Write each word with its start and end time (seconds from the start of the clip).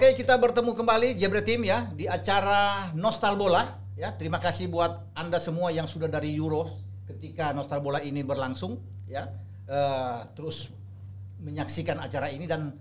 Oke, 0.00 0.16
kita 0.16 0.32
bertemu 0.40 0.72
kembali 0.72 1.12
Jebret 1.12 1.44
Team 1.44 1.60
ya 1.60 1.84
di 1.92 2.08
acara 2.08 2.88
Nostal 2.96 3.36
Bola 3.36 3.84
ya. 4.00 4.08
Terima 4.16 4.40
kasih 4.40 4.72
buat 4.72 5.12
Anda 5.12 5.36
semua 5.36 5.68
yang 5.76 5.84
sudah 5.84 6.08
dari 6.08 6.32
Euro 6.40 6.72
ketika 7.04 7.52
Nostal 7.52 7.84
Bola 7.84 8.00
ini 8.00 8.24
berlangsung 8.24 8.80
ya. 9.04 9.28
Eh, 9.68 10.18
terus 10.32 10.72
menyaksikan 11.44 12.00
acara 12.00 12.32
ini 12.32 12.48
dan 12.48 12.72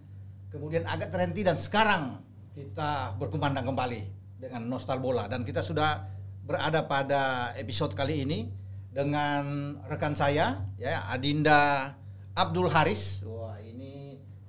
kemudian 0.48 0.88
agak 0.88 1.12
terhenti 1.12 1.44
dan 1.44 1.60
sekarang 1.60 2.24
kita 2.56 3.20
berkumandang 3.20 3.68
kembali 3.68 4.00
dengan 4.40 4.72
Nostal 4.72 5.04
Bola 5.04 5.28
dan 5.28 5.44
kita 5.44 5.60
sudah 5.60 6.08
berada 6.48 6.88
pada 6.88 7.52
episode 7.60 8.00
kali 8.00 8.24
ini 8.24 8.48
dengan 8.96 9.76
rekan 9.92 10.16
saya 10.16 10.72
ya 10.80 11.04
Adinda 11.12 11.92
Abdul 12.32 12.72
Haris. 12.72 13.28
Ini 13.28 13.39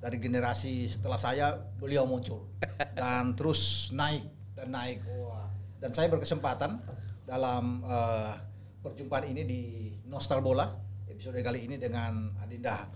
dari 0.01 0.17
generasi 0.17 0.89
setelah 0.89 1.21
saya 1.21 1.53
beliau 1.77 2.09
muncul. 2.09 2.49
Dan 2.97 3.37
terus 3.37 3.93
naik 3.93 4.25
dan 4.57 4.73
naik. 4.73 5.05
Wah. 5.21 5.53
Dan 5.77 5.93
saya 5.93 6.09
berkesempatan 6.09 6.81
dalam 7.29 7.85
eh, 7.85 8.33
perjumpaan 8.81 9.29
ini 9.29 9.43
di 9.45 9.63
Nostal 10.09 10.41
Bola 10.41 10.67
episode 11.07 11.37
kali 11.45 11.69
ini 11.69 11.77
dengan 11.77 12.33
Adinda 12.41 12.89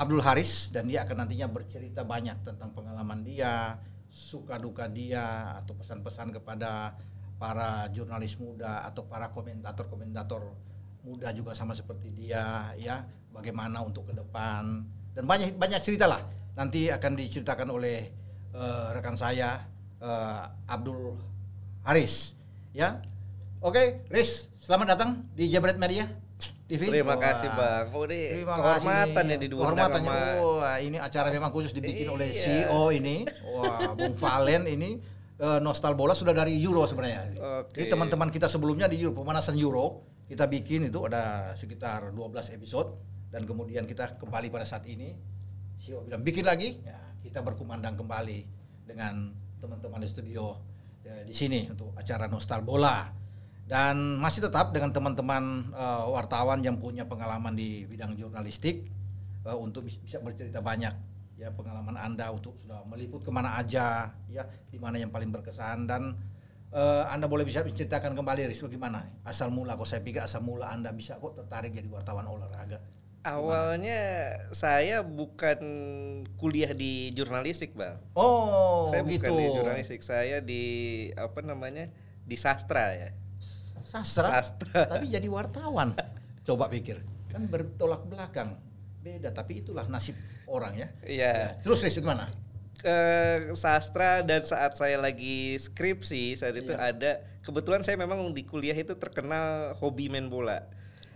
Abdul 0.00 0.24
Haris. 0.24 0.72
Dan 0.72 0.88
dia 0.88 1.04
akan 1.04 1.28
nantinya 1.28 1.52
bercerita 1.52 2.00
banyak 2.02 2.40
tentang 2.48 2.72
pengalaman 2.72 3.20
dia, 3.20 3.76
suka 4.08 4.56
duka 4.56 4.88
dia 4.88 5.52
atau 5.60 5.76
pesan-pesan 5.76 6.32
kepada 6.32 6.96
para 7.36 7.86
jurnalis 7.92 8.34
muda 8.40 8.82
atau 8.88 9.06
para 9.06 9.30
komentator-komentator 9.30 10.42
muda 11.06 11.30
juga 11.36 11.52
sama 11.52 11.76
seperti 11.76 12.08
dia 12.16 12.72
ya. 12.80 13.04
Bagaimana 13.28 13.84
untuk 13.84 14.08
ke 14.08 14.16
depan. 14.16 14.88
Dan 15.12 15.28
banyak 15.28 15.60
banyak 15.60 15.80
cerita 15.84 16.08
lah 16.08 16.38
nanti 16.58 16.90
akan 16.90 17.12
diceritakan 17.14 17.70
oleh 17.70 18.10
eh, 18.50 18.86
rekan 18.90 19.14
saya 19.14 19.62
eh, 20.02 20.42
Abdul 20.66 21.14
Haris 21.86 22.34
ya 22.74 22.98
oke 23.62 24.10
Riz 24.10 24.50
selamat 24.58 24.98
datang 24.98 25.10
di 25.38 25.46
Jabret 25.46 25.78
Media 25.78 26.10
TV 26.68 26.84
Terima 26.92 27.16
Wah. 27.16 27.32
kasih 27.32 27.48
Bang. 27.56 27.86
Oh, 27.96 28.04
ini 28.04 28.44
Terima 28.44 28.54
kehormatan 28.60 29.08
kasih. 29.24 29.32
ya 29.32 29.36
diundang 29.40 29.60
Kehormatannya. 29.64 30.10
sama 30.12 30.44
Wah, 30.60 30.76
ini 30.76 30.96
acara 31.00 31.32
memang 31.32 31.48
khusus 31.48 31.72
dibikin 31.72 32.12
oleh 32.12 32.28
Iya. 32.28 32.68
CEO 32.68 32.92
ini. 32.92 33.24
Wah, 33.56 33.96
Bung 33.96 34.12
Valen 34.12 34.68
ini 34.68 35.00
eh, 35.40 35.58
Nostal 35.64 35.96
Bola 35.96 36.12
sudah 36.12 36.36
dari 36.36 36.60
Euro 36.60 36.84
sebenarnya. 36.84 37.32
Oke. 37.64 37.72
Jadi 37.72 37.88
teman-teman 37.88 38.28
kita 38.28 38.52
sebelumnya 38.52 38.84
di 38.84 39.00
Euro 39.00 39.16
pemanasan 39.16 39.56
Euro 39.56 40.04
kita 40.28 40.44
bikin 40.44 40.92
itu 40.92 41.08
ada 41.08 41.56
sekitar 41.56 42.12
12 42.12 42.36
episode 42.52 43.00
dan 43.32 43.48
kemudian 43.48 43.88
kita 43.88 44.20
kembali 44.20 44.52
pada 44.52 44.68
saat 44.68 44.84
ini 44.92 45.16
CEO 45.78 46.04
bilang 46.04 46.26
bikin 46.26 46.44
lagi. 46.44 46.78
Ya 46.82 47.08
kita 47.22 47.42
berkumandang 47.42 47.98
kembali 47.98 48.38
dengan 48.86 49.30
teman-teman 49.58 50.00
di 50.00 50.08
studio 50.08 50.56
ya, 51.02 51.26
di 51.26 51.34
sini 51.34 51.66
untuk 51.68 51.92
acara 51.98 52.30
Nostal 52.30 52.62
Bola. 52.62 53.10
Dan 53.68 54.16
masih 54.16 54.48
tetap 54.48 54.72
dengan 54.72 54.96
teman-teman 54.96 55.68
eh, 55.76 56.04
wartawan 56.08 56.64
yang 56.64 56.80
punya 56.80 57.04
pengalaman 57.04 57.52
di 57.52 57.84
bidang 57.84 58.16
jurnalistik 58.16 58.88
eh, 59.44 59.58
untuk 59.58 59.84
bis- 59.84 60.00
bisa 60.00 60.24
bercerita 60.24 60.64
banyak 60.64 60.94
ya 61.38 61.54
pengalaman 61.54 61.94
anda 61.94 62.34
untuk 62.34 62.58
sudah 62.58 62.82
meliput 62.82 63.22
ke 63.22 63.30
mana 63.30 63.54
aja 63.54 64.10
ya 64.26 64.42
di 64.72 64.80
mana 64.80 64.96
yang 64.96 65.12
paling 65.12 65.28
berkesan. 65.28 65.84
Dan 65.84 66.16
eh, 66.72 67.04
anda 67.12 67.28
boleh 67.28 67.44
bisa 67.44 67.60
menceritakan 67.60 68.16
kembali 68.16 68.48
Riz 68.48 68.64
bagaimana? 68.64 69.04
Asal 69.20 69.52
mula 69.52 69.76
kok 69.76 69.84
saya 69.84 70.00
pikir 70.00 70.24
asal 70.24 70.40
mula 70.40 70.72
anda 70.72 70.88
bisa 70.96 71.20
kok 71.20 71.36
tertarik 71.36 71.76
jadi 71.76 71.92
wartawan 71.92 72.24
olahraga 72.24 72.80
awalnya 73.22 74.00
saya 74.54 75.02
bukan 75.02 75.58
kuliah 76.36 76.70
di 76.72 77.10
jurnalistik, 77.12 77.74
Bang. 77.74 77.98
oh 78.14 78.88
saya 78.90 79.02
gitu 79.04 79.26
bukan 79.26 79.30
di 79.34 79.46
jurnalistik, 79.54 80.00
saya 80.02 80.38
di 80.42 80.64
apa 81.14 81.40
namanya? 81.42 81.90
di 82.28 82.36
sastra 82.36 82.92
ya. 82.92 83.10
sastra, 83.88 84.28
Sastra. 84.44 84.84
tapi 84.84 85.08
jadi 85.08 85.24
wartawan 85.32 85.96
coba 86.44 86.68
pikir 86.68 87.00
kan 87.32 87.48
bertolak 87.48 88.04
belakang 88.04 88.52
beda 89.00 89.32
tapi 89.32 89.64
itulah 89.64 89.88
nasib 89.88 90.12
orang 90.44 90.76
ya 90.76 90.88
Iya. 91.08 91.32
Ya, 91.32 91.48
terus 91.64 91.80
Riz 91.80 91.96
gimana 91.96 92.28
ke 92.76 92.98
sastra 93.56 94.20
dan 94.22 94.44
saat 94.44 94.76
saya 94.76 95.00
lagi 95.00 95.56
skripsi 95.56 96.36
saat 96.36 96.52
itu 96.54 96.68
Iya. 96.68 96.84
ada 96.94 97.10
kebetulan 97.40 97.80
saya 97.80 97.96
memang 97.96 98.28
di 98.36 98.44
kuliah 98.44 98.76
itu 98.76 98.92
terkenal 98.92 99.72
hobi 99.80 100.12
main 100.12 100.28
bola. 100.28 100.68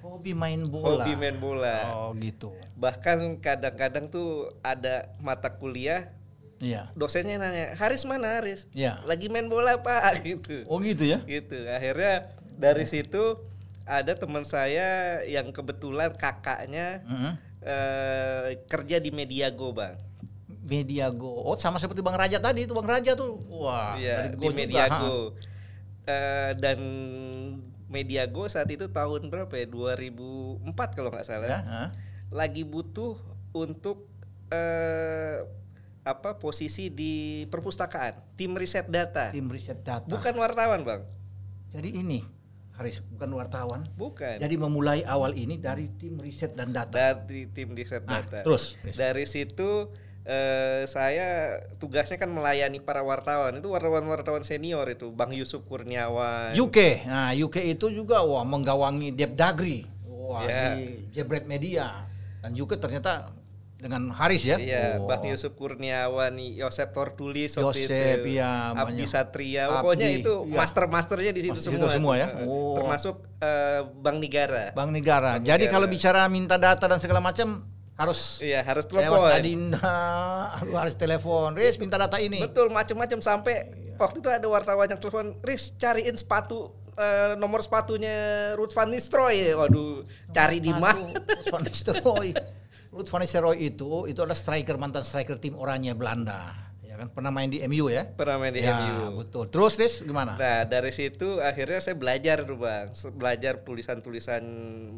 Hobi 0.03 0.35
main 0.35 0.61
bola 0.63 1.03
Hobi 1.03 1.15
main 1.15 1.37
bola. 1.37 1.79
oh 1.95 2.11
gitu 2.15 2.51
Bahkan 2.75 3.39
kadang-kadang 3.39 4.07
tuh 4.07 4.29
ada 4.61 5.09
mata 5.19 5.49
kuliah 5.49 6.11
iya 6.59 6.91
dosennya 6.93 7.39
nanya, 7.39 7.75
"Haris 7.75 8.03
mana 8.03 8.39
Haris?" 8.39 8.67
Iya. 8.71 9.03
Lagi 9.03 9.27
main 9.27 9.47
bola, 9.47 9.79
Pak 9.79 10.03
gitu. 10.27 10.63
oh 10.67 10.79
gitu 10.79 11.03
ya 11.05 11.23
Gitu. 11.23 11.55
Akhirnya 11.65 12.31
dari 12.55 12.85
situ 12.85 13.39
ada 13.83 14.15
teman 14.15 14.43
saya 14.43 15.19
yang 15.25 15.51
kebetulan 15.51 16.11
kakaknya 16.13 17.03
Mhm. 17.03 17.33
eh, 17.63 18.43
kerja 18.65 18.99
di 18.99 19.11
Mediago, 19.11 19.71
Bang. 19.71 19.95
Mediago. 20.63 21.43
Oh, 21.43 21.55
sama 21.55 21.79
seperti 21.79 21.99
Bang 21.99 22.15
Raja 22.15 22.39
tadi 22.39 22.63
itu 22.63 22.71
Bang 22.71 22.87
Raja 22.87 23.15
tuh. 23.15 23.39
Wah, 23.49 23.95
Iya, 23.95 24.17
dari 24.25 24.29
di 24.29 24.37
Go 24.37 24.47
juga, 24.49 24.55
Mediago. 24.57 25.19
Eh, 26.05 26.51
dan 26.57 26.79
Mediago 27.93 28.49
saat 28.49 28.73
itu 28.73 28.89
tahun 28.89 29.29
berapa 29.29 29.53
ya? 29.53 29.69
2004 29.69 30.97
kalau 30.97 31.13
nggak 31.13 31.27
salah. 31.29 31.47
Ya, 31.47 31.61
ha. 31.63 31.83
Lagi 32.33 32.65
butuh 32.65 33.21
untuk 33.53 34.09
eh, 34.49 35.45
apa 36.03 36.41
posisi 36.41 36.91
di 36.91 37.45
perpustakaan, 37.47 38.35
tim 38.35 38.57
riset 38.57 38.89
data. 38.89 39.31
Tim 39.31 39.47
riset 39.47 39.85
data. 39.85 40.09
Bukan 40.09 40.35
wartawan, 40.35 40.83
Bang. 40.83 41.05
Jadi 41.71 41.95
ini 41.95 42.21
Haris 42.73 43.05
bukan 43.05 43.31
wartawan. 43.37 43.85
Bukan. 43.95 44.41
Jadi 44.41 44.57
memulai 44.57 45.05
awal 45.05 45.37
ini 45.37 45.61
dari 45.61 45.93
tim 46.01 46.17
riset 46.17 46.57
dan 46.57 46.73
data. 46.73 46.91
Dari 46.91 47.47
tim 47.53 47.77
riset 47.77 48.03
Nah, 48.09 48.25
data. 48.25 48.41
terus, 48.43 48.81
Riz. 48.81 48.97
Dari 48.97 49.29
situ 49.29 49.93
eh, 50.23 50.87
saya 50.87 51.27
tugasnya 51.77 52.15
kan 52.15 52.29
melayani 52.29 52.79
para 52.79 53.01
wartawan. 53.01 53.55
Itu 53.55 53.69
wartawan-wartawan 53.69 54.43
senior 54.43 54.87
itu, 54.87 55.11
Bang 55.11 55.31
Yusuf 55.31 55.63
Kurniawan. 55.65 56.55
UK. 56.55 57.05
Nah, 57.05 57.31
UK 57.31 57.73
itu 57.73 57.91
juga 57.91 58.23
wah 58.23 58.43
menggawangi 58.43 59.11
Dep 59.11 59.35
Dagri. 59.35 59.87
Wah, 60.05 60.43
Ya. 60.43 60.75
di 60.75 61.11
Jebret 61.11 61.45
Media. 61.45 62.07
Dan 62.39 62.55
juga 62.55 62.75
ternyata 62.75 63.35
dengan 63.77 64.15
Haris 64.15 64.47
ya. 64.47 64.55
Iya, 64.57 65.03
Oh. 65.03 65.11
Bang 65.11 65.27
Yusuf 65.27 65.53
Kurniawan, 65.53 66.39
Yosep 66.39 66.95
Tortulis, 66.95 67.51
waktu 67.53 67.83
Yosep, 67.83 68.23
itu, 68.23 68.39
iya, 68.39 68.71
Abdi 68.73 69.03
banyak. 69.03 69.11
Satria, 69.11 69.67
Abdi, 69.67 69.75
pokoknya 69.75 70.09
itu 70.13 70.35
iya. 70.47 70.55
master-masternya 70.55 71.33
di 71.35 71.41
situ 71.43 71.59
Mas- 71.59 71.67
semua. 71.67 71.91
semua 71.91 72.15
ya? 72.15 72.29
Oh. 72.47 72.79
Termasuk 72.79 73.27
eh, 73.43 73.83
Bang 73.99 74.23
Negara. 74.23 74.71
Bang 74.71 74.95
Negara. 74.95 75.35
Bang 75.35 75.43
Jadi 75.43 75.67
Negara. 75.67 75.75
kalau 75.75 75.87
bicara 75.91 76.21
minta 76.31 76.55
data 76.55 76.87
dan 76.87 77.03
segala 77.03 77.19
macam 77.19 77.67
harus 78.03 78.21
Iya, 78.39 78.61
harus 78.61 78.85
telepon. 78.85 79.23
Adinda, 79.25 79.81
lu 80.67 80.75
harus 80.83 80.95
telepon. 80.95 81.55
Riz 81.55 81.79
minta 81.79 81.95
data 81.95 82.19
ini. 82.19 82.43
Betul, 82.43 82.69
macam-macam 82.69 83.19
sampai 83.19 83.55
Iya. 83.71 83.97
waktu 83.97 84.19
itu 84.19 84.29
ada 84.29 84.47
wartawan 84.47 84.87
yang 84.87 84.99
telepon, 84.99 85.39
"Riz, 85.41 85.73
cariin 85.77 86.15
sepatu 86.15 86.71
eh, 86.93 87.33
nomor 87.35 87.63
sepatunya 87.63 88.15
Ruth 88.55 88.73
van 88.73 88.91
Nistelrooy." 88.91 89.55
Waduh, 89.55 90.03
cari 90.29 90.59
di 90.59 90.73
mana? 90.73 91.15
Ruth 91.15 91.49
van 91.49 91.63
Nistelrooy. 91.63 92.31
Ruth 92.91 93.09
van 93.09 93.21
Nistelrooy 93.23 93.59
itu 93.63 94.05
itu 94.05 94.19
adalah 94.19 94.37
striker 94.37 94.77
mantan 94.77 95.01
striker 95.03 95.39
tim 95.39 95.55
Oranje 95.55 95.95
Belanda. 95.95 96.72
Kan 97.03 97.11
pernah 97.11 97.35
main 97.35 97.51
di 97.51 97.59
MU 97.67 97.91
ya? 97.91 98.07
Pernah 98.07 98.39
main 98.39 98.55
di 98.55 98.63
ya, 98.63 98.79
MU. 98.79 99.19
betul. 99.27 99.51
Terus 99.51 99.75
Riz 99.75 100.07
gimana? 100.07 100.39
Nah 100.39 100.63
dari 100.63 100.95
situ 100.95 101.43
akhirnya 101.43 101.83
saya 101.83 101.99
belajar 101.99 102.47
tuh 102.47 102.55
bang, 102.63 102.95
belajar 103.19 103.59
tulisan-tulisan 103.67 104.43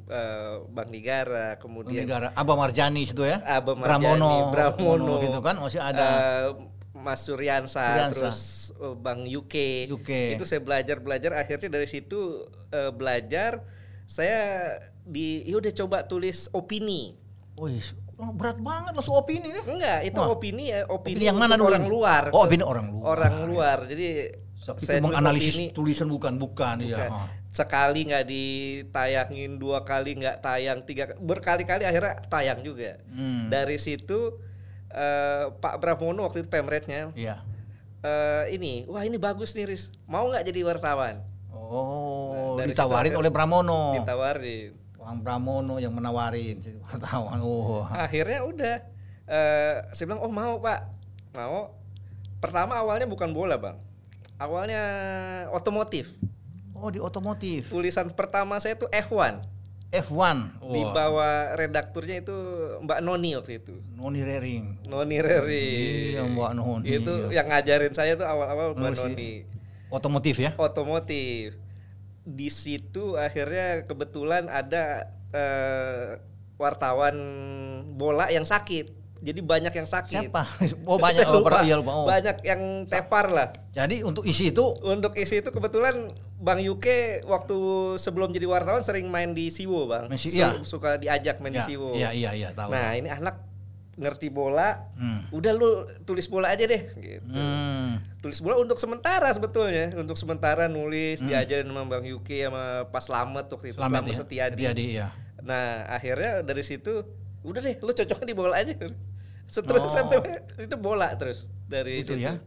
eh, 0.05 0.55
Bang 0.69 0.93
Negara, 0.93 1.56
Bang 1.56 1.65
kemudian 1.65 2.05
Negara 2.05 2.29
Abah 2.37 2.61
Marjani 2.61 3.09
situ 3.09 3.25
ya? 3.25 3.41
Abah 3.41 3.73
Marjani, 3.73 4.21
Pramono, 4.21 4.53
Pramono, 4.53 5.12
gitu 5.25 5.41
kan 5.41 5.56
masih 5.56 5.81
ada. 5.81 6.05
eh, 6.05 6.49
Mas 6.93 7.25
Suryansa, 7.25 7.81
Suryansa. 7.81 8.12
terus 8.12 8.39
eh, 8.77 8.95
Bang 9.00 9.25
UK. 9.25 9.89
UK. 9.89 10.37
Itu 10.37 10.45
saya 10.45 10.61
belajar 10.61 11.00
belajar 11.00 11.41
akhirnya 11.41 11.73
dari 11.73 11.89
situ 11.89 12.45
eh, 12.69 12.93
belajar 12.93 13.65
saya 14.05 14.77
di 15.09 15.41
ya 15.49 15.57
udah 15.57 15.73
coba 15.73 16.05
tulis 16.05 16.53
opini. 16.53 17.17
Wih, 17.57 17.81
berat 18.14 18.56
banget 18.56 18.93
langsung 18.93 19.14
opini 19.14 19.50
deh. 19.50 19.64
Enggak, 19.64 20.00
itu 20.05 20.16
Wah. 20.16 20.31
opini 20.31 20.64
ya 20.69 20.84
opini, 20.84 21.14
Opini 21.14 21.25
yang 21.25 21.37
mana 21.37 21.55
dulu 21.55 21.69
orang 21.69 21.84
luar. 21.84 22.22
Oh, 22.31 22.43
opini 22.43 22.62
orang 22.62 22.87
luar. 22.88 23.05
Orang 23.11 23.34
luar. 23.46 23.78
Jadi 23.84 24.08
Tapi 24.56 24.81
saya 24.81 24.99
menganalisis 24.99 25.55
opini. 25.56 25.69
tulisan 25.70 26.06
bukan 26.06 26.34
bukan, 26.34 26.76
ya. 26.81 26.96
Bukan. 27.05 27.11
sekali 27.50 28.02
nggak 28.05 28.26
ditayangin 28.26 29.56
dua 29.56 29.82
kali 29.82 30.16
nggak 30.16 30.40
tayang 30.40 30.82
tiga 30.82 31.14
berkali-kali 31.16 31.82
akhirnya 31.82 32.19
tayang 32.26 32.58
juga 32.61 32.99
Hmm. 33.06 33.46
dari 33.46 33.78
situ 33.78 34.43
eh, 34.88 35.44
Pak 35.52 35.78
Pramono 35.78 36.25
waktu 36.25 36.43
itu 36.43 36.49
pemretnya 36.49 37.14
Iya. 37.14 37.46
eh, 38.00 38.50
ini 38.50 38.82
wah 38.84 39.02
ini 39.02 39.14
bagus 39.16 39.52
nih 39.52 39.66
Riz 39.66 39.94
mau 40.05 40.26
nggak 40.26 40.43
jadi 40.44 40.61
wartawan 40.64 41.22
Oh, 41.55 42.55
Nah, 42.55 42.66
ditawarin 42.66 43.11
situ 43.11 43.20
oleh 43.20 43.31
Pramono. 43.31 43.96
ditawarin 43.96 44.75
Bang 45.05 45.21
Pramono 45.21 45.77
yang 45.77 45.93
menawarin 45.93 46.65
jadi 46.65 46.81
wartawan. 46.81 47.37
Oh. 47.45 47.85
akhirnya 47.85 48.41
udah 48.41 48.77
eh, 49.29 49.75
saya 49.93 50.05
bilang 50.09 50.25
oh 50.25 50.33
mau 50.33 50.56
Pak 50.65 50.81
mau 51.37 51.77
pertama 52.41 52.81
awalnya 52.81 53.09
bukan 53.09 53.33
bola 53.33 53.56
bang, 53.56 53.77
awalnya 54.37 54.83
otomotif. 55.53 56.12
Oh 56.77 56.93
di 56.93 57.01
otomotif. 57.01 57.73
Tulisan 57.73 58.12
pertama 58.12 58.61
saya 58.61 58.77
tuh 58.77 58.89
F1. 58.93 59.41
F1. 59.95 60.37
Di 60.75 60.83
bawah 60.85 61.55
redakturnya 61.57 62.21
itu 62.21 62.37
Mbak 62.85 63.00
Noni 63.00 63.31
waktu 63.39 63.62
itu. 63.62 63.79
Noni 63.97 64.21
Rering. 64.21 64.85
Noni 64.91 65.17
Reri. 65.23 65.69
Iya 66.19 66.29
Mbak 66.29 66.53
Noni. 66.59 66.87
Itu 66.91 67.33
yang 67.33 67.49
ngajarin 67.49 67.95
saya 67.97 68.19
tuh 68.19 68.27
awal-awal 68.29 68.77
Mbak 68.77 68.93
Noni. 69.00 69.47
Otomotif 69.89 70.37
ya? 70.43 70.53
Otomotif. 70.59 71.63
Di 72.25 72.49
situ 72.49 73.21
akhirnya 73.21 73.85
kebetulan 73.85 74.49
ada 74.49 75.12
eh, 75.31 76.19
wartawan 76.56 77.17
bola 77.94 78.32
yang 78.32 78.49
sakit. 78.49 79.05
Jadi 79.25 79.41
banyak 79.41 79.73
yang 79.73 79.88
sakit. 79.88 80.29
Siapa? 80.29 80.44
Oh 80.91 81.00
banyak 81.00 81.25
lupa. 81.35 81.61
oh, 81.61 81.65
iya, 81.65 81.76
lupa. 81.81 81.93
Oh. 81.97 82.05
Banyak 82.05 82.44
yang 82.44 82.85
tepar 82.85 83.32
lah. 83.32 83.49
Jadi 83.73 84.05
untuk 84.05 84.29
isi 84.29 84.53
itu 84.53 84.65
Untuk 84.85 85.17
isi 85.17 85.41
itu 85.41 85.49
kebetulan 85.49 86.12
Bang 86.37 86.61
Yuke 86.61 87.25
waktu 87.25 87.56
sebelum 87.97 88.37
jadi 88.37 88.44
wartawan 88.44 88.85
sering 88.85 89.09
main 89.09 89.32
di 89.32 89.49
Siwo, 89.49 89.88
Bang. 89.88 90.12
Iya. 90.12 90.61
Suka 90.69 91.00
diajak 91.00 91.41
main 91.41 91.56
ya, 91.56 91.65
di 91.65 91.73
Siwo. 91.73 91.97
Iya 91.97 92.12
iya 92.12 92.31
iya 92.37 92.49
tahu. 92.53 92.69
Nah, 92.69 92.93
ini 92.93 93.09
anak 93.09 93.54
ngerti 93.94 94.29
bola. 94.29 94.91
Hmm. 94.94 95.26
Udah 95.31 95.50
lu 95.50 95.70
tulis 96.02 96.25
bola 96.25 96.50
aja 96.50 96.62
deh 96.62 96.82
gitu. 96.94 97.25
Hmm. 97.26 97.99
Tulis 98.19 98.38
bola 98.38 98.58
untuk 98.58 98.76
sementara 98.76 99.31
sebetulnya, 99.31 99.94
untuk 99.94 100.14
sementara 100.14 100.67
nulis 100.67 101.20
diajarin 101.20 101.64
sama 101.64 101.85
Bang 101.85 102.02
Yuke 102.02 102.43
sama 102.43 102.64
Pas 102.87 103.02
Slamet 103.02 103.46
waktu 103.46 103.67
itu, 103.70 103.79
Slamet 103.79 104.02
ya. 104.02 104.14
Setiadi. 104.14 104.55
Setiadi 104.58 104.87
ya. 104.94 105.08
Nah, 105.41 105.85
akhirnya 105.88 106.41
dari 106.41 106.62
situ 106.62 107.05
udah 107.41 107.61
deh 107.61 107.76
lu 107.79 107.91
cocoknya 107.91 108.25
di 108.25 108.32
bola 108.32 108.56
aja. 108.56 108.73
Seterus 109.44 109.82
Oh. 109.82 109.93
sampai 109.93 110.25
itu 110.56 110.75
bola 110.75 111.12
terus 111.14 111.44
dari 111.64 112.00
Itu 112.00 112.12
situ. 112.12 112.25
ya. 112.25 112.40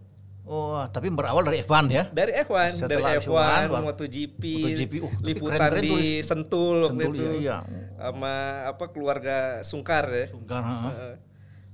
Oh, 0.43 0.79
tapi 0.87 1.11
berawal 1.11 1.43
dari 1.43 1.59
F1 1.59 1.91
ya. 1.91 2.07
Dari 2.07 2.31
F1, 2.31 2.79
Setelah 2.79 3.11
dari 3.11 3.19
F1, 3.19 3.27
F1, 3.27 3.67
baru- 3.67 3.83
MotoGP, 3.83 4.41
MotoGP, 4.57 4.93
uh, 4.97 5.11
liputan 5.19 5.59
keren-keren 5.59 5.83
di 5.83 5.89
tulis. 5.91 6.23
Sentul 6.23 6.75
waktu 6.81 7.03
Sentul, 7.03 7.13
itu. 7.13 7.25
iya, 7.37 7.57
iya. 7.67 7.83
Sama 7.99 8.33
apa 8.65 8.85
keluarga 8.87 9.37
Sungkar 9.61 10.07
ya. 10.07 10.25
Sungkar, 10.31 10.63
ha. 10.63 11.19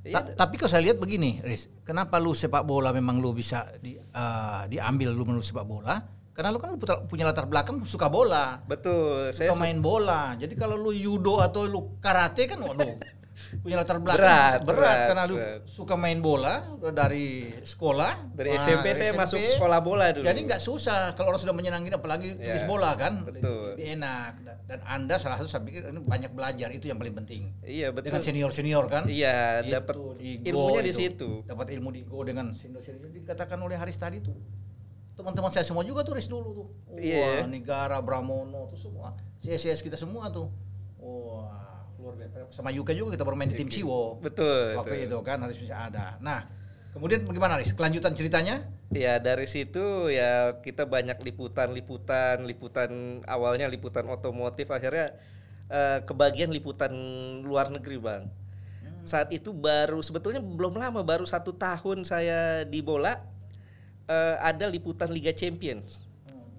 Heeh. 0.03 0.11
Iya, 0.11 0.19
Ta- 0.19 0.35
tapi 0.45 0.59
kalau 0.59 0.67
saya 0.67 0.83
lihat 0.83 0.99
begini, 0.99 1.39
Riz, 1.39 1.71
kenapa 1.87 2.19
lu 2.19 2.35
sepak 2.35 2.67
bola 2.67 2.91
memang 2.91 3.23
lu 3.23 3.31
bisa 3.31 3.63
di, 3.79 3.95
eh, 3.95 4.61
diambil 4.67 5.15
lu 5.15 5.23
menurut 5.23 5.47
sepak 5.47 5.63
bola? 5.63 5.95
Karena 6.33 6.49
lu 6.51 6.59
kan 6.59 6.75
punya 7.07 7.29
latar 7.29 7.45
belakang 7.45 7.85
suka 7.87 8.09
bola, 8.11 8.59
betul. 8.65 9.31
Saya 9.31 9.53
suka 9.53 9.63
main 9.63 9.79
bola. 9.79 10.33
Jadi 10.35 10.57
kalau 10.57 10.75
lu 10.75 10.91
judo 10.91 11.39
atau 11.39 11.69
lu 11.69 12.01
karate 12.03 12.49
kan 12.49 12.57
waduh 12.59 12.99
punya 13.59 13.75
latar 13.75 13.97
belakang 13.97 14.21
Berat, 14.21 14.61
berat, 14.61 14.77
berat, 14.77 14.97
karena 15.07 15.23
lu 15.25 15.35
berat. 15.35 15.61
suka 15.65 15.93
main 15.93 16.17
bola 16.17 16.69
udah 16.75 16.91
dari 16.91 17.49
sekolah. 17.59 18.29
dari 18.29 18.49
Wah, 18.49 18.61
SMP 18.61 18.85
saya 18.91 19.11
masuk 19.11 19.37
sekolah 19.37 19.79
bola 19.79 20.05
dulu. 20.09 20.21
Jadi 20.23 20.39
nggak 20.43 20.59
susah 20.59 21.13
kalau 21.13 21.29
orang 21.29 21.41
sudah 21.41 21.51
menyenangin 21.51 21.89
apalagi 21.91 22.35
tulis 22.35 22.61
Ya, 22.61 22.69
bola 22.69 22.93
kan. 22.93 23.25
betul. 23.25 23.73
Lebih 23.73 23.85
enak 23.95 24.31
dan, 24.63 24.79
Anda 24.83 25.15
salah 25.17 25.37
satu 25.37 25.49
saya 25.49 25.61
pikir 25.61 25.81
ini 25.85 25.99
banyak 25.99 26.31
belajar 26.31 26.69
itu 26.69 26.85
yang 26.85 26.95
paling 26.95 27.15
penting. 27.15 27.41
Iya, 27.59 27.89
betul. 27.89 28.09
Dengan 28.09 28.21
senior-senior 28.21 28.85
kan. 28.85 29.03
Iya, 29.05 29.61
dapat 29.63 29.95
ilmunya 30.21 30.81
di 30.81 30.89
itu. 30.89 30.99
situ. 30.99 31.29
Dapat 31.43 31.67
ilmu 31.71 31.89
di 31.89 32.01
Go 32.03 32.21
dengan 32.21 32.49
senior-senior 32.49 33.09
dikatakan 33.09 33.57
oleh 33.57 33.75
Haris 33.75 33.97
tadi 33.97 34.19
tuh. 34.19 34.37
Teman-teman 35.13 35.49
saya 35.49 35.61
semua 35.61 35.81
juga 35.81 36.01
tuh 36.01 36.17
Riz 36.17 36.25
dulu 36.25 36.49
tuh. 36.53 36.67
Wah, 36.87 36.97
Iya. 36.97 37.45
Negara 37.45 37.97
Bramono 37.99 38.65
tuh 38.65 38.79
semua. 38.79 39.13
CSS 39.37 39.81
kita 39.81 39.93
semua 39.93 40.29
tuh. 40.29 40.49
Sama 42.51 42.69
Yuka 42.69 42.93
juga 42.93 43.15
kita 43.15 43.25
bermain 43.25 43.49
di 43.49 43.57
tim 43.57 43.69
Siwo. 43.69 44.19
Betul. 44.19 44.77
Waktu 44.77 45.05
betul. 45.05 45.07
itu 45.09 45.17
kan 45.25 45.37
harus 45.41 45.57
bisa 45.57 45.75
ada. 45.89 46.17
Nah, 46.19 46.45
kemudian 46.95 47.25
bagaimana 47.25 47.59
Riz? 47.59 47.73
Kelanjutan 47.73 48.13
ceritanya? 48.13 48.67
Ya 48.93 49.17
dari 49.17 49.49
situ 49.49 50.13
ya 50.13 50.61
kita 50.61 50.85
banyak 50.85 51.17
liputan-liputan, 51.25 52.45
liputan 52.45 53.21
awalnya 53.25 53.65
liputan 53.65 54.05
otomotif 54.05 54.69
akhirnya 54.69 55.17
eh, 55.73 55.99
kebagian 56.05 56.53
liputan 56.53 56.93
luar 57.41 57.73
negeri 57.73 57.97
bang. 57.97 58.23
Saat 59.03 59.35
itu 59.35 59.51
baru 59.51 59.99
sebetulnya 59.99 60.39
belum 60.39 60.79
lama 60.79 61.03
baru 61.03 61.27
satu 61.27 61.51
tahun 61.57 62.07
saya 62.07 62.63
di 62.63 62.79
bola 62.79 63.19
eh, 64.07 64.35
ada 64.39 64.69
liputan 64.69 65.11
Liga 65.11 65.35
Champions 65.35 65.99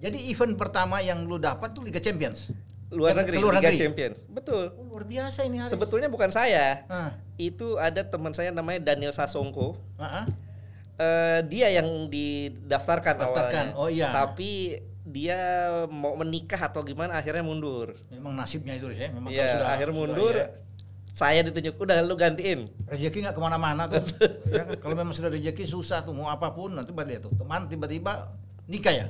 Jadi 0.03 0.29
event 0.29 0.53
pertama 0.59 1.01
yang 1.01 1.23
lu 1.25 1.39
dapat 1.39 1.71
tuh 1.71 1.81
Liga 1.81 2.03
Champions. 2.03 2.51
Luar 2.95 3.13
negeri 3.13 3.35
luar 3.37 3.59
Liga 3.59 3.67
negeri? 3.67 3.77
Champions 3.77 4.17
betul. 4.25 4.71
Oh, 4.71 4.87
luar 4.87 5.03
biasa 5.03 5.43
ini 5.43 5.59
Haris. 5.59 5.69
Sebetulnya 5.69 6.07
bukan 6.07 6.31
saya 6.31 6.87
Ah, 6.87 7.11
itu 7.35 7.75
ada 7.75 8.01
teman 8.01 8.31
saya 8.31 8.49
namanya 8.49 8.79
Daniel 8.81 9.11
Sasongko. 9.11 9.75
ah. 9.97 10.23
Eh, 10.95 11.39
dia 11.45 11.67
yang 11.69 12.07
didaftarkan 12.07 13.19
Daftarkan, 13.19 13.65
awalnya. 13.69 13.75
oh 13.75 13.89
iya. 13.91 14.07
Tapi 14.09 14.79
dia 15.03 15.37
mau 15.85 16.15
menikah 16.15 16.57
atau 16.65 16.81
gimana 16.81 17.15
akhirnya 17.15 17.43
mundur. 17.43 17.99
Memang 18.07 18.31
nasibnya 18.31 18.73
itu 18.73 18.87
Riz 18.87 18.97
ya. 18.97 19.11
Memang 19.11 19.27
Iya, 19.27 19.59
sudah 19.59 19.69
akhir 19.69 19.87
sudah 19.87 19.97
mundur. 19.99 20.33
ya, 20.33 20.47
Saya 21.11 21.43
ditunjuk, 21.43 21.75
udah 21.77 21.99
lu 21.99 22.15
gantiin. 22.15 22.71
rezeki 22.87 23.23
nggak 23.23 23.35
ke 23.35 23.41
mana-mana 23.43 23.87
tuh. 23.87 24.03
ya, 24.49 24.63
kalau 24.79 24.95
memang 24.95 25.11
sudah 25.11 25.27
rezeki 25.29 25.63
susah 25.63 25.99
tuh 25.99 26.11
mau 26.11 26.27
apa 26.27 26.51
pun 26.51 26.71
nanti 26.71 26.91
lihat 26.91 27.23
tuh 27.23 27.31
teman 27.35 27.67
tiba-tiba 27.67 28.31
nikah 28.65 28.95
ya. 28.95 29.07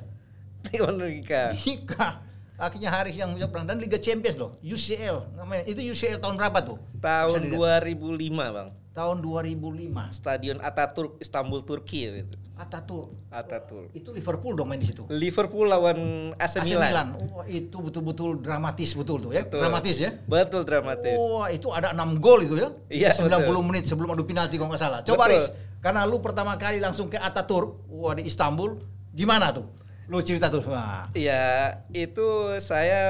Mau 0.81 0.89
nikah. 0.91 1.53
Nikah. 1.53 2.13
Akhirnya 2.55 2.87
Haris 2.87 3.19
yang 3.19 3.35
bisa 3.35 3.51
perang 3.51 3.67
dan 3.67 3.75
Liga 3.75 3.99
Champions 3.99 4.39
loh, 4.39 4.55
UCL 4.63 5.35
namanya. 5.35 5.67
Itu 5.67 5.83
UCL 5.83 6.23
tahun 6.23 6.39
berapa 6.39 6.59
tuh? 6.63 6.77
Tahun 7.03 7.35
Bisa 7.35 7.51
dilihat. 7.51 7.83
2005, 7.83 8.55
Bang. 8.55 8.69
Tahun 8.95 9.17
2005. 9.19 10.15
Stadion 10.15 10.57
Ataturk 10.63 11.19
Istanbul 11.19 11.67
Turki 11.67 12.07
gitu. 12.07 12.35
Ataturk. 12.55 13.11
Ataturk. 13.27 13.91
Itu 13.91 14.15
Liverpool 14.15 14.55
dong 14.55 14.71
main 14.71 14.79
di 14.79 14.87
situ. 14.87 15.03
Liverpool 15.11 15.67
lawan 15.67 16.31
AC 16.39 16.63
AC 16.63 16.71
Milan. 16.71 16.87
Milan. 16.87 17.07
Oh, 17.19 17.43
itu 17.43 17.77
betul-betul 17.83 18.39
dramatis 18.39 18.95
betul 18.95 19.19
tuh 19.19 19.35
ya. 19.35 19.43
Betul. 19.43 19.59
Dramatis 19.59 19.95
ya. 19.99 20.11
Betul 20.23 20.61
dramatis. 20.63 21.11
Oh, 21.19 21.43
itu 21.51 21.67
ada 21.75 21.91
6 21.91 22.23
gol 22.23 22.47
itu 22.47 22.55
ya. 22.55 22.71
Iya, 22.87 23.09
90 23.19 23.51
betul. 23.51 23.63
menit 23.67 23.83
sebelum 23.83 24.15
adu 24.15 24.23
penalti 24.23 24.55
kalau 24.55 24.71
nggak 24.71 24.79
salah. 24.79 25.03
Coba 25.03 25.27
Betul. 25.27 25.35
Riz, 25.35 25.45
karena 25.83 26.07
lu 26.07 26.23
pertama 26.23 26.55
kali 26.55 26.79
langsung 26.79 27.11
ke 27.11 27.19
Ataturk, 27.19 27.91
wah 27.91 28.15
di 28.15 28.23
Istanbul, 28.23 28.79
gimana 29.11 29.51
tuh? 29.51 29.67
Lu 30.05 30.21
cerita 30.21 30.53
tuh. 30.53 30.61
Wah. 30.69 31.09
Iya, 31.11 31.81
itu 31.89 32.25
saya 32.61 33.01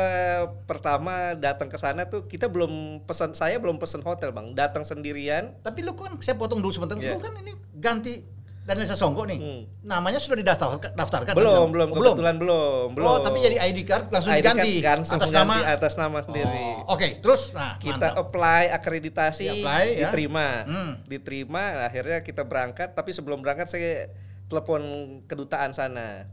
pertama 0.64 1.36
datang 1.36 1.68
ke 1.68 1.75
sana 1.75 2.08
tuh 2.08 2.24
kita 2.25 2.48
belum 2.48 3.04
pesan 3.04 3.36
saya 3.36 3.60
belum 3.60 3.75
pesan 3.75 4.00
hotel, 4.02 4.32
Bang. 4.32 4.56
Datang 4.56 4.88
sendirian. 4.88 5.56
Tapi 5.60 5.84
lu 5.84 5.92
kan 5.94 6.16
saya 6.24 6.40
potong 6.40 6.64
dulu 6.64 6.72
sebentar. 6.72 6.96
Iya. 6.96 7.16
Lu 7.16 7.20
kan 7.20 7.36
ini 7.36 7.52
ganti 7.75 8.24
Daniel 8.66 8.90
Sasongko 8.90 9.30
nih. 9.30 9.38
Hmm. 9.38 9.62
Namanya 9.86 10.18
sudah 10.18 10.42
didaftarkan 10.42 10.98
daftarkan 10.98 11.38
belum, 11.38 11.54
kan? 11.54 11.70
belum, 11.70 11.88
Oh, 11.94 11.96
kebetulan 12.02 12.36
belum, 12.42 12.86
belum. 12.98 13.06
Oh, 13.06 13.18
tapi 13.22 13.38
jadi 13.46 13.62
ID 13.62 13.86
card 13.86 14.10
langsung 14.10 14.34
ID 14.34 14.42
card 14.42 14.58
diganti 14.58 14.74
langsung 14.82 15.18
atas 15.22 15.30
ganti 15.30 15.38
nama 15.38 15.56
atas 15.70 15.94
nama 16.02 16.18
sendiri. 16.25 16.64
Oh, 16.82 16.98
Oke, 16.98 17.08
terus 17.22 17.54
nah 17.54 17.78
kita 17.78 18.18
mantap. 18.18 18.25
apply 18.25 18.74
akreditasi 18.74 19.46
Di-apply, 19.46 19.84
ya. 19.86 20.10
diterima 20.10 20.48
Hmm. 20.66 20.92
diterima 21.06 21.86
akhirnya 21.86 22.25
kita 22.25 22.42
berangkat 22.42 22.98
tapi 22.98 23.14
sebelum 23.14 23.46
berangkat 23.46 23.70
saya 23.70 24.10
telepon 24.50 24.82
kedutaan 25.30 25.70
sana 25.70 26.25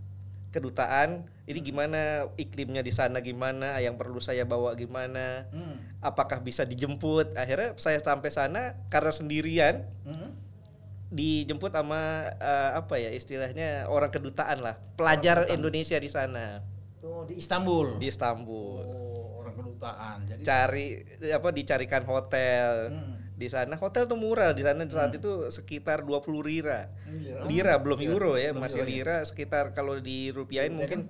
kedutaan 0.52 1.24
ini 1.42 1.58
gimana 1.58 2.28
iklimnya 2.36 2.80
di 2.80 2.92
sana 2.92 3.18
gimana 3.18 3.74
yang 3.78 3.96
perlu 3.96 4.20
saya 4.20 4.44
bawa 4.44 4.72
gimana 4.72 5.48
Hmm. 5.48 5.80
apakah 5.98 6.38
bisa 6.38 6.62
dijemput 6.62 7.32
akhirnya 7.32 7.72
saya 7.74 7.98
sampai 7.98 8.28
sana 8.28 8.76
karena 8.86 9.10
sendirian 9.10 9.88
Hmm. 10.04 10.36
dijemput 11.08 11.72
sama 11.72 12.00
eh, 12.34 12.70
apa 12.74 12.94
ya 12.96 13.10
istilahnya 13.10 13.84
orang 13.86 14.08
kedutaan 14.08 14.60
lah 14.60 14.76
pelajar 14.94 15.42
kedutaan. 15.42 15.56
Indonesia 15.56 15.96
di 15.96 16.08
sana 16.08 16.60
Oh, 17.02 17.26
di 17.26 17.34
Istanbul. 17.34 17.98
di 17.98 18.06
Istanbul 18.06 18.78
Oh, 18.78 19.42
orang 19.42 19.56
kedutaan. 19.56 20.16
Jadi 20.22 20.42
cari 20.42 20.86
apa 21.26 21.48
dicarikan 21.50 22.04
hotel 22.04 22.92
Hmm. 22.92 23.21
Di 23.42 23.48
sana 23.48 23.74
hotel 23.74 24.06
tuh 24.06 24.14
murah 24.14 24.54
di 24.54 24.62
sana 24.62 24.86
saat 24.86 25.10
itu 25.12 25.50
sekitar 25.50 26.00
20 26.00 26.22
lira 26.40 26.86
Lira. 27.10 27.42
lira 27.44 27.74
belum 27.76 27.98
Lira. 27.98 28.10
euro 28.10 28.32
ya 28.36 28.50
Belum 28.50 28.62
masih 28.62 28.80
ya. 28.80 28.86
lira 28.86 29.16
sekitar 29.22 29.74
kalau 29.74 29.98
dirupiahin 29.98 30.70
Iya 30.70 30.78
mungkin 30.78 31.00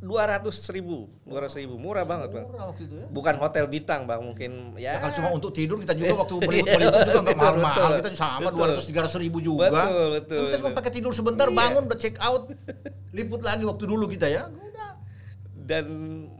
200 0.00 0.44
ribu 0.70 1.08
200 1.24 1.56
ribu 1.58 1.76
murah 1.76 2.04
banget 2.04 2.28
bang 2.30 2.44
murah 2.44 2.64
waktu 2.68 2.82
itu 2.84 2.96
ya. 2.96 3.06
bukan 3.08 3.34
hotel 3.36 3.64
bintang 3.66 4.04
bang 4.04 4.20
mungkin 4.20 4.50
Ya, 4.76 4.96
ya 4.96 4.98
kalau 4.98 5.14
cuma 5.14 5.28
untuk 5.30 5.52
tidur 5.52 5.76
kita 5.76 5.92
juga 5.92 6.16
waktu 6.16 6.34
Iya, 6.36 6.40
Bollywood 6.42 6.68
Bollywood 6.70 7.00
juga 7.02 7.20
nggak 7.20 7.24
betul, 7.26 7.36
mahal-mahal 7.38 7.80
betul. 7.90 8.00
kita 8.00 8.10
sama 8.14 8.48
dua 8.50 8.64
ratus 8.66 8.84
tiga 8.86 9.00
ratus 9.04 9.16
ribu 9.18 9.38
juga. 9.40 9.66
Betul, 9.68 10.06
betul, 10.14 10.40
Kita 10.42 10.56
cuma 10.58 10.70
pakai 10.72 10.92
tidur 10.92 11.12
sebentar, 11.12 11.46
Iya. 11.46 11.56
bangun 11.58 11.82
udah 11.84 11.98
check 11.98 12.16
out, 12.18 12.42
liput 13.10 13.40
lagi 13.40 13.62
waktu 13.62 13.84
dulu 13.84 14.04
kita 14.06 14.26
ya. 14.26 14.48
Dan 15.60 15.84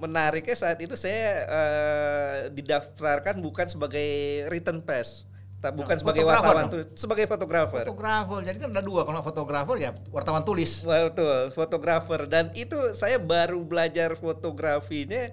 menariknya 0.00 0.56
saat 0.56 0.80
itu 0.80 0.96
saya 0.96 1.44
eh, 1.46 2.36
didaftarkan 2.50 3.38
bukan 3.44 3.66
sebagai 3.68 4.08
written 4.48 4.80
press 4.80 5.28
tak 5.60 5.76
bukan 5.76 5.92
Nah, 5.92 6.00
sebagai 6.00 6.24
fotografer 6.24 6.48
wartawan 6.48 6.66
tulis, 6.72 6.86
sebagai 6.96 7.26
fotografer 7.28 7.84
Fotografer, 7.84 8.38
jadi 8.48 8.56
kan 8.64 8.68
ada 8.72 8.80
dua 8.80 9.04
kalau 9.04 9.20
fotografer 9.20 9.76
ya 9.76 9.90
wartawan 10.08 10.40
tulis. 10.40 10.80
Betul, 10.88 11.52
fotografer 11.52 12.20
dan 12.24 12.48
itu 12.56 12.96
saya 12.96 13.20
baru 13.20 13.60
belajar 13.60 14.16
fotografinya 14.16 15.28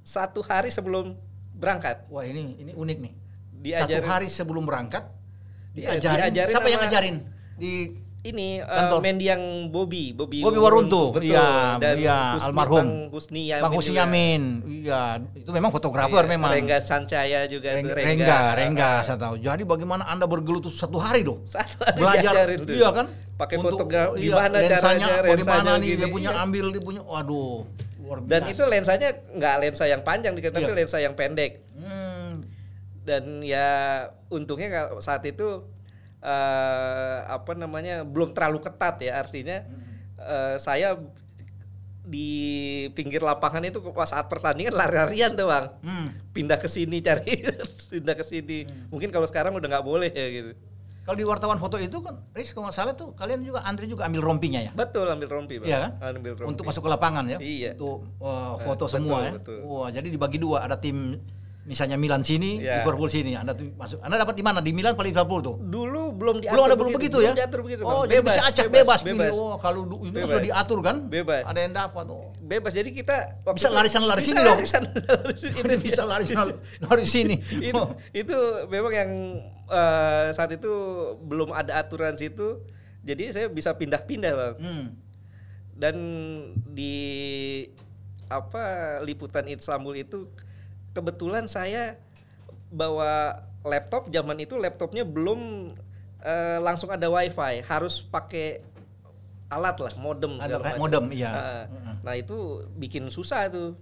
satu 0.00 0.40
hari 0.40 0.72
sebelum 0.72 1.20
berangkat. 1.52 2.08
Wah 2.08 2.24
ini 2.24 2.56
ini 2.56 2.72
unik 2.72 2.96
nih. 2.96 3.12
Diajarin 3.58 4.00
Satu 4.00 4.08
hari 4.08 4.28
sebelum 4.32 4.64
berangkat 4.64 5.04
Iya, 5.78 6.00
diajarin. 6.00 6.20
diajarin 6.32 6.54
Siapa 6.54 6.68
yang 6.68 6.80
ngajarin? 6.82 7.16
Di 7.58 7.72
ini 8.20 8.58
eh, 8.58 8.66
Kantor. 8.66 8.98
mendiang 9.00 9.42
Bobby, 9.70 10.10
Bobby, 10.10 10.42
Bobby 10.42 10.58
Waruntu, 10.58 11.14
betul. 11.14 11.30
iya, 11.30 11.78
Dan 11.78 11.94
iya, 11.96 12.18
Husni- 12.34 12.46
almarhum. 12.50 12.76
Bang 12.76 12.92
Husni 13.08 13.42
Yamin. 13.46 13.62
Bang 13.62 13.72
Husni. 13.72 13.94
Yamin. 13.94 14.42
Iya, 14.66 15.02
itu 15.32 15.50
memang 15.50 15.70
fotografer 15.70 16.24
Iya, 16.26 16.28
memang. 16.28 16.50
Rengga 16.50 16.78
Sancaya 16.82 17.46
juga 17.46 17.68
Rengga, 17.72 17.94
tuh, 17.94 18.02
Rengga, 18.02 18.40
Rengga, 18.54 18.90
saya 19.02 19.16
tahu. 19.16 19.34
Jadi 19.38 19.62
bagaimana 19.62 20.02
Anda 20.04 20.26
bergelut 20.26 20.62
tuh 20.62 20.72
satu 20.72 20.98
hari 20.98 21.22
dong? 21.22 21.46
Satu 21.46 21.78
hari 21.78 21.94
Belajar, 21.96 22.34
tuh. 22.58 22.74
iya 22.74 22.90
kan? 22.90 23.06
Pakai 23.38 23.56
fotografi, 23.56 24.18
iya, 24.18 24.34
gimana 24.34 24.56
lensanya, 24.58 25.06
caranya, 25.14 25.30
bagaimana 25.30 25.70
nih 25.78 25.88
dia 25.88 25.98
gini, 26.00 26.10
punya 26.10 26.30
iya. 26.34 26.42
ambil, 26.42 26.64
dia 26.74 26.82
punya, 26.82 27.00
waduh, 27.06 27.62
luar 28.02 28.18
biasa. 28.18 28.30
Dan 28.34 28.40
itu 28.50 28.62
lensanya 28.66 29.08
nggak 29.30 29.54
lensa 29.62 29.84
yang 29.86 30.02
panjang 30.02 30.34
tapi 30.34 30.58
Iya. 30.58 30.74
lensa 30.74 30.98
yang 30.98 31.14
pendek. 31.14 31.62
Hmm, 31.72 32.42
Dan 33.06 33.40
ya 33.40 33.68
untungnya 34.28 34.68
saat 34.98 35.22
itu 35.22 35.64
eh, 36.22 37.18
apa 37.26 37.52
namanya 37.54 38.02
belum 38.02 38.34
terlalu 38.34 38.62
ketat 38.62 39.02
ya 39.02 39.22
artinya 39.22 39.62
eh, 40.18 40.56
saya 40.58 40.98
di 42.08 42.30
pinggir 42.96 43.20
lapangan 43.20 43.60
itu 43.68 43.84
saat 44.08 44.32
pertandingan 44.32 44.72
lari-larian 44.72 45.36
tuh 45.36 45.44
bang 45.44 45.66
hmm. 45.84 46.32
pindah 46.32 46.56
ke 46.56 46.64
sini 46.64 47.02
cari 47.06 47.44
pindah 47.92 48.16
ke 48.16 48.24
sini 48.24 48.64
mungkin 48.88 49.12
kalau 49.12 49.28
sekarang 49.28 49.52
udah 49.52 49.68
nggak 49.68 49.86
boleh 49.86 50.10
ya 50.10 50.28
gitu 50.32 50.52
Kalau 51.08 51.16
di 51.16 51.24
wartawan 51.24 51.56
foto 51.56 51.80
itu 51.80 52.04
kan, 52.04 52.20
Riz 52.36 52.52
kalau 52.52 52.68
nggak 52.68 52.76
salah 52.76 52.92
tuh 52.92 53.16
kalian 53.16 53.40
juga 53.40 53.64
antri 53.64 53.88
juga 53.88 54.04
ambil 54.04 54.20
rompinya 54.20 54.60
ya? 54.60 54.76
betul 54.76 55.08
ambil 55.08 55.40
rompi 55.40 55.56
bang 55.56 55.68
Iya 55.72 55.78
kan? 55.80 56.20
ambil 56.20 56.36
rompi 56.36 56.52
Untuk 56.52 56.64
masuk 56.68 56.84
ke 56.84 56.90
lapangan 56.92 57.24
ya? 57.24 57.40
Iya. 57.40 57.72
Untuk 57.80 58.12
uh, 58.20 58.60
foto 58.60 58.84
betul, 58.84 58.92
semua 58.92 59.18
ya? 59.24 59.32
betul. 59.40 59.56
Wah, 59.64 59.88
jadi 59.88 60.04
dibagi 60.04 60.36
dua, 60.36 60.68
ada 60.68 60.76
tim 60.76 61.16
misalnya 61.68 61.94
Milan 61.94 62.24
sini, 62.24 62.58
Iya. 62.58 62.80
Liverpool 62.80 63.06
sini. 63.06 63.36
Anda 63.36 63.52
tuh 63.52 63.68
masuk. 63.76 64.00
Anda 64.00 64.16
dapat 64.16 64.32
di 64.32 64.40
mana? 64.40 64.58
Di 64.58 64.72
Milan 64.72 64.96
paling 64.96 65.12
Liverpool 65.12 65.40
tuh? 65.40 65.56
dulu 65.60 66.16
belum 66.16 66.40
diatur 66.40 66.56
belum 66.56 66.64
ada 66.64 66.74
belum 66.74 66.92
begitu, 66.96 67.16
ya? 67.20 67.30
belum 67.30 67.38
diatur 67.38 67.60
begitu 67.60 67.82
oh, 67.84 68.02
jadi 68.02 68.20
bisa 68.20 68.42
acak 68.42 68.66
bebas, 68.66 69.00
bebas, 69.00 69.28
pilih. 69.28 69.30
Oh, 69.36 69.56
kalau 69.58 69.84
ini 70.00 70.10
Bebas. 70.10 70.26
sudah 70.26 70.42
diatur 70.42 70.78
kan? 70.80 70.96
Bebas. 71.06 71.42
Ada 71.44 71.60
yang 71.60 71.74
dapat. 71.76 72.04
Oh. 72.08 72.32
bebas 72.40 72.72
jadi 72.72 72.88
kita 72.88 73.16
Bisa 73.52 73.68
itu- 73.68 73.76
lari 73.76 73.88
sana, 73.88 74.06
lari 74.10 74.22
sini 74.22 74.40
dong. 74.40 74.56
lari 74.56 74.66
sini. 75.36 75.52
Itu 75.54 75.74
bisa 75.78 76.02
lari 76.02 76.24
sana, 76.24 76.48
lari 76.82 77.04
sini. 77.04 77.36
itu 77.60 77.82
itu 78.16 78.36
memang 78.66 78.90
yang 78.90 79.10
eh, 79.68 80.26
saat 80.32 80.48
itu 80.50 80.72
belum 81.20 81.52
ada 81.52 81.76
aturan 81.76 82.16
situ 82.16 82.64
jadi 82.98 83.30
saya 83.30 83.46
bisa 83.46 83.72
pindah-pindah 83.72 84.32
bang 84.32 84.54
Hmm. 84.58 84.86
dan 85.72 85.94
di 86.66 86.96
apa 88.26 88.64
liputan 89.00 89.44
Istanbul 89.46 89.96
itu 89.96 90.28
kebetulan 90.98 91.46
saya 91.46 91.94
bawa 92.68 93.38
laptop 93.62 94.08
zaman 94.08 94.34
itu 94.36 94.54
laptopnya 94.54 95.02
belum 95.02 95.72
eh, 96.20 96.58
langsung 96.58 96.90
ada 96.90 97.06
wifi 97.06 97.62
harus 97.62 98.02
pakai 98.02 98.66
alat 99.48 99.78
lah 99.78 99.92
modem 99.96 100.36
Ada 100.36 100.58
macam. 100.58 100.76
modem, 100.78 101.04
iya. 101.10 101.64
Mm-mm. 101.64 101.94
nah 102.02 102.12
itu 102.12 102.36
bikin 102.74 103.06
susah 103.08 103.46
tuh 103.48 103.78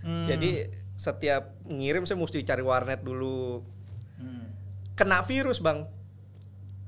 Hmm. 0.00 0.28
jadi 0.28 0.68
setiap 0.94 1.56
ngirim 1.64 2.04
saya 2.04 2.14
mesti 2.14 2.42
cari 2.42 2.60
warnet 2.60 3.00
dulu 3.00 3.64
Hmm. 4.14 4.52
kena 4.94 5.20
virus 5.20 5.58
bang 5.58 5.88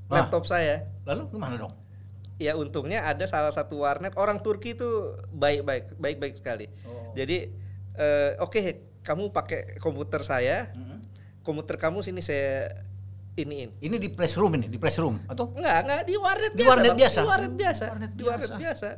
Wah. 0.07 0.21
laptop 0.21 0.45
saya 0.45 0.85
Lalu 1.01 1.25
gimana 1.31 1.57
dong? 1.57 1.73
ya 2.37 2.53
untungnya 2.53 3.01
ada 3.01 3.25
salah 3.25 3.49
satu 3.49 3.81
warnet 3.81 4.13
orang 4.13 4.37
Turki 4.37 4.71
itu 4.71 4.85
baik-baik 5.29 5.97
baik-baik 5.97 6.33
sekali 6.35 6.69
Oh. 6.83 7.09
jadi 7.13 7.49
eh, 7.95 8.31
oke 8.37 8.61
kamu 9.07 9.31
pakai 9.31 9.79
komputer 9.79 10.19
saya 10.21 10.67
Hmm. 10.69 10.99
komputer 11.39 11.79
kamu 11.79 12.03
sini 12.03 12.19
saya 12.19 12.83
iniin 13.33 13.71
Ini 13.79 13.95
di 13.95 14.09
press 14.09 14.35
room 14.35 14.51
ini, 14.53 14.67
di 14.67 14.75
press 14.75 14.97
room 14.97 15.23
atau? 15.23 15.53
enggak 15.53 15.77
enggak 15.81 16.01
di 16.03 16.13
warnet 16.15 16.51
Di 16.51 16.57
biasa 16.59 16.67
warnet 16.67 16.89
Bang. 16.89 16.99
biasa? 16.99 17.15
di 17.15 17.25
warnet 17.25 17.53
biasa 17.53 17.83
Warnet 17.85 18.11
di 18.11 18.23
warnet 18.23 18.51
biasa. 18.57 18.89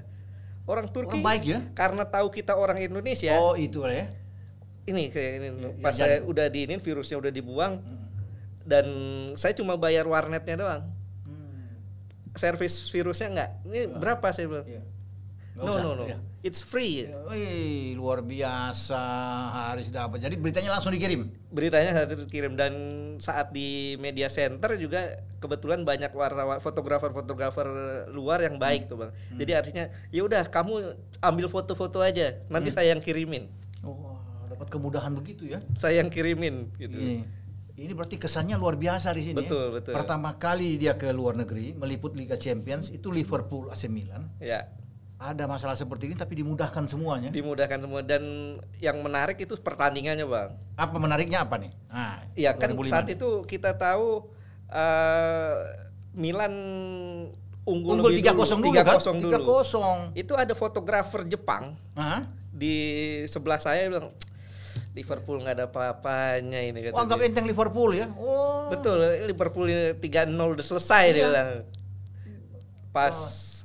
orang 0.66 0.88
Turki 0.88 1.10
Orang 1.12 1.22
baik 1.24 1.44
ya? 1.44 1.60
karena 1.74 2.04
tahu 2.04 2.28
kita 2.30 2.54
orang 2.54 2.78
Indonesia 2.80 3.34
Oh, 3.36 3.54
itu 3.54 3.82
ya. 3.84 4.10
ini 4.86 5.04
kayak 5.08 5.32
ini 5.36 5.48
Ya, 5.51 5.70
pas 5.78 5.92
ya, 5.92 6.00
saya 6.00 6.16
jadi. 6.18 6.25
udah 6.25 6.46
diinin 6.48 6.80
virusnya 6.80 7.18
udah 7.18 7.30
dibuang 7.30 7.74
Hmm. 7.78 7.98
dan 8.63 8.86
saya 9.36 9.54
cuma 9.54 9.75
bayar 9.75 10.06
warnetnya 10.06 10.56
doang 10.56 10.84
Hmm. 11.22 11.78
servis 12.34 12.82
virusnya 12.88 13.28
enggak 13.30 13.50
ini 13.63 13.80
berapa 13.88 14.28
saya 14.30 14.46
bilang 14.48 14.66
Iya. 14.66 14.82
No 15.60 15.68
usah, 15.68 15.84
no 15.84 15.92
no 15.94 16.04
iya. 16.04 16.16
it's 16.39 16.60
free 16.60 17.04
Wih, 17.28 17.92
luar 17.94 18.20
biasa 18.20 18.96
Haris 19.68 19.89
dapat. 19.89 20.20
Jadi 20.20 20.36
beritanya 20.36 20.72
langsung 20.72 20.89
dikirim. 20.89 21.28
beritanya 21.50 21.92
itu 22.06 22.16
dikirim 22.22 22.54
dan 22.54 22.72
saat 23.18 23.50
di 23.50 23.68
media 23.96 24.28
center 24.28 24.74
juga 24.75 25.20
kebetulan 25.38 25.82
banyak 25.82 26.12
wartawan 26.12 26.58
fotografer-fotografer 26.58 27.68
luar 28.10 28.39
yang 28.39 28.56
baik 28.56 28.86
tuh 28.86 28.96
bang 28.98 29.12
Hmm. 29.12 29.36
jadi 29.36 29.51
artinya 29.56 29.84
ya 30.08 30.22
udah 30.22 30.44
kamu 30.46 30.74
ambil 31.20 31.48
foto-foto 31.48 32.00
aja 32.00 32.38
Hmm. 32.38 32.54
nanti 32.54 32.70
saya 32.70 32.92
yang 32.92 33.00
kirimin 33.00 33.51
Wah, 33.82 34.20
dapat 34.48 34.68
kemudahan 34.70 35.12
begitu 35.12 35.44
ya. 35.46 35.60
saya 35.74 36.00
yang 36.00 36.08
kirimin 36.08 36.70
gitu 36.75 36.96
Ini, 36.96 37.25
ini 37.75 37.92
berarti 37.92 38.16
kesannya 38.16 38.56
luar 38.56 38.75
biasa 38.75 39.12
di 39.12 39.24
sini. 39.24 39.36
Betul, 39.36 39.72
ya. 39.72 39.74
betul. 39.74 39.94
Pertama 39.96 40.36
kali 40.36 40.75
dia 40.75 40.94
ke 40.94 41.10
luar 41.10 41.34
negeri 41.34 41.72
meliput 41.74 42.12
Liga 42.12 42.36
Champions 42.36 42.88
itu 42.89 43.08
Liverpool 43.10 43.68
AC 43.68 43.88
Milan. 43.88 44.28
ya 44.38 44.68
Ada 45.20 45.44
masalah 45.46 45.76
seperti 45.76 46.08
ini 46.08 46.16
tapi 46.16 46.32
dimudahkan 46.34 46.88
semuanya. 46.88 47.28
dimudahkan 47.28 47.76
semua 47.78 48.00
dan 48.00 48.24
yang 48.78 48.96
menarik 49.00 49.36
itu 49.36 49.52
pertandingannya 49.54 50.24
bang 50.24 50.56
Apa 50.74 50.96
menariknya 50.96 51.44
apa 51.44 51.60
nih? 51.60 51.72
Nah, 51.86 52.24
Iya 52.34 52.56
kan 52.56 52.72
2005 52.72 52.88
saat 52.88 53.08
itu 53.10 53.28
kita 53.44 53.76
tahu 53.76 54.32
eh, 54.66 55.56
Milan 56.12 56.54
unggul, 57.62 58.00
unggul 58.00 58.16
lebih 58.16 58.24
3-0 58.26 58.64
dulu 58.64 58.74
3-0 58.74 58.80
kan? 58.80 58.96
dulu. 59.14 59.32
3-0. 60.16 60.16
Itu 60.16 60.34
ada 60.34 60.54
fotografer 60.54 61.22
Jepang 61.26 61.76
Hah? 61.94 62.24
di 62.50 62.76
sebelah 63.26 63.60
saya 63.60 63.86
bilang 63.88 64.16
Liverpool 64.92 65.38
nggak 65.38 65.54
ada 65.54 65.66
apa-apanya 65.68 66.60
ini 66.62 66.80
kata 66.82 66.96
Oh, 66.96 67.04
anggap 67.04 67.20
dia. 67.20 67.28
enteng 67.28 67.46
Liverpool 67.46 67.92
ya. 67.92 68.08
Oh. 68.14 68.72
Betul, 68.72 68.98
Liverpool 69.22 69.68
3-0 69.68 70.00
udah 70.32 70.66
selesai 70.66 71.04
dia 71.10 71.18
Iya. 71.18 71.28
bilang. 71.28 71.50
Pas 72.90 73.16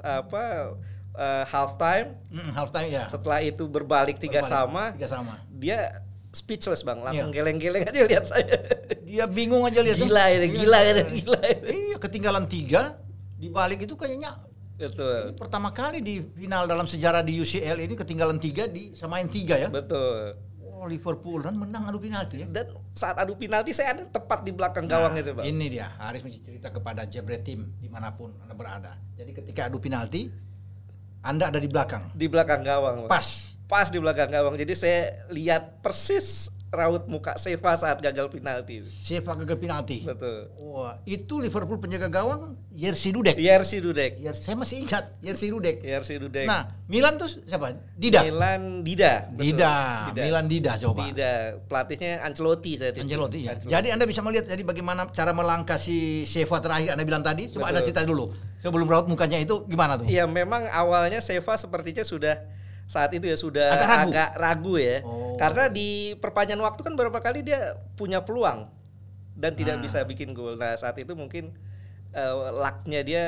apa 0.00 0.74
eh, 1.14 1.44
half 1.46 1.76
time 1.76 2.18
Hmm, 2.28 2.50
half 2.52 2.68
time 2.68 2.88
ya. 2.88 3.06
setelah 3.06 3.38
itu 3.40 3.64
berbalik 3.64 4.18
tiga 4.18 4.40
Berbalik. 4.40 4.50
sama, 4.50 4.82
Tiga 4.92 5.08
sama. 5.08 5.34
dia 5.48 6.02
speechless 6.30 6.82
bang, 6.82 6.98
langsung 6.98 7.30
Iya. 7.30 7.36
geleng-geleng 7.36 7.82
aja 7.84 8.00
lihat 8.04 8.24
saya. 8.26 8.58
Dia 9.00 9.24
bingung 9.24 9.62
aja 9.62 9.78
lihat. 9.78 9.96
Gila 9.96 10.24
ini, 10.28 10.38
Iya. 10.44 10.56
gila 10.56 10.78
ini, 10.82 11.02
gila 11.16 11.40
ini. 11.46 11.68
Iya, 11.88 11.96
ketinggalan 11.96 12.44
tiga 12.44 12.98
di 13.34 13.46
balik 13.46 13.78
itu 13.80 13.94
kayaknya 13.94 14.42
Betul. 14.74 15.30
ini 15.30 15.38
pertama 15.38 15.70
kali 15.70 16.02
di 16.02 16.18
final 16.26 16.66
dalam 16.66 16.82
sejarah 16.84 17.22
di 17.22 17.38
UCL 17.38 17.78
ini 17.78 17.94
ketinggalan 17.94 18.36
tiga 18.36 18.66
di 18.66 18.90
samain 18.92 19.30
tiga 19.30 19.54
ya. 19.56 19.70
Betul. 19.70 20.34
Oh, 20.58 20.84
Liverpool 20.84 21.38
dan 21.38 21.54
menang 21.54 21.86
adu 21.86 21.96
penalti 21.96 22.42
ya. 22.42 22.46
Dan 22.46 22.66
saat 22.92 23.14
adu 23.14 23.38
penalti 23.38 23.70
saya 23.70 23.94
ada 23.94 24.02
tepat 24.04 24.42
di 24.42 24.50
belakang 24.50 24.84
Nah, 24.84 24.98
gawang 24.98 25.14
itu, 25.14 25.30
Bang. 25.30 25.46
Ini 25.46 25.66
dia, 25.70 25.94
Haris 25.96 26.20
mesti 26.20 26.42
cerita 26.42 26.68
kepada 26.68 27.06
Jebret 27.06 27.40
Tim 27.40 27.70
di 27.78 27.86
mana 27.86 28.10
pun 28.10 28.34
Anda 28.42 28.52
berada. 28.52 28.98
Jadi 29.14 29.30
ketika 29.32 29.70
adu 29.70 29.78
penalti, 29.78 30.28
Anda 31.24 31.48
ada 31.48 31.58
di 31.58 31.66
belakang. 31.66 32.12
Di 32.12 32.28
belakang 32.28 32.60
gawang, 32.60 33.08
Bang. 33.08 33.10
Pas. 33.10 33.56
Pas 33.64 33.88
di 33.88 33.98
belakang 33.98 34.28
gawang. 34.30 34.54
Jadi 34.60 34.76
saya 34.76 35.24
lihat 35.32 35.80
persis 35.80 36.53
raut 36.74 37.06
muka 37.06 37.38
Seva 37.38 37.78
saat 37.78 38.02
gagal 38.02 38.26
penalti. 38.28 38.82
Siapa 38.82 39.38
gagal 39.38 39.56
penalti. 39.56 40.02
Betul. 40.02 40.50
Wah, 40.58 40.98
itu 41.06 41.38
Liverpool 41.38 41.78
penjaga 41.78 42.10
gawang 42.10 42.58
Jerzy 42.74 43.14
Dudek. 43.14 43.38
Jerzy 43.38 43.78
Dudek. 43.78 44.18
Ya, 44.18 44.34
saya 44.34 44.58
masih 44.58 44.82
ingat 44.82 45.14
Jerzy 45.22 45.54
Dudek. 45.54 45.80
Jerzy 45.80 46.18
Dudek. 46.18 46.44
Nah, 46.44 46.74
Milan 46.90 47.14
tuh 47.14 47.30
siapa? 47.30 47.78
Dida. 47.94 48.26
Milan 48.26 48.82
Dida. 48.82 49.30
Betul. 49.30 49.46
Dida. 49.54 49.72
Milan 50.12 50.46
Dida 50.50 50.72
coba. 50.82 51.06
Dida. 51.06 51.32
Pelatihnya 51.70 52.26
Ancelotti 52.26 52.72
saya 52.76 52.90
itu. 52.90 53.00
Ancelotti 53.06 53.38
ya. 53.46 53.54
Jadi 53.56 53.88
Anda 53.94 54.04
bisa 54.04 54.20
melihat 54.20 54.50
jadi 54.50 54.62
bagaimana 54.66 55.08
cara 55.14 55.30
melangkah 55.30 55.78
si 55.78 56.26
Seva 56.26 56.58
terakhir 56.58 56.98
Anda 56.98 57.06
bilang 57.06 57.22
tadi. 57.22 57.46
Coba 57.48 57.70
Anda 57.70 57.80
Betul. 57.80 57.94
cerita 57.94 58.02
dulu. 58.02 58.34
Sebelum 58.58 58.88
raut 58.88 59.06
mukanya 59.06 59.38
itu 59.38 59.62
gimana 59.68 60.00
tuh? 60.00 60.08
Iya 60.08 60.26
memang 60.26 60.66
awalnya 60.72 61.22
Seva 61.22 61.54
sepertinya 61.54 62.02
sudah 62.02 62.40
saat 62.84 63.10
itu 63.10 63.24
ya 63.24 63.34
sudah 63.34 63.68
Agak 63.70 63.88
ragu. 63.88 64.08
agak 64.08 64.30
ragu 64.36 64.74
ya. 64.76 64.96
Oh. 65.02 65.34
Karena 65.34 65.64
di 65.66 65.88
perpanjangan 66.14 66.62
waktu 66.62 66.80
kan 66.80 66.92
beberapa 66.92 67.18
kali 67.18 67.40
dia 67.40 67.74
punya 67.94 68.20
peluang 68.20 68.68
dan 69.34 69.52
tidak 69.52 69.78
Nah. 69.78 69.82
bisa 69.82 69.98
bikin 70.02 70.30
gol. 70.30 70.54
Nah, 70.54 70.74
saat 70.74 70.94
itu 70.96 71.12
mungkin 71.12 71.50
eh, 72.10 72.34
lucknya 72.52 73.00
dia 73.00 73.24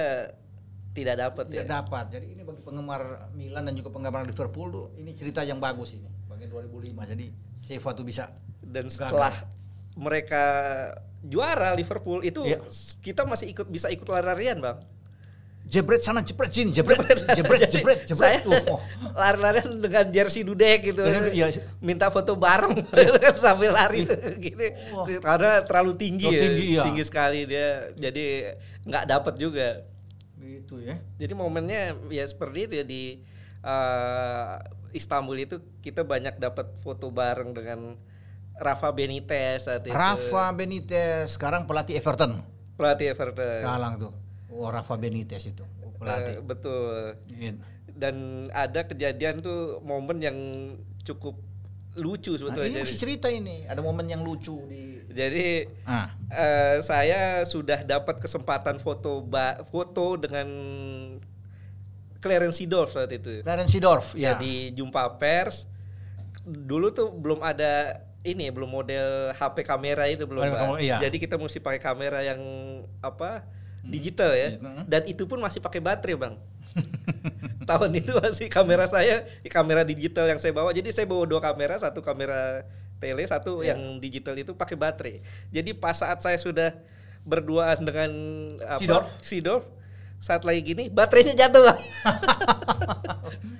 tidak 0.92 1.18
dapat 1.18 1.44
ya. 1.50 1.60
Tidak 1.60 1.68
dapat. 1.68 2.04
Jadi 2.08 2.26
ini 2.32 2.40
bagi 2.40 2.62
penggemar 2.62 3.02
Milan 3.32 3.64
dan 3.64 3.74
juga 3.74 3.90
penggemar 3.90 4.22
Liverpool 4.22 4.68
tuh 4.68 4.86
ini 4.96 5.10
cerita 5.10 5.42
yang 5.42 5.58
bagus 5.58 5.92
ini. 5.92 6.08
Bagian 6.24 6.48
2005. 6.48 6.94
Jadi 7.06 7.26
Seva 7.58 7.90
tuh 7.92 8.04
bisa 8.04 8.30
Dan 8.60 8.86
Gagal. 8.86 8.94
setelah 8.94 9.34
mereka 9.94 10.44
juara 11.20 11.72
Liverpool 11.72 12.22
itu 12.22 12.44
Iya. 12.44 12.60
kita 13.00 13.24
masih 13.24 13.50
ikut 13.50 13.66
bisa 13.66 13.88
ikut 13.88 14.04
lari-larian, 14.04 14.60
Bang. 14.60 14.78
Jebret 15.66 15.98
sana 15.98 16.22
jebret 16.22 16.54
sini 16.54 16.70
jebret 16.70 17.02
jebret 17.34 17.66
jebret 17.74 18.00
jebret. 18.06 18.42
Oh, 18.46 18.78
oh. 18.78 18.80
lari-larian 19.18 19.82
dengan 19.82 20.06
jersey 20.14 20.46
dudek 20.46 20.94
gitu. 20.94 21.02
Iya. 21.02 21.50
Minta 21.82 22.08
foto 22.14 22.38
bareng 22.38 22.86
sambil 23.42 23.74
lari 23.74 24.06
gitu. 24.46 24.62
Wah. 24.94 25.06
Karena 25.18 25.66
terlalu 25.66 25.92
tinggi 25.98 26.30
Terlalu 26.30 26.38
ya. 26.38 26.42
tinggi, 26.46 26.64
iya. 26.70 26.82
Tinggi 26.86 27.02
sekali 27.02 27.40
dia. 27.50 27.90
Jadi 27.98 28.24
nggak 28.86 29.04
dapat 29.10 29.34
juga. 29.36 29.82
Gitu 30.38 30.78
ya. 30.86 31.02
Jadi 31.18 31.32
momennya 31.34 31.98
ya 32.14 32.24
seperti 32.30 32.70
itu 32.70 32.74
ya 32.78 32.84
di 32.86 33.02
uh, 33.66 34.62
Istanbul 34.94 35.42
itu 35.42 35.58
kita 35.82 36.06
banyak 36.06 36.38
dapat 36.38 36.78
foto 36.78 37.10
bareng 37.10 37.50
dengan 37.52 37.98
Rafa 38.56 38.94
Benitez 38.94 39.66
saat 39.66 39.82
itu. 39.82 39.92
Rafa 39.92 40.54
Benitez 40.54 41.34
sekarang 41.34 41.66
pelatih 41.66 41.98
Everton. 41.98 42.40
Pelatih 42.78 43.12
Everton. 43.12 43.66
Sekarang 43.66 43.92
tuh. 43.98 44.25
Oh, 44.58 44.68
Rafa 44.68 44.94
Benitez 44.94 45.44
itu 45.46 45.62
pelatih. 45.94 46.38
Uh, 46.38 46.42
betul. 46.42 46.96
Gitu. 47.28 47.60
Dan 47.88 48.14
ada 48.50 48.82
kejadian 48.82 49.40
tuh 49.40 49.80
momen 49.80 50.18
yang 50.18 50.36
cukup 51.02 51.36
lucu 51.94 52.34
Nah, 52.34 52.40
sebetulnya. 52.42 52.66
ini 52.66 52.74
jadi, 52.74 52.82
mesti 52.82 52.96
cerita 52.98 53.28
ini. 53.28 53.64
Ada 53.64 53.80
momen 53.80 54.04
yang 54.04 54.20
lucu 54.20 54.60
di 54.66 55.00
jadi 55.08 55.64
Ah. 55.82 56.12
eh, 56.28 56.76
saya 56.80 57.20
sudah 57.42 57.80
dapat 57.82 58.16
kesempatan 58.18 58.76
foto 58.76 59.20
ba- 59.22 59.64
foto 59.64 60.16
dengan 60.16 60.44
Clarence 62.18 62.58
Seedorf 62.58 62.92
saat 62.92 63.08
itu. 63.10 63.40
Clarence 63.40 63.70
Seedorf 63.70 64.12
ya 64.12 64.34
ya. 64.34 64.36
di 64.36 64.72
jumpa 64.72 65.16
pers 65.16 65.68
dulu 66.42 66.90
tuh 66.90 67.10
belum 67.10 67.40
ada 67.40 67.96
ini 68.22 68.50
belum 68.50 68.68
model 68.68 69.06
HP 69.32 69.62
kamera 69.62 70.06
itu 70.06 70.24
belum 70.24 70.42
Oh, 70.42 70.50
kamera, 70.50 70.78
iya. 70.78 70.96
jadi 71.00 71.16
kita 71.16 71.34
mesti 71.36 71.58
pakai 71.58 71.78
kamera 71.78 72.20
yang 72.20 72.38
apa 73.00 73.46
digital 73.88 74.30
ya 74.30 74.48
Digital. 74.52 74.82
dan 74.84 75.02
itu 75.04 75.22
pun 75.24 75.38
masih 75.38 75.58
pakai 75.58 75.78
baterai 75.78 76.16
bang 76.16 76.34
tahun 77.68 77.90
itu 77.94 78.12
masih 78.14 78.46
kamera 78.46 78.84
saya 78.84 79.24
kamera 79.46 79.82
digital 79.82 80.26
yang 80.26 80.36
saya 80.36 80.52
bawa 80.52 80.70
jadi 80.70 80.86
saya 80.90 81.04
bawa 81.04 81.24
dua 81.24 81.40
kamera 81.40 81.74
satu 81.76 82.00
kamera 82.00 82.62
tele 82.96 83.22
satu 83.22 83.60
Iya. 83.60 83.74
yang 83.74 83.80
digital 83.96 84.34
itu 84.34 84.52
pakai 84.52 84.74
baterai 84.74 85.16
jadi 85.48 85.70
pas 85.72 85.94
saat 85.94 86.18
saya 86.18 86.36
sudah 86.36 86.72
berduaan 87.22 87.80
dengan 87.80 88.10
apa? 88.62 89.10
Seedorf, 89.18 89.66
saat 90.16 90.42
lagi 90.42 90.62
gini 90.64 90.86
baterainya 90.86 91.34
jatuh 91.36 91.62
bang 91.64 91.78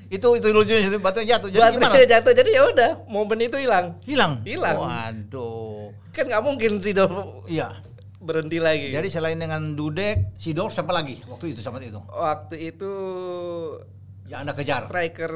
itu 0.07 0.29
itu 0.33 0.47
lucunya 0.49 0.87
itu 0.87 0.99
baterai 0.99 1.27
jatuh. 1.27 1.49
Jadi 1.49 1.59
gimana? 1.69 1.83
baterainya 1.83 2.11
jatuh 2.15 2.33
jadi 2.33 2.51
ya 2.53 2.63
udah 2.69 2.91
momen 3.07 3.39
itu 3.43 3.59
hilang 3.59 3.99
Hilang. 4.07 4.39
Hilang. 4.47 4.77
Waduh. 4.79 5.91
kan 6.15 6.25
nggak 6.25 6.43
mungkin 6.43 6.79
sih 6.79 6.93
dong 6.93 7.43
Iya. 7.45 7.75
Berhenti 8.27 8.59
lagi 8.59 8.91
Jadi 8.91 9.09
selain 9.09 9.39
dengan 9.39 9.73
Dudek, 9.73 10.35
Sidor 10.35 10.69
siapa 10.69 10.91
lagi 10.91 11.23
waktu 11.25 11.55
itu 11.55 11.63
saat 11.63 11.79
itu? 11.81 12.03
waktu 12.05 12.57
itu 12.67 12.93
Yang 14.27 14.41
Anda 14.43 14.53
kejar. 14.53 14.83
striker 14.83 15.33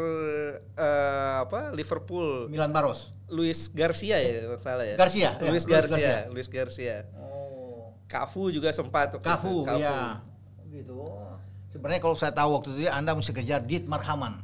eh, 0.74 1.34
apa 1.40 1.70
Liverpool 1.70 2.50
Milan 2.50 2.68
Baros. 2.70 3.14
Luis 3.30 3.70
Garcia 3.70 4.18
ya 4.18 4.42
salah 4.58 4.82
ya 4.82 4.98
Garcia, 4.98 5.30
ya, 5.32 5.46
Luis 5.46 5.62
Luis 5.62 5.64
Garcia 5.64 5.94
Garcia. 5.96 6.16
Luis 6.28 6.48
Garcia 6.50 6.96
Oh. 7.14 7.94
Cafu 8.04 8.50
juga 8.50 8.74
sempat 8.74 9.14
Kafu, 9.16 9.62
itu. 9.62 9.78
ya. 9.80 10.18
Gitu. 10.68 10.98
Oh. 10.98 11.38
Sebenarnya 11.70 12.02
kalau 12.02 12.18
saya 12.18 12.34
tahu 12.34 12.58
waktu 12.58 12.68
itu 12.74 12.80
ya 12.90 12.98
Anda 12.98 13.14
mesti 13.14 13.30
kejar 13.30 13.62
Dietmar 13.62 14.02
Hamann, 14.02 14.42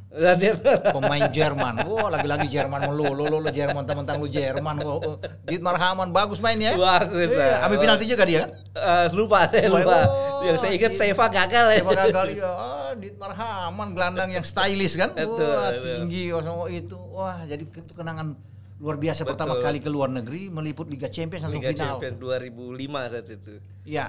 pemain 0.95 1.27
Jerman. 1.27 1.83
Wah, 1.83 2.07
lagi-lagi 2.07 2.47
Jerman 2.47 2.87
lu, 2.87 3.03
lu, 3.11 3.27
lu, 3.27 3.43
lu 3.43 3.49
Jerman 3.51 3.83
teman-teman 3.83 4.23
lu 4.23 4.31
Jerman. 4.31 4.79
Oh, 4.79 4.95
oh. 4.95 5.15
Dietmar 5.43 5.75
Hamann 5.75 6.15
bagus 6.15 6.39
mainnya. 6.39 6.71
Bagus, 6.79 7.27
Iya, 7.35 7.67
ambil 7.67 7.83
penalti 7.83 8.07
juga 8.07 8.23
dia 8.23 8.47
kan? 8.47 8.49
Eh, 8.79 9.05
lupa 9.11 9.43
saya 9.51 9.67
Lupa, 9.67 10.07
oh, 10.07 10.47
yang 10.47 10.55
saya 10.55 10.71
ingat. 10.71 10.95
Seva 10.95 11.27
gagal 11.27 11.65
ya 11.67 11.75
Siapa 11.83 11.93
gagal 12.07 12.25
ya? 12.31 12.47
Ah, 12.47 12.91
Dietmar 12.95 13.35
Hamann 13.35 13.91
gelandang 13.91 14.31
yang 14.31 14.47
stylish 14.47 14.95
kan? 14.95 15.11
Wah, 15.11 15.75
tinggi 15.83 16.31
oh, 16.31 16.39
sama 16.39 16.63
itu. 16.71 16.95
Wah, 17.11 17.43
jadi 17.43 17.67
itu 17.67 17.91
kenangan 17.91 18.39
luar 18.79 18.95
biasa 18.95 19.25
Betul. 19.25 19.35
pertama 19.35 19.53
kali 19.59 19.83
ke 19.83 19.89
luar 19.91 20.07
negeri 20.07 20.47
meliput 20.47 20.87
Liga 20.87 21.11
Champions 21.11 21.43
langsung 21.43 21.59
Liga 21.59 21.75
final. 21.75 21.99
Champions 21.99 22.15
2005 22.23 23.11
saat 23.11 23.27
itu 23.35 23.53
Iya. 23.83 24.05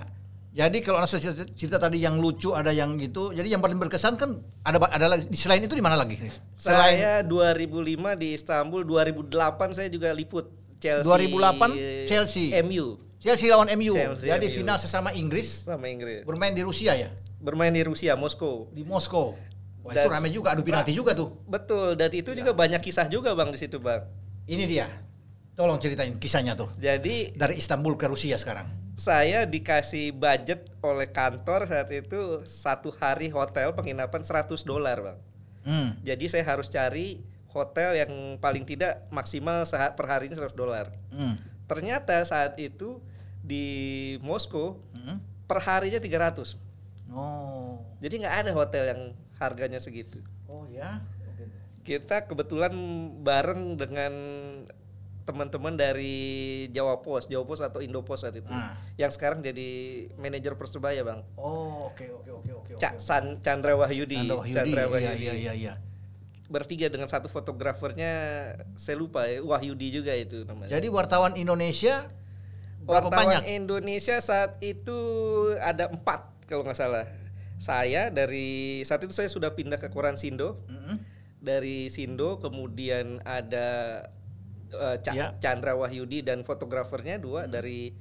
Jadi 0.48 0.80
kalau 0.80 0.98
Anda 0.98 1.08
cerita, 1.12 1.44
cerita 1.54 1.76
tadi 1.78 2.00
yang 2.02 2.18
lucu 2.18 2.50
ada 2.56 2.72
yang 2.72 2.96
gitu. 2.96 3.30
Jadi 3.30 3.52
yang 3.52 3.60
paling 3.60 3.78
berkesan 3.78 4.16
kan 4.16 4.40
ada 4.64 4.80
ada 4.90 5.06
lagi 5.06 5.28
selain 5.36 5.62
itu 5.62 5.76
di 5.76 5.84
mana 5.84 5.94
lagi? 5.94 6.16
Selain 6.56 6.98
Saya 6.98 7.14
2005 7.22 8.16
di 8.16 8.34
Istanbul, 8.34 8.82
2008 8.82 9.76
saya 9.76 9.88
juga 9.92 10.10
liput 10.10 10.48
Chelsea. 10.80 11.04
2008 11.04 12.08
Chelsea. 12.08 12.46
MU 12.64 12.96
Chelsea 13.18 13.50
lawan 13.50 13.66
MU. 13.74 13.92
Chelsea, 13.92 14.30
Jadi 14.30 14.46
MU. 14.46 14.56
final 14.62 14.78
sesama 14.78 15.10
Inggris 15.10 15.66
sama 15.66 15.90
Inggris. 15.90 16.22
bermain 16.22 16.54
di 16.54 16.62
Rusia 16.62 16.94
ya, 16.94 17.10
Bermain 17.42 17.74
di 17.74 17.82
Rusia, 17.82 18.14
Moskow. 18.14 18.70
di 18.70 18.86
Moskow. 18.86 19.34
Wah, 19.82 19.94
Dan- 19.94 20.06
itu 20.06 20.10
ramai 20.10 20.30
juga 20.30 20.54
adu 20.54 20.62
penalti 20.62 20.94
juga 20.94 21.14
tuh. 21.18 21.34
Betul, 21.46 21.98
dan 21.98 22.10
itu 22.14 22.30
juga 22.34 22.54
banyak 22.54 22.78
kisah 22.82 23.10
juga 23.10 23.34
Bang 23.34 23.50
di 23.50 23.58
situ, 23.58 23.78
Bang. 23.82 24.06
Ini 24.46 24.64
dia. 24.70 24.86
Tolong 25.58 25.82
ceritain 25.82 26.14
kisahnya 26.18 26.54
tuh. 26.54 26.70
Jadi 26.78 27.34
Dari 27.34 27.58
Istanbul 27.58 27.98
ke 27.98 28.06
Rusia 28.06 28.38
sekarang. 28.38 28.70
Saya 28.98 29.46
dikasih 29.46 30.10
budget 30.10 30.66
oleh 30.82 31.06
kantor 31.06 31.70
saat 31.70 31.86
itu 31.94 32.42
satu 32.42 32.90
hari 32.98 33.30
hotel 33.30 33.70
penginapan 33.70 34.26
100 34.26 34.66
dolar, 34.66 34.98
Bang. 34.98 35.18
Hmm. 35.62 35.90
Jadi 36.02 36.26
saya 36.26 36.42
harus 36.42 36.66
cari 36.66 37.22
hotel 37.54 37.94
yang 37.94 38.10
paling 38.42 38.66
tidak 38.66 39.06
maksimal 39.14 39.62
saat 39.70 39.94
per 39.94 40.10
hari 40.10 40.26
ini 40.26 40.34
100 40.34 40.50
dolar. 40.58 40.90
Hmm. 41.14 41.38
Ternyata 41.70 42.26
saat 42.26 42.58
itu 42.58 42.98
di 43.38 44.18
Moskow 44.18 44.82
Hmm. 44.98 45.22
per 45.46 45.62
harinya 45.62 46.02
300. 46.02 46.58
Oh. 47.14 47.78
Jadi 48.02 48.26
nggak 48.26 48.36
ada 48.44 48.50
hotel 48.50 48.84
yang 48.90 49.02
harganya 49.38 49.78
segitu. 49.78 50.18
Oh 50.50 50.66
ya. 50.66 51.06
Kita 51.86 52.26
kebetulan 52.28 52.74
bareng 53.24 53.78
dengan 53.80 54.12
teman-teman 55.28 55.76
dari 55.76 56.16
Jawa 56.72 57.04
Pos, 57.04 57.28
Jawa 57.28 57.44
Pos 57.44 57.60
atau 57.60 57.84
Indo 57.84 58.00
Pos 58.00 58.24
saat 58.24 58.32
itu. 58.32 58.48
Ah. 58.48 58.72
Yang 58.96 59.20
sekarang 59.20 59.44
jadi 59.44 59.68
manajer 60.16 60.56
Persebaya, 60.56 61.04
Bang. 61.04 61.20
Oh, 61.36 61.92
oke 61.92 62.08
oke 62.08 62.30
oke 62.32 62.50
oke. 62.64 62.70
Cak. 62.80 62.96
San 62.96 63.44
Chandra 63.44 63.76
Wahyudi. 63.76 64.24
Chandra 64.56 64.88
Wahyudi. 64.88 65.04
Iya 65.04 65.12
Wahyudi. 65.12 65.20
iya 65.20 65.34
iya 65.36 65.52
iya. 65.52 65.74
Bertiga 66.48 66.88
dengan 66.88 67.12
satu 67.12 67.28
fotografernya 67.28 68.12
saya 68.72 68.96
lupa 68.96 69.28
ya, 69.28 69.44
Wahyudi 69.44 69.92
juga 69.92 70.16
itu 70.16 70.48
namanya. 70.48 70.72
Jadi 70.72 70.88
wartawan 70.88 71.36
Indonesia 71.36 72.08
berapa 72.88 73.12
Wartawan 73.12 73.20
banyak? 73.20 73.42
Indonesia 73.52 74.16
saat 74.24 74.56
itu 74.64 74.96
ada 75.60 75.92
empat 75.92 76.24
kalau 76.48 76.64
nggak 76.64 76.80
salah. 76.80 77.04
Saya 77.60 78.08
dari 78.08 78.80
saat 78.88 79.04
itu 79.04 79.12
saya 79.12 79.28
sudah 79.28 79.52
pindah 79.52 79.76
ke 79.76 79.92
Koran 79.92 80.16
Sindo. 80.16 80.64
Mm-mm. 80.72 80.96
Dari 81.38 81.92
Sindo 81.92 82.40
kemudian 82.40 83.20
ada 83.28 84.08
eh, 84.70 84.96
Ca- 84.98 85.12
Ya. 85.12 85.26
Chandra 85.36 85.72
Wahyudi 85.72 86.20
dan 86.20 86.40
fotografernya 86.40 87.16
dua 87.16 87.44
Hmm. 87.44 87.50
dari 87.50 87.92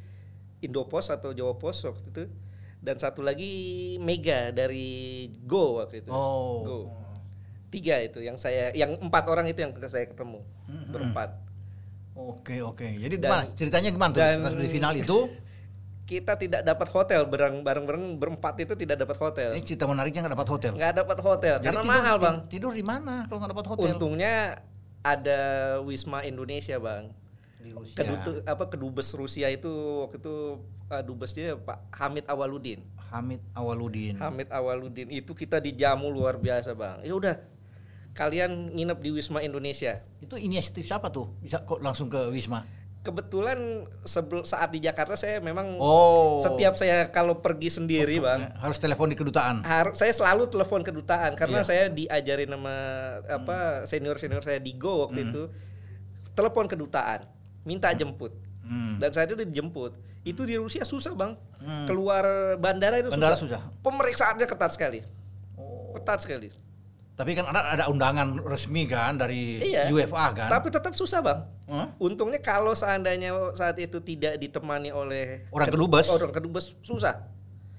Indopos 0.58 1.08
atau 1.08 1.32
Jawa 1.32 1.56
Pos 1.56 1.82
waktu 1.82 2.08
itu 2.08 2.24
dan 2.78 2.96
satu 2.96 3.22
lagi 3.22 3.52
Mega 3.98 4.50
dari 4.50 4.88
Go 5.42 5.78
waktu 5.78 6.02
itu. 6.02 6.10
Oh. 6.10 6.62
Go. 6.62 6.80
Tiga 7.68 8.00
itu 8.00 8.20
yang 8.20 8.36
saya 8.36 8.72
yang 8.72 8.96
empat 8.98 9.28
orang 9.28 9.46
itu 9.46 9.60
yang 9.60 9.76
saya 9.84 10.06
ketemu 10.06 10.40
Mm-mm. 10.66 10.90
berempat. 10.90 11.36
Oke 12.14 12.58
oke. 12.60 12.88
Jadi 12.88 13.16
Dan- 13.16 13.30
gimana? 13.30 13.44
Ceritanya 13.54 13.90
gimana 13.90 14.12
tuh? 14.12 14.20
dan- 14.20 14.58
di 14.58 14.70
final 14.72 14.94
itu, 14.94 15.18
kita 16.10 16.34
tidak 16.36 16.64
dapat 16.64 16.88
hotel 16.90 17.22
bareng 17.26 17.62
bareng 17.62 17.84
bareng 17.84 18.04
berempat 18.16 18.56
itu 18.58 18.74
tidak 18.74 18.96
dapat 18.98 19.20
hotel 19.20 19.52
ini 19.52 19.62
cerita 19.62 19.84
menariknya 19.84 20.24
nggak 20.24 20.34
dapat 20.34 20.50
hotel. 20.50 20.72
nggak 20.74 20.94
dapat 20.96 21.18
hotel 21.20 21.56
Jadi 21.58 21.66
karena 21.68 21.82
tidur- 21.84 21.92
mahal 21.94 22.16
bang 22.18 22.38
Tidur 22.48 22.72
di 22.72 22.82
mana 22.82 23.14
kalau 23.26 23.38
nggak 23.38 23.52
dapat 23.52 23.68
hotel? 23.68 23.86
untungnya 23.92 24.36
ada 25.16 25.40
wisma 25.84 26.24
Indonesia 26.28 26.76
bang 26.78 27.12
Di 27.58 27.74
Rusia. 27.74 27.98
Kedutu, 28.00 28.32
apa 28.46 28.66
kedubes 28.70 29.10
Rusia 29.16 29.48
itu 29.50 29.72
waktu 30.04 30.20
itu 30.20 30.62
uh, 30.92 31.04
dubesnya 31.04 31.58
Pak 31.58 31.90
Hamid 31.96 32.26
Awaludin 32.28 32.84
Hamid 33.08 33.42
Awaludin. 33.56 34.20
Hamid 34.20 34.52
Awaludin 34.52 35.08
itu 35.10 35.32
kita 35.32 35.64
dijamu 35.64 36.12
luar 36.12 36.36
biasa 36.38 36.76
bang 36.76 37.02
ya 37.08 37.16
udah 37.16 37.36
kalian 38.18 38.74
nginep 38.74 38.98
di 38.98 39.10
wisma 39.14 39.46
Indonesia 39.46 40.02
Itu 40.18 40.42
inisiatif 40.42 40.90
siapa 40.90 41.14
tuh? 41.14 41.30
Bisa 41.38 41.62
kok 41.62 41.78
langsung 41.78 42.10
ke 42.10 42.34
Wisma? 42.34 42.66
Kebetulan 43.08 43.56
sebelum 44.04 44.44
saat 44.44 44.68
di 44.68 44.80
Jakarta 44.80 45.16
saya 45.16 45.40
memang 45.40 45.80
Oh. 45.80 46.44
setiap 46.44 46.76
saya 46.76 47.08
kalau 47.08 47.40
pergi 47.40 47.72
sendiri 47.72 48.20
bang 48.20 48.52
Harus 48.54 48.78
telepon 48.78 49.08
di 49.08 49.16
kedutaan. 49.16 49.64
harus 49.64 49.96
saya 49.96 50.12
selalu 50.12 50.46
telepon 50.48 50.84
kedutaan 50.84 51.32
karena 51.34 51.64
Iya. 51.64 51.66
saya 51.66 51.84
diajarin 51.88 52.52
sama 52.52 52.76
apa 53.24 53.58
senior 53.84 54.16
senior 54.16 54.42
saya 54.42 54.60
di 54.60 54.76
Go 54.76 55.08
waktu 55.08 55.24
itu 55.26 55.48
telepon 56.34 56.68
kedutaan 56.68 57.24
minta 57.64 57.88
jemput 57.92 58.36
Hmm. 58.62 59.00
dan 59.00 59.10
saya 59.10 59.24
itu 59.26 59.40
dijemput 59.40 59.96
itu 60.22 60.44
di 60.44 60.56
Rusia 60.56 60.84
susah 60.84 61.16
bang 61.16 61.40
Hmm. 61.58 61.88
keluar 61.88 62.28
bandara 62.58 63.00
itu 63.00 63.08
Bandara 63.08 63.34
susah. 63.34 63.64
susah. 63.64 63.82
pemeriksaannya 63.82 64.44
ketat 64.44 64.72
sekali 64.72 65.00
Oh. 65.56 65.96
ketat 65.96 66.20
sekali 66.20 66.52
Tapi 67.18 67.34
kan 67.34 67.50
ada 67.50 67.74
ada 67.74 67.84
undangan 67.90 68.38
resmi 68.40 68.86
kan 68.86 69.18
dari 69.18 69.58
Iya. 69.58 69.90
UFA 69.90 70.38
kan? 70.38 70.50
tapi 70.50 70.70
tetap 70.70 70.94
susah 70.94 71.18
bang 71.18 71.40
Hah? 71.66 71.90
untungnya 71.98 72.38
kalau 72.38 72.72
seandainya 72.72 73.34
saat 73.52 73.74
itu 73.76 73.98
tidak 74.00 74.38
ditemani 74.38 74.94
oleh 74.94 75.42
Orang 75.50 75.66
kedu- 75.66 75.82
kedubes? 75.82 76.06
orang 76.08 76.30
kedubes 76.32 76.66
susah 76.80 77.26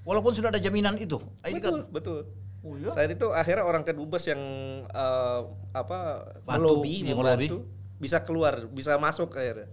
Walaupun 0.03 0.33
sudah 0.33 0.49
ada 0.49 0.57
jaminan 0.57 0.97
itu. 0.97 1.21
Ini 1.41 1.55
betul 1.55 1.71
kan 1.79 1.87
betul 1.89 2.19
Oh, 2.59 2.75
iya? 2.75 2.91
Saat 2.91 3.07
itu 3.07 3.31
akhirnya 3.31 3.63
orang 3.63 3.87
kedubes 3.87 4.27
yang 4.27 4.41
eh, 4.83 5.39
apa 5.71 6.27
Bantu, 6.43 6.59
melobi, 6.83 6.95
yang 7.01 7.15
membantu 7.15 7.63
bisa 7.95 8.19
keluar, 8.19 8.67
bisa 8.67 8.99
masuk 8.99 9.31
akhirnya 9.31 9.71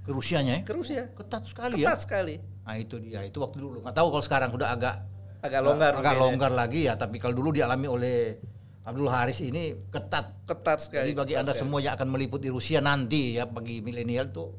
ke 0.00 0.10
Rusianya 0.10 0.54
ya. 0.54 0.62
ke 0.64 0.72
Rusia. 0.72 1.02
Ketat 1.10 1.44
sekali 1.44 1.80
ya. 1.80 1.92
Ketat 1.92 2.00
sekali. 2.00 2.34
Nah 2.62 2.74
itu 2.74 2.96
dia, 2.98 3.20
itu 3.22 3.36
waktu 3.36 3.56
dulu. 3.58 3.84
Nggak 3.84 3.92
tahu 3.94 4.08
kalau 4.10 4.24
sekarang 4.24 4.50
udah 4.50 4.68
agak 4.70 4.94
Agak 5.40 5.60
longgar 5.60 5.92
agak 5.94 6.12
ya. 6.12 6.20
longgar 6.22 6.52
lagi 6.54 6.80
ya. 6.82 6.96
Tapi 6.96 7.16
kalau 7.16 7.34
dulu 7.34 7.52
dialami 7.52 7.84
oleh 7.84 8.40
Abdul 8.84 9.08
Haris 9.08 9.40
ini 9.40 9.72
ketat. 9.88 10.36
ketat 10.44 10.78
sekali. 10.84 11.10
Jadi 11.10 11.16
bagi 11.16 11.32
ketat 11.32 11.40
anda 11.40 11.52
sekali. 11.56 11.62
semua 11.64 11.78
yang 11.80 11.94
akan 11.96 12.08
meliputi 12.12 12.52
Rusia 12.52 12.84
nanti 12.84 13.40
ya 13.40 13.48
bagi 13.48 13.80
milenial 13.80 14.28
tuh 14.28 14.52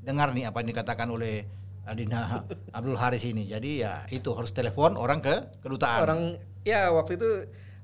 dengar 0.00 0.32
nih 0.32 0.48
apa 0.48 0.64
yang 0.64 0.72
dikatakan 0.72 1.12
oleh 1.12 1.44
Adina 1.84 2.40
Abdul 2.76 2.96
Haris 2.96 3.22
ini. 3.28 3.44
Jadi 3.44 3.84
ya 3.84 4.08
itu 4.08 4.32
harus 4.32 4.50
telepon 4.56 4.96
orang 4.96 5.20
ke 5.20 5.60
kedutaan. 5.60 6.00
orang 6.08 6.20
ya 6.64 6.88
waktu 6.88 7.20
itu 7.20 7.30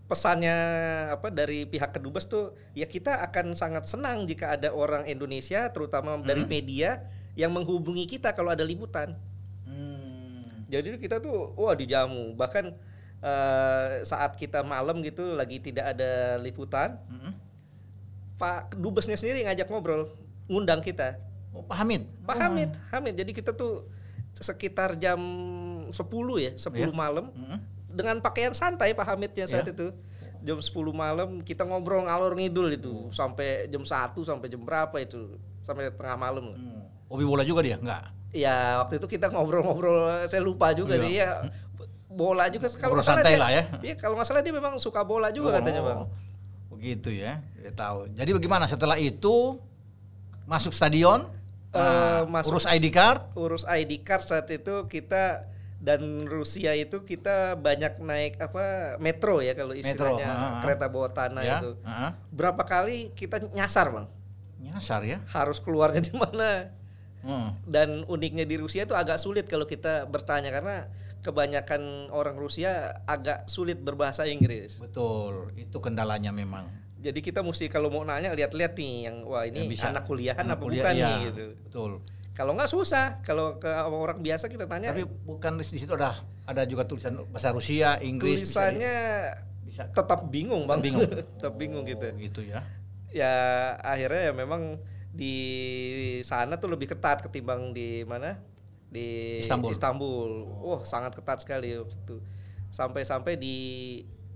pesannya 0.09 0.57
apa 1.13 1.29
dari 1.33 1.65
pihak 1.65 1.97
kedubes 1.97 2.29
tuh 2.29 2.53
ya 2.77 2.85
kita 2.85 3.21
akan 3.29 3.57
sangat 3.57 3.89
senang 3.89 4.29
jika 4.29 4.57
ada 4.57 4.73
orang 4.73 5.09
Indonesia 5.09 5.73
terutama 5.73 6.21
dari 6.21 6.45
media 6.45 7.05
yang 7.37 7.53
menghubungi 7.53 8.09
kita 8.09 8.33
kalau 8.33 8.53
ada 8.53 8.65
liputan. 8.65 9.17
Hmm. 9.69 10.69
Jadi 10.73 10.97
kita 11.01 11.21
tuh 11.21 11.53
wah 11.57 11.77
dijamu 11.77 12.33
bahkan 12.33 12.73
eh, 13.23 14.03
saat 14.03 14.35
kita 14.35 14.61
malam 14.63 14.99
gitu 15.01 15.33
lagi 15.33 15.59
tidak 15.59 15.95
ada 15.95 16.37
liputan, 16.37 16.99
Mm-mm. 17.07 17.33
Pak 18.35 18.75
dubesnya 18.75 19.15
sendiri 19.15 19.47
ngajak 19.47 19.71
ngobrol, 19.71 20.11
ngundang 20.51 20.83
kita. 20.83 21.19
Oh, 21.55 21.63
Pak 21.63 21.79
Hamid. 21.79 22.03
Pak 22.25 22.37
Hamid, 22.39 22.71
Hamid. 22.91 23.15
Jadi 23.15 23.31
kita 23.31 23.53
tuh 23.53 23.87
sekitar 24.33 24.97
jam 24.97 25.21
10 25.89 25.95
ya, 26.41 26.53
10 26.57 26.75
Iya. 26.75 26.91
malam 26.91 27.31
Mm-mm. 27.31 27.59
dengan 27.87 28.19
pakaian 28.19 28.51
santai 28.51 28.97
Pak 28.97 29.07
Hamidnya 29.07 29.47
saat 29.47 29.69
Iya. 29.69 29.75
itu. 29.77 29.89
Jam 30.43 30.59
10 30.59 30.91
malam 30.91 31.39
kita 31.41 31.63
ngobrol 31.63 32.03
ngalor 32.03 32.35
ngidul 32.35 32.67
itu 32.75 32.95
sampai 33.15 33.71
jam 33.71 33.87
1 33.87 34.27
sampai 34.27 34.51
jam 34.51 34.59
berapa 34.59 34.97
itu? 34.99 35.39
Sampai 35.63 35.95
tengah 35.95 36.19
malam. 36.19 36.51
Hmm. 36.51 36.83
Hobi 37.07 37.23
bola 37.23 37.47
juga 37.47 37.63
dia? 37.63 37.79
Enggak. 37.79 38.11
Ya 38.33 38.81
waktu 38.83 38.97
itu 38.99 39.07
kita 39.07 39.31
ngobrol-ngobrol 39.31 40.25
saya 40.25 40.43
lupa 40.43 40.73
juga 40.73 40.97
Iya. 40.97 41.05
sih 41.05 41.13
ya 41.15 41.31
bola 42.13 42.47
juga 42.47 42.69
kalau 42.77 42.95
nggak 42.95 43.07
salah 43.07 43.25
dia- 43.25 43.41
lah 43.41 43.51
ya. 43.51 43.63
Iya 43.81 43.95
kalau 43.97 44.15
nggak 44.15 44.29
salah 44.29 44.43
dia 44.45 44.53
memang 44.53 44.77
suka 44.77 45.01
bola 45.03 45.29
juga 45.29 45.59
katanya 45.59 45.81
bang. 45.81 46.01
Oh, 46.05 46.09
Begitu 46.73 47.15
ya. 47.15 47.41
Dia 47.57 47.73
tahu. 47.73 48.11
Jadi 48.13 48.31
bagaimana 48.33 48.65
setelah 48.67 48.97
itu 48.97 49.57
masuk 50.45 50.71
stadion, 50.71 51.31
nah, 51.71 52.27
masuk- 52.27 52.53
urus 52.53 52.67
ID 52.67 52.87
card, 52.91 53.21
Urus 53.33 53.65
ID 53.65 54.03
card 54.03 54.23
saat 54.23 54.51
itu 54.51 54.85
kita 54.87 55.47
dan 55.79 55.99
Rusia 56.27 56.75
itu 56.75 57.03
kita 57.03 57.59
banyak 57.59 57.99
naik 57.99 58.39
apa 58.39 58.95
metro 58.99 59.43
ya 59.43 59.55
kalau 59.55 59.75
Metro, 59.75 60.15
istilahnya 60.15 60.27
ah, 60.27 60.39
ah. 60.39 60.61
kereta 60.63 60.87
bawah 60.87 61.11
tanah 61.11 61.43
ya. 61.43 61.59
itu. 61.59 61.75
Heeh. 61.83 62.11
Berapa 62.31 62.63
kali 62.63 63.11
kita 63.13 63.43
nyasar 63.51 63.91
bang? 63.91 64.07
Nyasar 64.63 65.03
ya. 65.03 65.19
Harus 65.27 65.59
keluarnya 65.59 65.99
di 66.01 66.15
mana? 66.15 66.71
Hmm. 67.23 67.55
Dan 67.63 68.03
uniknya 68.07 68.43
di 68.43 68.59
Rusia 68.59 68.83
itu 68.83 68.95
agak 68.95 69.19
sulit 69.19 69.47
kalau 69.47 69.63
kita 69.63 70.07
bertanya 70.07 70.51
karena 70.51 70.87
kebanyakan 71.23 72.11
orang 72.11 72.35
Rusia 72.35 73.03
agak 73.07 73.47
sulit 73.47 73.79
berbahasa 73.79 74.27
Inggris. 74.27 74.83
Betul, 74.83 75.55
itu 75.55 75.79
kendalanya 75.79 76.35
memang. 76.35 76.67
Jadi 77.03 77.19
kita 77.19 77.43
mesti 77.43 77.67
kalau 77.67 77.91
mau 77.91 78.03
nanya 78.07 78.35
lihat-lihat 78.35 78.79
nih 78.79 79.11
yang 79.11 79.17
wah 79.27 79.43
ini 79.43 79.67
Yang 79.67 79.71
bisa. 79.75 79.91
anak 79.91 80.05
kuliahan 80.07 80.47
Anak 80.47 80.59
apa 80.59 80.65
kuliah, 80.67 80.83
bukan 80.83 80.95
iya, 80.95 81.07
nih 81.07 81.19
gitu. 81.31 81.45
Betul. 81.67 81.91
Kalau 82.33 82.53
nggak 82.57 82.71
susah, 82.71 83.05
kalau 83.27 83.59
ke 83.59 83.69
orang 83.69 84.19
biasa 84.23 84.49
kita 84.49 84.65
tanya 84.65 84.95
Tapi 84.95 85.05
bukan 85.05 85.59
di 85.59 85.67
situ 85.67 85.93
ada 85.95 86.23
ada 86.47 86.63
juga 86.67 86.87
tulisan 86.87 87.23
bahasa 87.31 87.51
Rusia, 87.55 87.99
Inggris. 88.03 88.47
bisa 88.47 88.71
tulisannya 88.71 88.97
bisa, 89.67 89.83
tetap 89.91 90.27
bingung 90.31 90.67
bang, 90.67 90.81
bingung. 90.83 91.07
tetap 91.39 91.55
bingung 91.59 91.85
gitu. 91.87 92.07
Oh, 92.07 92.19
gitu 92.19 92.41
ya. 92.47 92.67
Ya 93.13 93.35
akhirnya 93.83 94.31
ya 94.31 94.33
memang 94.35 94.79
di 95.13 95.37
sana 96.25 96.57
tuh 96.57 96.73
lebih 96.73 96.89
ketat 96.89 97.21
ketimbang 97.21 97.77
di 97.77 98.01
mana 98.09 98.41
di 98.93 99.41
Istanbul. 99.41 99.73
Istanbul. 99.73 100.31
Wah 100.61 100.83
sangat 100.85 101.17
ketat 101.17 101.41
sekali 101.41 101.73
itu. 101.73 102.21
Sampai-sampai 102.69 103.35
di 103.35 103.57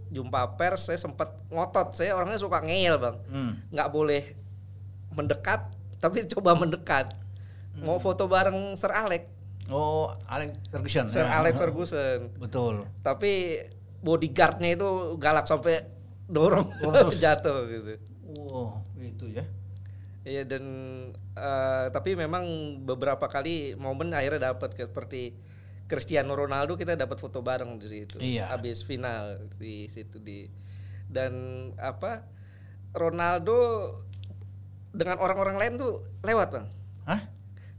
jumpa 0.09 0.57
pers 0.57 0.87
saya 0.87 0.97
sempat 0.97 1.37
ngotot. 1.47 1.93
Saya 1.93 2.13
orangnya 2.13 2.37
suka 2.37 2.59
ngeyel 2.59 2.97
bang. 2.97 3.17
Hmm. 3.27 3.53
nggak 3.69 3.89
boleh 3.89 4.23
mendekat 5.13 5.69
tapi 5.97 6.25
coba 6.33 6.53
mendekat 6.55 7.13
mau 7.77 7.97
foto 7.97 8.25
bareng 8.25 8.73
Sir 8.75 8.91
Alex 8.91 9.33
Oh, 9.67 10.07
Alex 10.25 10.63
Ferguson. 10.69 11.11
Sir 11.11 11.27
Ya. 11.27 11.37
Alex 11.37 11.59
Ferguson 11.59 12.31
Betul. 12.37 12.87
tapi 13.03 13.59
bodyguardnya 13.99 14.73
itu 14.73 14.89
galak 15.17 15.45
sampai 15.45 15.83
dorong 16.25 16.71
jatuh 17.17 17.67
gitu 17.67 17.93
Oh, 18.47 18.79
gitu 18.95 19.27
ya. 19.27 19.43
Iya 20.23 20.43
dan 20.45 20.63
eh, 21.37 21.87
tapi 21.91 22.17
memang 22.17 22.45
beberapa 22.83 23.27
kali 23.27 23.77
momen 23.77 24.11
akhirnya 24.11 24.51
dapat 24.51 24.73
seperti 24.73 25.37
Cristiano 25.87 26.35
Ronaldo 26.35 26.75
kita 26.75 26.93
dapat 26.93 27.17
foto 27.17 27.39
bareng 27.41 27.77
di 27.77 27.87
situ 27.87 28.17
Iya. 28.19 28.51
habis 28.51 28.83
final 28.83 29.47
di 29.55 29.87
situ 29.87 30.19
di 30.19 30.49
dan 31.07 31.33
apa 31.77 32.27
Ronaldo 32.91 33.57
dengan 34.91 35.21
orang-orang 35.21 35.57
lain 35.57 35.73
tuh 35.77 35.93
lewat 36.23 36.49
bang 36.51 36.67
Hah? 37.05 37.21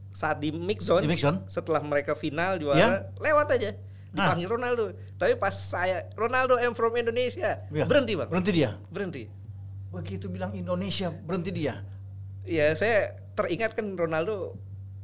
saat 0.08 0.38
di 0.38 0.48
mix 0.50 0.82
zone, 0.82 1.04
Di 1.04 1.10
mix 1.10 1.20
zone? 1.20 1.44
setelah 1.46 1.78
mereka 1.80 2.14
final 2.14 2.56
juara 2.56 2.78
Ya? 2.78 2.88
lewat 3.18 3.52
aja 3.52 3.74
dipanggil 4.08 4.48
Ronaldo 4.48 4.84
tapi 5.14 5.36
pas 5.36 5.52
saya 5.52 6.08
Ronaldo 6.14 6.56
I'm 6.56 6.72
from 6.72 6.96
Indonesia 6.96 7.60
Ya. 7.68 7.84
berhenti 7.84 8.14
bang 8.14 8.28
Berhenti 8.30 8.52
dia. 8.54 8.70
berhenti 8.88 9.24
Begitu 9.88 10.28
bilang 10.28 10.52
Indonesia, 10.52 11.08
berhenti 11.08 11.48
dia. 11.50 11.80
Ya 12.48 12.72
saya 12.72 12.98
teringat 13.32 13.72
kan 13.72 13.86
Ronaldo 13.92 14.56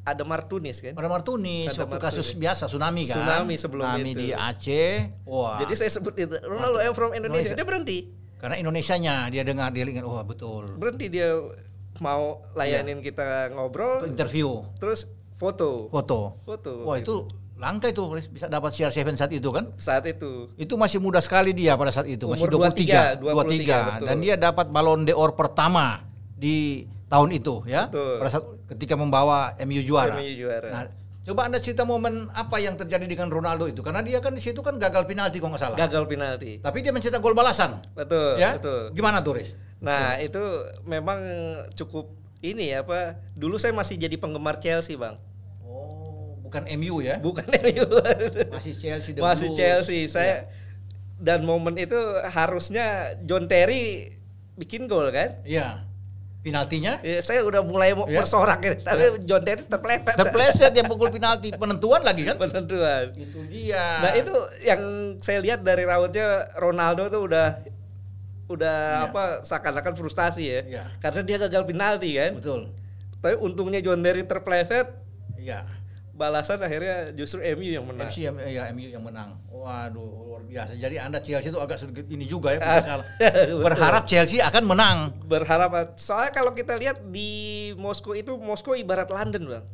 ada 0.02 0.20
Martunis 0.20 0.78
kan 0.78 0.92
Pada 0.92 1.06
Martunis, 1.06 1.64
Ada 1.66 1.80
waktu 1.80 1.96
Martunis. 1.96 2.12
kasus 2.12 2.28
biasa 2.34 2.64
tsunami 2.66 3.02
kan. 3.04 3.16
Tsunami 3.16 3.54
sebelum 3.54 3.84
Tsunami 3.86 4.10
itu. 4.10 4.18
di 4.18 4.28
Aceh. 4.30 4.96
Wah. 5.24 5.56
jadi 5.58 5.72
saya 5.74 5.90
sebut 5.90 6.12
itu 6.14 6.36
Ronaldo 6.38 6.76
I'm 6.78 6.92
from 6.92 7.12
Indonesia. 7.12 7.52
Indonesia. 7.52 7.54
dia 7.54 7.64
berhenti 7.64 7.98
karena 8.36 8.56
Indonesianya 8.58 9.14
dia 9.28 9.40
dengar 9.40 9.72
dia 9.72 9.82
ingat, 9.82 10.04
wah 10.04 10.20
betul. 10.20 10.68
berhenti 10.74 11.08
dia 11.08 11.32
mau 11.96 12.44
layanin 12.52 12.98
Iya. 12.98 13.06
kita 13.06 13.24
Untuk 13.46 13.54
ngobrol 13.54 13.96
interview, 14.04 14.48
terus 14.76 15.08
foto 15.32 15.88
foto. 15.88 16.36
foto 16.42 16.84
Wah 16.84 16.98
itu 16.98 17.24
langka 17.54 17.88
itu 17.88 18.02
bisa 18.28 18.44
dapat 18.44 18.68
CR7 18.68 19.14
saat 19.14 19.32
itu 19.32 19.48
kan? 19.48 19.72
saat 19.78 20.04
itu 20.04 20.52
Itu 20.54 20.74
masih 20.74 20.98
muda 20.98 21.16
sekali 21.18 21.54
dia 21.54 21.72
pada 21.74 21.88
saat 21.88 22.04
itu, 22.04 22.26
masih 22.26 22.44
Umur 22.44 22.68
23, 22.68 23.16
23, 23.16 23.24
23, 23.24 23.96
betul. 23.96 24.06
dan 24.10 24.16
dia 24.20 24.34
dapat 24.36 24.66
Ballon 24.68 25.00
d'Or 25.02 25.32
pertama 25.32 26.04
di 26.34 26.84
tahun 27.14 27.30
itu 27.32 27.62
ya. 27.64 27.86
Betul. 27.86 28.18
Pada 28.18 28.28
saat 28.28 28.44
ketika 28.68 28.94
membawa 28.94 29.54
MU 29.62 29.78
juara. 29.80 30.18
MU 30.18 30.34
juara. 30.34 30.68
Nah, 30.68 30.82
coba 31.22 31.46
Anda 31.46 31.56
cerita 31.56 31.82
momen 31.82 32.26
apa 32.28 32.58
yang 32.58 32.74
terjadi 32.74 33.06
dengan 33.06 33.30
Ronaldo 33.30 33.64
itu 33.64 33.80
karena 33.80 34.02
dia 34.02 34.18
kan 34.18 34.34
di 34.34 34.42
situ 34.42 34.58
kan 34.60 34.74
gagal 34.76 35.04
penalti 35.04 35.38
kalau 35.38 35.54
nggak 35.54 35.62
salah. 35.62 35.78
gagal 35.78 36.04
penalti 36.04 36.58
Tapi 36.58 36.78
dia 36.80 36.90
mencetak 36.90 37.18
gol 37.18 37.32
balasan. 37.32 37.78
betul 37.94 38.36
ya? 38.36 38.58
betul 38.58 38.90
Gimana 38.90 39.22
tuh, 39.22 39.38
Riz? 39.38 39.54
Nah 39.78 40.18
itu 40.18 40.42
memang 40.82 41.16
cukup 41.72 42.10
ini 42.40 42.68
ya 42.68 42.82
apa? 42.82 43.16
Dulu 43.32 43.56
saya 43.56 43.72
masih 43.72 43.96
jadi 43.96 44.16
penggemar 44.16 44.58
Chelsea 44.58 44.96
bang, 44.96 45.16
Oh, 45.60 46.36
bukan 46.40 46.68
MU 46.74 47.00
ya? 47.00 47.16
bukan 47.18 47.46
MU. 47.64 47.84
Masih 48.50 48.74
Chelsea 48.74 49.12
the 49.12 49.20
masih 49.20 49.48
Blues. 49.48 49.56
Chelsea. 49.56 50.04
Saya 50.06 50.50
dan 51.16 51.40
momen 51.42 51.72
itu 51.74 51.96
harusnya 52.26 53.16
John 53.22 53.46
Terry 53.46 54.12
bikin 54.54 54.84
gol 54.84 55.08
kan? 55.08 55.40
Iya. 55.40 55.88
Penaltinya 56.44 57.00
Ya, 57.00 57.18
saya 57.18 57.40
udah 57.40 57.64
mulai 57.64 57.90
mau 57.90 58.04
Ya. 58.04 58.20
bersorak 58.20 58.60
ya, 58.60 58.76
tapi 58.78 59.16
John 59.24 59.40
Terry 59.40 59.64
terpleset. 59.64 60.12
terpleset 60.12 60.70
dia 60.70 60.84
pukul 60.84 61.08
penalti 61.08 61.48
penentuan 61.50 62.04
lagi 62.04 62.20
kan? 62.22 62.36
Penentuan. 62.36 63.10
Itu 63.10 63.48
dia. 63.48 64.04
Nah 64.04 64.12
itu 64.12 64.34
yang 64.60 64.80
saya 65.18 65.40
lihat 65.40 65.60
dari 65.60 65.82
rautnya 65.82 66.52
Ronaldo 66.54 67.08
tuh 67.08 67.24
udah 67.24 67.64
udah 68.44 68.76
Iya. 68.76 69.08
apa 69.08 69.22
seakan-akan 69.40 69.94
frustasi 69.94 70.44
ya, 70.44 70.60
Iya. 70.62 70.84
karena 71.00 71.20
dia 71.22 71.36
gagal 71.40 71.64
penalti 71.64 72.10
kan. 72.12 72.36
betul. 72.36 72.60
Tapi 73.18 73.40
untungnya 73.40 73.80
John 73.80 74.04
Terry 74.04 74.20
terpleset, 74.22 74.92
Iya. 75.34 75.64
Balasan 76.14 76.62
akhirnya 76.62 77.10
justru 77.12 77.42
MU 77.42 77.66
yang 77.74 77.84
menang. 77.84 78.06
MC 78.06 78.30
ya 78.30 78.70
MU 78.70 78.86
yang 78.86 79.02
menang. 79.02 79.34
Waduh, 79.50 80.06
luar 80.30 80.42
biasa. 80.46 80.78
Jadi 80.78 80.96
Anda 80.96 81.18
Chelsea 81.18 81.50
itu 81.50 81.58
agak 81.58 81.82
sedikit 81.82 82.06
ini 82.06 82.24
juga 82.24 82.54
ya. 82.54 82.62
Berharap 83.66 84.06
Chelsea 84.06 84.38
akan 84.38 84.62
menang. 84.64 84.96
Berharap 85.26 85.98
soalnya 85.98 86.30
kalau 86.30 86.54
kita 86.54 86.78
lihat 86.78 87.02
di 87.10 87.30
Moskow 87.74 88.14
itu 88.14 88.38
Moskow 88.38 88.78
ibarat 88.78 89.10
London 89.10 89.58
bang, 89.58 89.64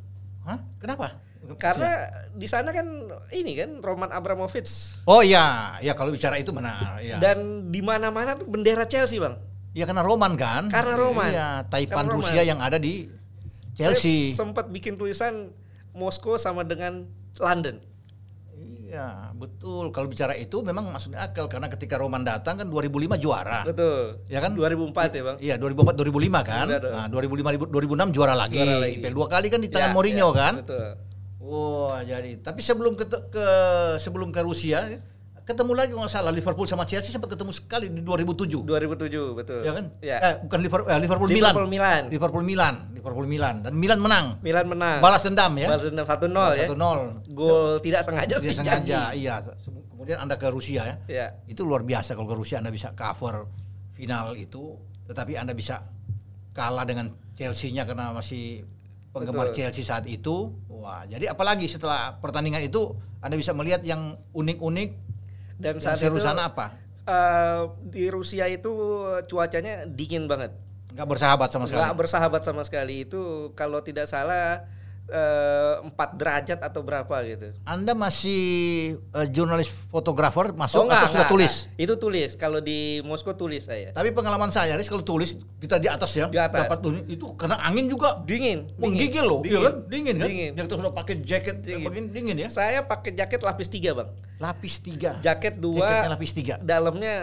Hah? 0.49 0.59
Kenapa? 0.81 1.21
karena 1.59 2.07
di 2.31 2.47
sana 2.47 2.71
kan 2.71 2.87
ini 3.35 3.59
kan 3.59 3.83
Roman 3.83 4.07
Abramovich 4.15 5.03
Oh 5.03 5.19
iya, 5.19 5.75
ya 5.83 5.99
kalau 5.99 6.15
bicara 6.15 6.39
itu 6.39 6.55
benar. 6.55 7.03
Ya. 7.03 7.19
dan 7.19 7.67
di 7.75 7.83
mana-mana 7.83 8.39
tuh 8.39 8.47
bendera 8.47 8.87
Chelsea 8.87 9.19
bang. 9.19 9.35
ya 9.75 9.83
karena 9.83 10.07
Roman 10.07 10.39
kan? 10.39 10.71
Karena 10.71 10.95
Roman. 10.95 11.27
Iya, 11.27 11.49
Taipan 11.67 12.07
Karena 12.07 12.15
Rusia 12.15 12.39
Roman. 12.39 12.51
yang 12.55 12.59
ada 12.63 12.79
di 12.79 13.11
Chelsea. 13.75 14.31
Saya 14.31 14.47
sempat 14.47 14.71
bikin 14.71 14.95
tulisan 14.95 15.51
Moskow 15.95 16.39
sama 16.39 16.63
dengan 16.67 17.07
London. 17.39 17.81
Iya, 18.91 19.31
betul. 19.39 19.95
Kalau 19.95 20.11
bicara 20.11 20.35
itu 20.35 20.67
memang 20.67 20.91
maksudnya 20.91 21.23
akal 21.23 21.47
karena 21.47 21.71
ketika 21.71 21.95
Roman 21.95 22.27
datang 22.27 22.59
kan 22.59 22.67
2005 22.67 23.23
juara. 23.23 23.63
Betul. 23.63 24.19
Ya 24.27 24.43
kan? 24.43 24.59
2004 24.59 25.15
ya 25.15 25.23
bang. 25.23 25.37
Iya, 25.39 25.55
2004 25.63 25.95
2005 25.95 26.43
kan? 26.43 26.67
Dong. 26.67 26.91
Nah, 26.91 27.07
2005 27.07 27.71
2006 27.71 28.11
juara 28.11 28.35
lagi. 28.35 28.59
Juara 28.59 28.83
lagi. 28.83 28.99
IPL 28.99 29.15
dua 29.15 29.27
kali 29.31 29.47
kan 29.47 29.63
di 29.63 29.71
tangan 29.71 29.91
Ya, 29.91 29.95
Mourinho 29.95 30.29
ya, 30.35 30.39
kan? 30.43 30.55
Betul. 30.67 30.91
Wah, 31.39 32.03
jadi 32.03 32.31
tapi 32.43 32.61
sebelum 32.67 32.99
ke, 32.99 33.07
ke 33.07 33.47
sebelum 34.03 34.35
ke 34.35 34.43
Rusia 34.43 35.03
ketemu 35.51 35.73
lagi 35.75 35.91
nggak 35.91 36.07
salah 36.07 36.31
Liverpool 36.31 36.71
sama 36.71 36.87
Chelsea 36.87 37.11
sempat 37.11 37.35
ketemu 37.35 37.51
sekali 37.51 37.91
di 37.91 38.07
2007. 38.07 38.63
2007 38.63 39.35
betul. 39.35 39.61
Ya 39.67 39.73
kan? 39.75 39.85
Ya. 39.99 40.17
Eh, 40.23 40.35
bukan 40.47 40.59
Liverpool, 40.63 40.89
eh, 40.89 41.01
Liverpool, 41.03 41.29
Milan. 41.29 41.51
Liverpool 41.51 41.67
Milan. 41.67 42.03
Liverpool 42.07 42.45
Milan, 42.47 42.75
Liverpool 42.95 43.27
Milan 43.27 43.55
dan 43.67 43.73
Milan 43.75 43.99
menang. 43.99 44.27
Milan 44.47 44.67
menang. 44.71 44.99
Balas 45.03 45.27
dendam 45.27 45.53
ya. 45.59 45.69
Balas 45.75 45.85
dendam 45.91 46.07
1-0 46.07 46.47
ya. 46.55 46.67
1-0. 46.71 47.35
Gol 47.35 47.83
tidak 47.83 48.01
sengaja 48.07 48.37
sih 48.39 48.55
sengaja, 48.55 49.11
jadi. 49.11 49.19
iya. 49.19 49.35
Kemudian 49.91 50.23
Anda 50.23 50.39
ke 50.39 50.47
Rusia 50.49 50.87
ya. 50.87 50.97
Ya. 51.11 51.27
Itu 51.51 51.67
luar 51.67 51.83
biasa 51.83 52.15
kalau 52.15 52.31
ke 52.31 52.37
Rusia 52.39 52.63
Anda 52.63 52.71
bisa 52.71 52.95
cover 52.95 53.51
final 53.99 54.39
itu, 54.39 54.79
tetapi 55.11 55.35
Anda 55.35 55.53
bisa 55.53 55.83
kalah 56.55 56.87
dengan 56.87 57.13
Chelsea-nya 57.35 57.85
karena 57.85 58.15
masih 58.15 58.65
penggemar 59.11 59.51
Betul. 59.51 59.67
Chelsea 59.67 59.83
saat 59.83 60.07
itu. 60.07 60.55
Wah, 60.71 61.05
jadi 61.05 61.29
apalagi 61.29 61.69
setelah 61.69 62.17
pertandingan 62.23 62.65
itu 62.65 62.97
Anda 63.21 63.37
bisa 63.37 63.53
melihat 63.53 63.85
yang 63.85 64.17
unik-unik 64.33 65.10
Dan 65.61 65.77
yang 65.77 65.85
saat 65.85 66.01
seru 66.01 66.17
itu 66.17 66.25
sana 66.25 66.49
apa? 66.49 66.73
eh, 67.05 67.63
di 67.85 68.09
Rusia 68.09 68.49
itu 68.49 68.73
cuacanya 69.29 69.85
dingin 69.85 70.25
banget. 70.25 70.57
Nggak 70.97 71.07
bersahabat 71.07 71.49
sama 71.53 71.65
sekali. 71.69 71.81
Nggak 71.85 71.97
bersahabat 72.01 72.43
sama 72.43 72.63
sekali. 72.65 72.95
Itu 73.07 73.53
kalau 73.55 73.85
tidak 73.85 74.09
salah 74.11 74.67
eh, 75.11 75.75
4 75.83 75.91
derajat 76.15 76.59
atau 76.59 76.81
berapa 76.81 77.11
gitu. 77.25 77.51
Anda 77.63 77.93
masih 77.93 78.41
eh, 78.97 79.27
jurnalis 79.29 79.69
fotografer 79.89 80.51
masuk 80.51 80.81
Oh, 80.81 80.85
enggak, 80.87 81.03
atau 81.03 81.09
sudah 81.11 81.19
enggak, 81.21 81.33
tulis? 81.35 81.55
enggak. 81.67 81.83
Itu 81.83 81.95
tulis. 81.97 82.31
Kalau 82.35 82.59
di 82.59 82.79
Moskow 83.03 83.35
tulis 83.35 83.67
saya. 83.67 83.91
Tapi 83.91 84.11
pengalaman 84.11 84.49
saya, 84.49 84.75
Riz, 84.75 84.87
kalau 84.87 85.03
tulis 85.03 85.35
kita 85.59 85.77
di 85.77 85.87
atas 85.87 86.11
ya, 86.15 86.27
Di 86.27 86.39
atas. 86.39 86.65
dapat 86.65 86.79
tulis 86.79 87.03
itu 87.05 87.27
karena 87.35 87.59
angin 87.61 87.87
juga 87.87 88.23
Dingin. 88.23 88.71
menggigil 88.79 89.23
loh, 89.23 89.41
Dingin. 89.43 89.53
iya 89.53 89.61
kan? 89.61 89.75
Dingin 89.87 90.15
kan? 90.17 90.29
Dingin. 90.31 90.53
Yang 90.55 90.67
sudah 90.71 90.93
pakai 90.95 91.15
jaket 91.21 91.57
Dingin. 91.61 91.85
begini 91.85 92.07
dingin 92.09 92.37
ya. 92.41 92.49
Saya 92.49 92.81
pakai 92.81 93.13
jaket 93.13 93.41
lapis 93.43 93.69
tiga 93.69 93.91
bang. 93.93 94.09
Lapis 94.39 94.75
tiga. 94.79 95.11
Jaket 95.21 95.55
dua. 95.59 95.83
Jaketnya 95.83 96.11
lapis 96.11 96.33
tiga. 96.33 96.55
Dalamnya 96.59 97.15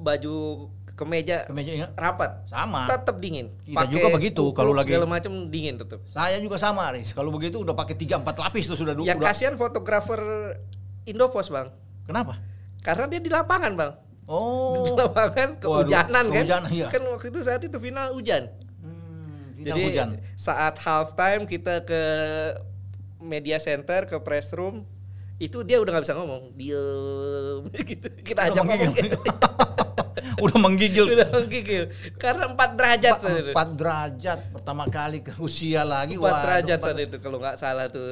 baju 0.00 0.70
kemeja 1.00 1.48
Kemeja 1.48 1.72
ya? 1.72 1.86
rapat. 1.94 2.44
Sama. 2.44 2.84
Tetap 2.84 3.16
dingin. 3.16 3.48
Kita 3.58 3.80
Pakai 3.80 3.90
juga 3.90 4.08
begitu, 4.12 4.44
kalau 4.52 4.70
lagi- 4.70 4.92
segala 4.92 5.08
macam 5.08 5.48
dingin 5.48 5.74
tetap. 5.74 6.04
Saya 6.06 6.36
juga 6.36 6.54
sama, 6.54 6.92
Riz. 6.92 7.10
Kalau 7.10 7.30
begitu 7.30 7.56
udah 7.56 7.72
pakai 7.72 7.96
tiga 7.96 8.20
empat 8.20 8.36
lapis 8.38 8.66
tuh 8.66 8.76
sudah 8.76 8.92
dulu. 8.92 9.02
Yang 9.02 9.24
kasihan 9.24 9.54
fotografer 9.54 10.20
Indopos 11.02 11.48
bang. 11.48 11.72
Kenapa? 12.04 12.36
Karena 12.78 13.08
dia 13.08 13.18
di 13.18 13.28
lapangan 13.28 13.72
bang. 13.72 13.92
Di 14.20 14.30
Oh. 14.30 14.94
lapangan 14.94 15.58
kehujanan 15.58 16.24
kan. 16.28 16.44
kehujanan, 16.44 16.70
iya. 16.70 16.86
Kan 16.86 17.02
waktu 17.08 17.28
itu 17.28 17.40
saat 17.40 17.58
itu 17.60 17.74
final 17.76 18.12
hujan. 18.12 18.46
Hmm, 18.78 19.50
final 19.52 19.66
Jadi 19.66 19.80
hujan. 19.82 20.08
saat 20.34 20.78
halftime 20.78 21.44
kita 21.44 21.82
ke 21.82 22.02
media 23.18 23.58
center 23.58 24.04
ke 24.04 24.16
press 24.18 24.52
room 24.52 24.86
itu 25.36 25.60
dia 25.60 25.76
udah 25.76 25.90
nggak 25.90 26.04
bisa 26.04 26.14
ngomong 26.14 26.52
diem 26.52 27.64
gitu 27.90 28.06
kita 28.22 28.40
ajak 28.46 28.60
ngomong 28.60 28.92
menggigil. 28.92 29.18
udah 30.46 30.58
menggigil. 30.58 31.04
udah 31.06 31.28
menggigil 31.30 31.82
karena 32.14 32.44
4 32.48 32.56
derajat 32.74 33.12
Empat, 33.12 33.22
saat 33.22 33.38
itu. 33.38 33.50
empat 33.50 33.68
derajat 33.74 34.38
pertama 34.50 34.84
kali 34.86 35.18
ke 35.20 35.32
Rusia 35.34 35.82
lagi. 35.82 36.14
4 36.14 36.20
Waduh, 36.20 36.40
derajat 36.40 36.78
saat 36.80 36.98
itu 36.98 37.16
kalau 37.18 37.38
nggak 37.38 37.56
salah 37.56 37.86
tuh 37.86 38.06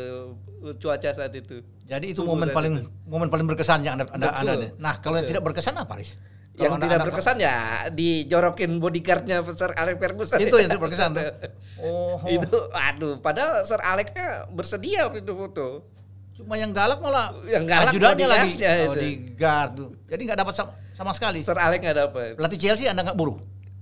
cuaca 0.75 1.09
saat 1.09 1.33
itu 1.33 1.62
Jadi 1.83 2.07
itu 2.11 2.21
momen 2.21 2.49
paling 2.49 2.75
itu. 2.77 2.91
momen 3.05 3.29
paling 3.29 3.47
berkesan 3.47 3.81
yang 3.81 3.95
anda, 3.95 4.05
anda, 4.09 4.29
Betul. 4.31 4.49
anda- 4.51 4.75
Nah 4.77 4.95
kalau 4.99 5.17
yang 5.17 5.29
tidak 5.29 5.43
berkesan 5.43 5.75
apa, 5.75 5.95
Riz? 5.95 6.19
yang 6.55 6.75
anda- 6.75 6.85
tidak 6.85 6.97
anda- 6.97 7.07
berkesan 7.09 7.37
ya 7.38 7.55
dijorokin 7.88 8.71
bodyguardnya 8.77 9.47
Sir 9.47 9.71
Alex 9.73 9.97
Ferguson 9.97 10.38
Itu 10.38 10.57
yang 10.57 10.69
tidak 10.69 10.83
berkesan. 10.83 11.09
tuh. 11.14 11.23
Oh, 11.79 12.19
itu 12.27 12.51
aduh 12.73 13.14
padahal 13.17 13.62
Sir 13.62 13.79
Alexnya 13.79 14.47
bersedia 14.49 15.07
waktu 15.07 15.23
itu 15.23 15.31
foto 15.33 15.87
cuma 16.35 16.55
yang 16.55 16.71
galak 16.71 16.99
malah 16.99 17.31
Yang 17.45 17.64
galak 17.69 17.91
ajudannya 17.91 18.27
lagi. 18.27 18.51
bodyguardnya 18.53 18.73
Oh, 18.85 18.95
di 18.97 19.11
guard 19.33 19.71
tuh. 19.73 19.88
Jadi 20.05 20.21
nggak 20.25 20.38
dapat 20.38 20.53
sama, 20.53 20.71
sama 20.99 21.15
sekali. 21.15 21.39
Sir 21.39 21.55
Alex 21.55 21.79
nggak 21.79 21.95
dapet 21.97 22.31
Pelatih 22.35 22.59
Chelsea 22.59 22.91
anda 22.91 23.07
nggak 23.07 23.15
buru. 23.15 23.39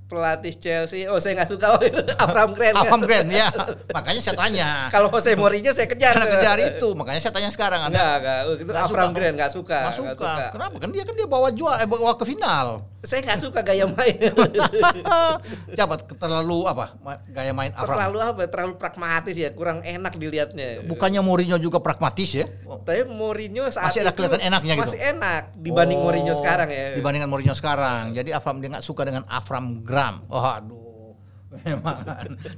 pelatih 0.06 0.54
Chelsea 0.54 1.02
oh 1.10 1.18
saya 1.18 1.34
nggak 1.34 1.50
suka 1.50 1.82
Abraham 2.22 2.54
Grant 2.54 2.78
Avram 2.78 3.02
Grant 3.02 3.26
ya. 3.26 3.50
Makanya 3.90 4.22
saya 4.22 4.38
tanya. 4.38 4.68
kalau 4.94 5.10
Jose 5.10 5.34
Mourinho 5.34 5.74
saya 5.74 5.90
kejar 5.90 6.14
Karena 6.14 6.30
kejar 6.30 6.56
itu, 6.62 6.94
makanya 6.94 7.18
saya 7.26 7.34
tanya 7.34 7.50
sekarang 7.50 7.90
anda. 7.90 8.22
itu 8.54 8.70
Nggak 8.70 8.86
Abraham 8.86 9.10
suka. 9.10 9.18
Grant 9.18 9.34
nggak 9.34 9.50
suka 9.50 9.78
Nggak 9.82 9.94
nggak 9.98 10.16
suka. 10.22 10.32
Kenapa? 10.54 10.74
Kan 10.78 10.90
dia 10.94 11.02
kan 11.02 11.14
dia 11.18 11.26
bawa 11.26 11.48
jual 11.50 11.74
eh 11.74 11.88
bawa 11.90 12.14
ke 12.14 12.22
final. 12.22 12.86
Saya 12.98 13.20
nggak 13.22 13.38
suka 13.38 13.60
gaya 13.60 13.84
main 13.84 14.16
Siapa 15.76 15.94
terlalu 16.16 16.64
apa? 16.64 16.96
Gaya 17.26 17.52
main 17.52 17.70
Avram. 17.72 17.94
terlalu 17.94 18.18
apa 18.18 18.42
terlalu 18.46 18.74
pragmatis 18.76 19.34
ya 19.34 19.50
kurang 19.50 19.80
enak 19.80 20.14
dilihatnya 20.14 20.82
Bukannya 20.82 21.20
Mourinho 21.20 21.56
juga 21.56 21.78
pragmatis 21.78 22.30
ya? 22.32 22.46
tapi 22.82 23.04
Mourinho 23.04 23.66
saat 23.68 23.90
Masih 23.90 24.00
ada 24.02 24.12
kelihatan 24.12 24.40
enaknya 24.40 24.74
gitu? 24.76 24.84
masih 24.86 25.00
enak 25.02 25.42
dibanding 25.54 25.96
Oh, 25.96 26.04
Mourinho 26.04 26.34
sekarang 26.34 26.68
ya 26.68 26.86
Dibandingkan 26.94 27.28
Mourinho 27.28 27.54
sekarang. 27.54 28.12
Jadi 28.12 28.30
Avram 28.30 28.58
dia 28.58 28.68
nggak 28.70 28.84
suka 28.84 29.02
dengan 29.02 29.22
Avram 29.26 29.80
Graham. 29.82 30.26
Oh 30.26 30.40
aduh. 30.40 31.14
Memang. 31.56 32.02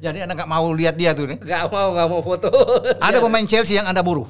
Jadi 0.01 0.19
anda 0.21 0.33
nggak 0.33 0.49
mau 0.49 0.73
lihat 0.73 0.97
dia 0.97 1.13
tuh 1.13 1.29
nih. 1.29 1.39
nggak 1.39 1.65
mau 1.69 1.93
nggak 1.93 2.09
mau 2.09 2.21
foto 2.21 2.49
Ada 2.99 3.21
pemain 3.21 3.45
Chelsea 3.45 3.77
yang 3.77 3.87
anda 3.87 4.01
buru. 4.01 4.27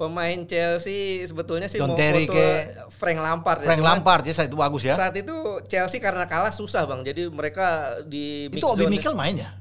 Pemain 0.00 0.38
Chelsea 0.42 1.20
sebetulnya 1.22 1.68
sih 1.68 1.76
John 1.76 1.92
mau 1.92 1.98
Terry 2.00 2.24
foto 2.24 2.32
ke- 2.32 2.88
Frank 2.88 3.20
Lampard 3.20 3.60
ya. 3.60 3.66
Frank 3.68 3.80
Cuman 3.84 3.90
Lampard 4.00 4.22
ya, 4.24 4.32
itu 4.32 4.56
bagus 4.56 4.82
ya. 4.82 4.94
saat 4.96 5.12
itu 5.12 5.36
Chelsea 5.68 6.00
karena 6.00 6.24
kalah 6.24 6.48
susah 6.48 6.88
bang 6.88 7.04
jadi 7.04 7.28
mereka 7.28 7.66
di 8.08 8.48
Itu 8.48 8.64
Obi 8.66 8.88
Mikel 8.88 9.12
main 9.12 9.36
ya? 9.36 9.52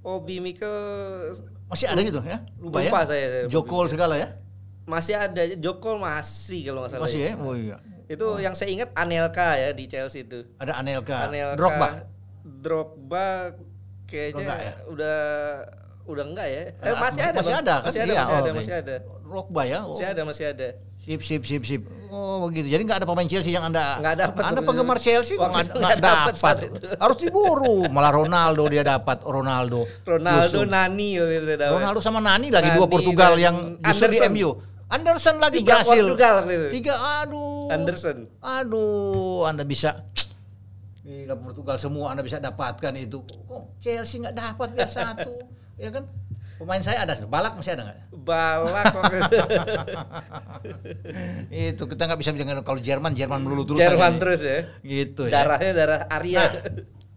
Obi 0.00 0.38
Mikel 0.38 0.70
Masih 1.66 1.90
ada 1.90 1.98
gitu 1.98 2.22
ya? 2.22 2.46
Lupa, 2.56 2.78
Lupa 2.78 3.02
ya? 3.02 3.02
saya. 3.04 3.26
Jokol 3.46 3.88
segala 3.88 4.14
ya? 4.14 4.38
masih 4.82 5.14
ada 5.14 5.46
Jokol 5.56 5.94
masih 5.96 6.62
kalau 6.64 6.82
nggak 6.82 6.92
salah 6.94 7.06
Masih 7.06 7.20
ya. 7.22 7.28
ya? 7.28 7.34
Oh 7.38 7.54
iya. 7.54 7.76
itu 8.06 8.26
yang 8.38 8.52
saya 8.52 8.70
ingat 8.70 8.90
Anelka 8.92 9.54
ya 9.54 9.70
di 9.70 9.86
Chelsea 9.86 10.22
itu 10.22 10.46
Ada 10.58 10.78
Anelka, 10.78 11.26
Anelka 11.26 11.58
Drogba. 11.58 11.88
Drogba 12.44 13.26
kayaknya 14.06 14.42
Drogba 14.42 14.56
ya? 14.58 14.72
udah 14.86 15.20
udah 16.02 16.24
enggak 16.26 16.48
ya 16.50 16.62
eh, 16.74 16.94
masih 16.98 17.20
ada 17.22 17.38
masih 17.38 17.54
ada 17.54 17.74
kan? 17.78 17.86
masih 17.86 18.00
ada 18.02 18.12
Iya, 18.12 18.20
masih 18.22 18.32
oh, 18.32 18.38
ada 18.38 18.50
oke. 18.50 18.58
masih 18.58 18.74
ada 18.74 18.94
Drogba 19.22 19.62
ya? 19.64 19.78
Oh. 19.86 19.88
masih 19.94 20.06
ada 20.10 20.22
masih 20.26 20.44
ada 20.50 20.68
Sip, 21.02 21.18
sip, 21.18 21.42
sip, 21.42 21.66
sip. 21.66 21.82
Oh 22.14 22.46
begitu. 22.46 22.70
Jadi 22.70 22.86
nggak 22.86 23.02
ada 23.02 23.06
pemain 23.10 23.26
Chelsea 23.26 23.50
yang 23.50 23.66
anda. 23.66 23.98
Nggak 23.98 24.22
dapat 24.22 24.42
Anda 24.46 24.60
penggemar. 24.62 25.02
Chelsea 25.02 25.34
nggak 25.34 25.50
nggak 25.50 25.66
nggak 25.74 25.98
dapat. 25.98 26.56
Harus 26.94 27.18
diburu. 27.18 27.90
Malah 27.90 28.22
Ronaldo 28.22 28.70
dia 28.70 28.86
dapat. 28.86 29.18
Ronaldo. 29.26 29.82
Ronaldo 30.06 30.62
Justru. 30.62 30.70
Nani. 30.70 31.18
Ronaldo 31.58 31.98
sama 31.98 32.22
Nani 32.22 32.54
lagi 32.54 32.70
dua 32.70 32.86
Nani 32.86 32.94
Portugal 32.94 33.34
dan 33.34 33.42
yang 33.42 33.56
justru 33.82 34.14
di. 34.14 34.18
MU. 34.30 34.50
Anderson 34.94 35.36
lagi 35.42 35.58
Tiga 35.58 35.82
Brasil. 35.82 36.06
Portugal. 36.06 36.36
Tiga. 36.70 36.94
Aduh. 37.26 37.66
Anderson 37.66 38.16
Aduh. 38.38 39.42
Anda 39.42 39.66
bisa. 39.66 40.06
Gila 41.02 41.34
Portugal 41.34 41.82
semua 41.82 42.14
Anda 42.14 42.22
bisa 42.22 42.38
dapatkan 42.38 42.94
itu. 42.94 43.26
Kok 43.26 43.82
Chelsea 43.82 44.22
nggak 44.22 44.38
dapat 44.38 44.68
ya 44.78 44.86
satu. 44.86 45.41
Ya 45.78 45.90
kan? 45.92 46.04
Pemain 46.60 46.82
saya 46.84 47.02
ada. 47.02 47.14
Balak 47.26 47.58
masih 47.58 47.74
ada 47.74 47.82
nggak? 47.90 48.12
balak 48.22 48.86
itu. 51.50 51.82
kita 51.82 52.02
nggak 52.06 52.20
bisa 52.22 52.30
bilang 52.30 52.62
kalau 52.62 52.78
Jerman 52.78 53.12
Jerman 53.12 53.42
melulu 53.42 53.66
terus 53.66 53.82
Jerman 53.82 54.14
aja 54.14 54.20
terus 54.22 54.40
ya 54.46 54.58
gitu 54.86 55.22
ya 55.26 55.42
darahnya 55.42 55.72
darah 55.74 56.00
Arya 56.06 56.42
nah, 56.46 56.62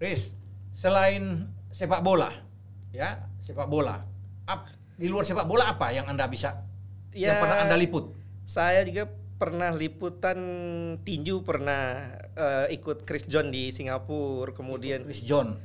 Riz 0.02 0.34
selain 0.74 1.46
sepak 1.70 2.02
bola 2.02 2.34
ya 2.90 3.30
sepak 3.46 3.70
bola 3.70 4.02
ap, 4.50 4.66
di 4.98 5.06
luar 5.06 5.24
sepak 5.24 5.46
bola 5.46 5.70
apa 5.70 5.94
yang 5.94 6.10
anda 6.10 6.26
bisa 6.26 6.66
yang 7.14 7.38
Ya, 7.38 7.40
pernah 7.40 7.58
anda 7.64 7.78
liput 7.78 8.12
saya 8.44 8.84
juga 8.84 9.08
pernah 9.36 9.72
liputan 9.72 10.40
tinju 11.06 11.46
pernah 11.46 12.12
eh, 12.34 12.76
ikut 12.76 13.06
Chris 13.06 13.30
John 13.30 13.54
di 13.54 13.70
Singapura 13.70 14.52
kemudian 14.52 15.06
Chris 15.06 15.22
John 15.22 15.56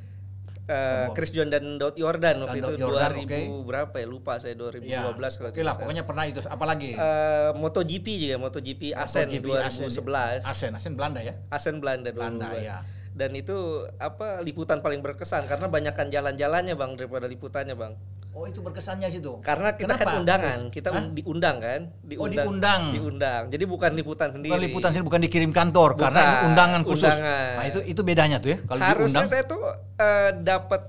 eh, 0.68 1.06
Chris 1.16 1.30
John 1.32 1.48
dan 1.48 1.80
Daud 1.80 1.96
Yordan 1.96 2.42
waktu 2.44 2.58
itu 2.60 2.72
Daud 2.76 2.80
Yordan, 2.80 3.10
2000 3.16 3.24
oke. 3.24 3.38
berapa 3.64 3.96
ya? 3.96 4.06
Lupa 4.10 4.32
saya 4.36 4.54
2012 4.58 4.84
ya 4.90 5.12
kalau 5.14 5.48
oke 5.52 5.60
lah 5.64 5.74
pokoknya 5.78 6.04
pernah 6.04 6.24
itu 6.28 6.40
apalagi? 6.44 6.90
Eh, 6.98 7.50
MotoGP 7.56 8.06
juga 8.18 8.36
MotoGP 8.42 8.82
Asen 8.92 9.26
MotoGP 9.30 9.44
2011 9.80 10.44
Asen 10.44 10.70
Asen 10.74 10.92
Belanda 10.98 11.20
ya? 11.24 11.34
Asen 11.48 11.76
Belanda 11.80 12.08
Belanda, 12.10 12.52
ya. 12.58 12.84
dan 13.16 13.30
itu 13.34 13.86
apa 13.98 14.42
liputan 14.42 14.82
paling 14.84 15.00
berkesan 15.00 15.46
karena 15.46 15.66
banyakkan 15.66 16.08
jalan-jalannya 16.12 16.74
bang 16.74 16.92
daripada 16.98 17.26
liputannya 17.26 17.74
bang 17.74 17.94
oh 18.30 18.44
itu 18.44 18.58
berkesannya 18.58 19.08
situ 19.08 19.38
karena 19.40 19.72
kita 19.72 19.90
Kenapa? 19.90 20.06
kan 20.06 20.14
undangan 20.18 20.58
kita 20.68 20.88
Hah? 20.88 20.98
un- 21.00 21.12
diundang 21.12 21.56
kan 21.58 21.80
Oh, 22.14 22.26
diundang. 22.26 22.82
diundang 22.90 23.42
jadi 23.48 23.64
bukan 23.64 23.90
liputan 23.92 24.30
sendiri 24.30 24.50
Bukan 24.50 24.62
liputan 24.62 24.90
sini 24.90 25.02
bukan 25.02 25.20
dikirim 25.20 25.50
kantor 25.50 25.94
karena 25.94 26.18
ini 26.18 26.30
Bukan, 26.32 26.46
undangan 26.48 26.80
khusus. 26.82 27.08
undangan. 27.08 27.52
Nah, 27.52 27.64
itu 27.66 27.78
itu 27.84 28.00
bedanya 28.00 28.36
tuh 28.38 28.50
ya 28.50 28.58
kalau 28.62 28.80
harusnya 28.80 29.06
diundang. 29.18 29.26
saya 29.28 29.42
tuh 29.44 29.62
eh, 29.96 30.30
dapat 30.38 30.82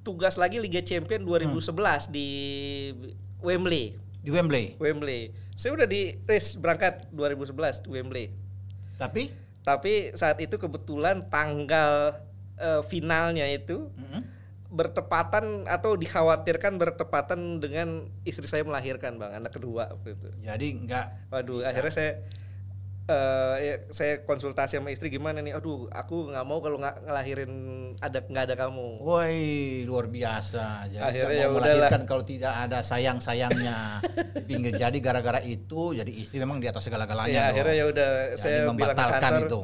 tugas 0.00 0.34
lagi 0.34 0.56
Liga 0.56 0.80
Champion 0.80 1.22
2011 1.22 1.74
Hmm. 1.74 2.10
di 2.10 2.28
Wembley 3.40 3.84
di 4.18 4.30
Wembley. 4.30 4.64
Wembley 4.78 5.20
saya 5.52 5.74
udah 5.74 5.86
di 5.86 6.14
race 6.22 6.54
berangkat 6.54 7.10
2011 7.10 7.54
di 7.80 7.88
Wembley 7.90 8.26
Tapi 8.94 9.22
tapi 9.60 9.92
saat 10.12 10.38
itu 10.38 10.54
kebetulan 10.54 11.24
tanggal 11.24 12.20
eh, 12.54 12.82
finalnya 12.82 13.44
itu 13.46 13.90
mm-mm. 13.90 14.22
Bertepatan 14.74 15.70
atau 15.70 15.94
dikhawatirkan 15.94 16.74
bertepatan 16.74 17.62
dengan 17.62 18.10
istri 18.26 18.50
saya 18.50 18.66
melahirkan 18.66 19.14
bang 19.16 19.38
anak 19.38 19.54
kedua 19.54 19.94
waktu 19.94 20.18
itu 20.18 20.28
jadi 20.42 20.66
nggak 20.82 21.06
waduh 21.30 21.62
Bisa. 21.62 21.68
akhirnya 21.70 21.92
saya 21.94 22.12
eh, 23.04 23.54
ya, 23.60 23.74
saya 23.92 24.12
konsultasi 24.24 24.80
sama 24.80 24.88
istri 24.88 25.12
gimana 25.12 25.44
nih 25.44 25.54
aduh 25.54 25.92
aku 25.92 26.32
nggak 26.32 26.44
mau 26.48 26.58
kalau 26.64 26.80
nggak 26.80 27.04
ngelahirin 27.04 27.52
ada 28.00 28.18
nggak 28.24 28.44
ada 28.50 28.56
kamu 28.56 28.86
Woi, 29.04 29.84
luar 29.84 30.08
biasa. 30.08 30.88
Jadi 30.88 31.04
Akhirnya 31.04 31.36
ya 31.36 31.46
mau 31.46 31.60
udahlah. 31.60 31.76
melahirkan 31.86 32.02
kalau 32.08 32.24
tidak 32.24 32.54
ada 32.56 32.80
sayang-sayangnya 32.80 34.00
di 34.34 34.42
pinggir. 34.48 34.72
Jadi 34.74 34.98
gara-gara 35.04 35.40
itu, 35.44 35.92
jadi 35.92 36.08
istri 36.08 36.40
memang 36.40 36.58
di 36.58 36.66
atas 36.66 36.88
segala-galanya. 36.88 37.30
ya 37.30 37.42
dong. 37.44 37.52
akhirnya 37.52 37.74
ya 37.76 37.86
udah 37.92 38.10
saya 38.40 38.58
membatalkan 38.66 39.20
kantor 39.20 39.44
itu. 39.44 39.60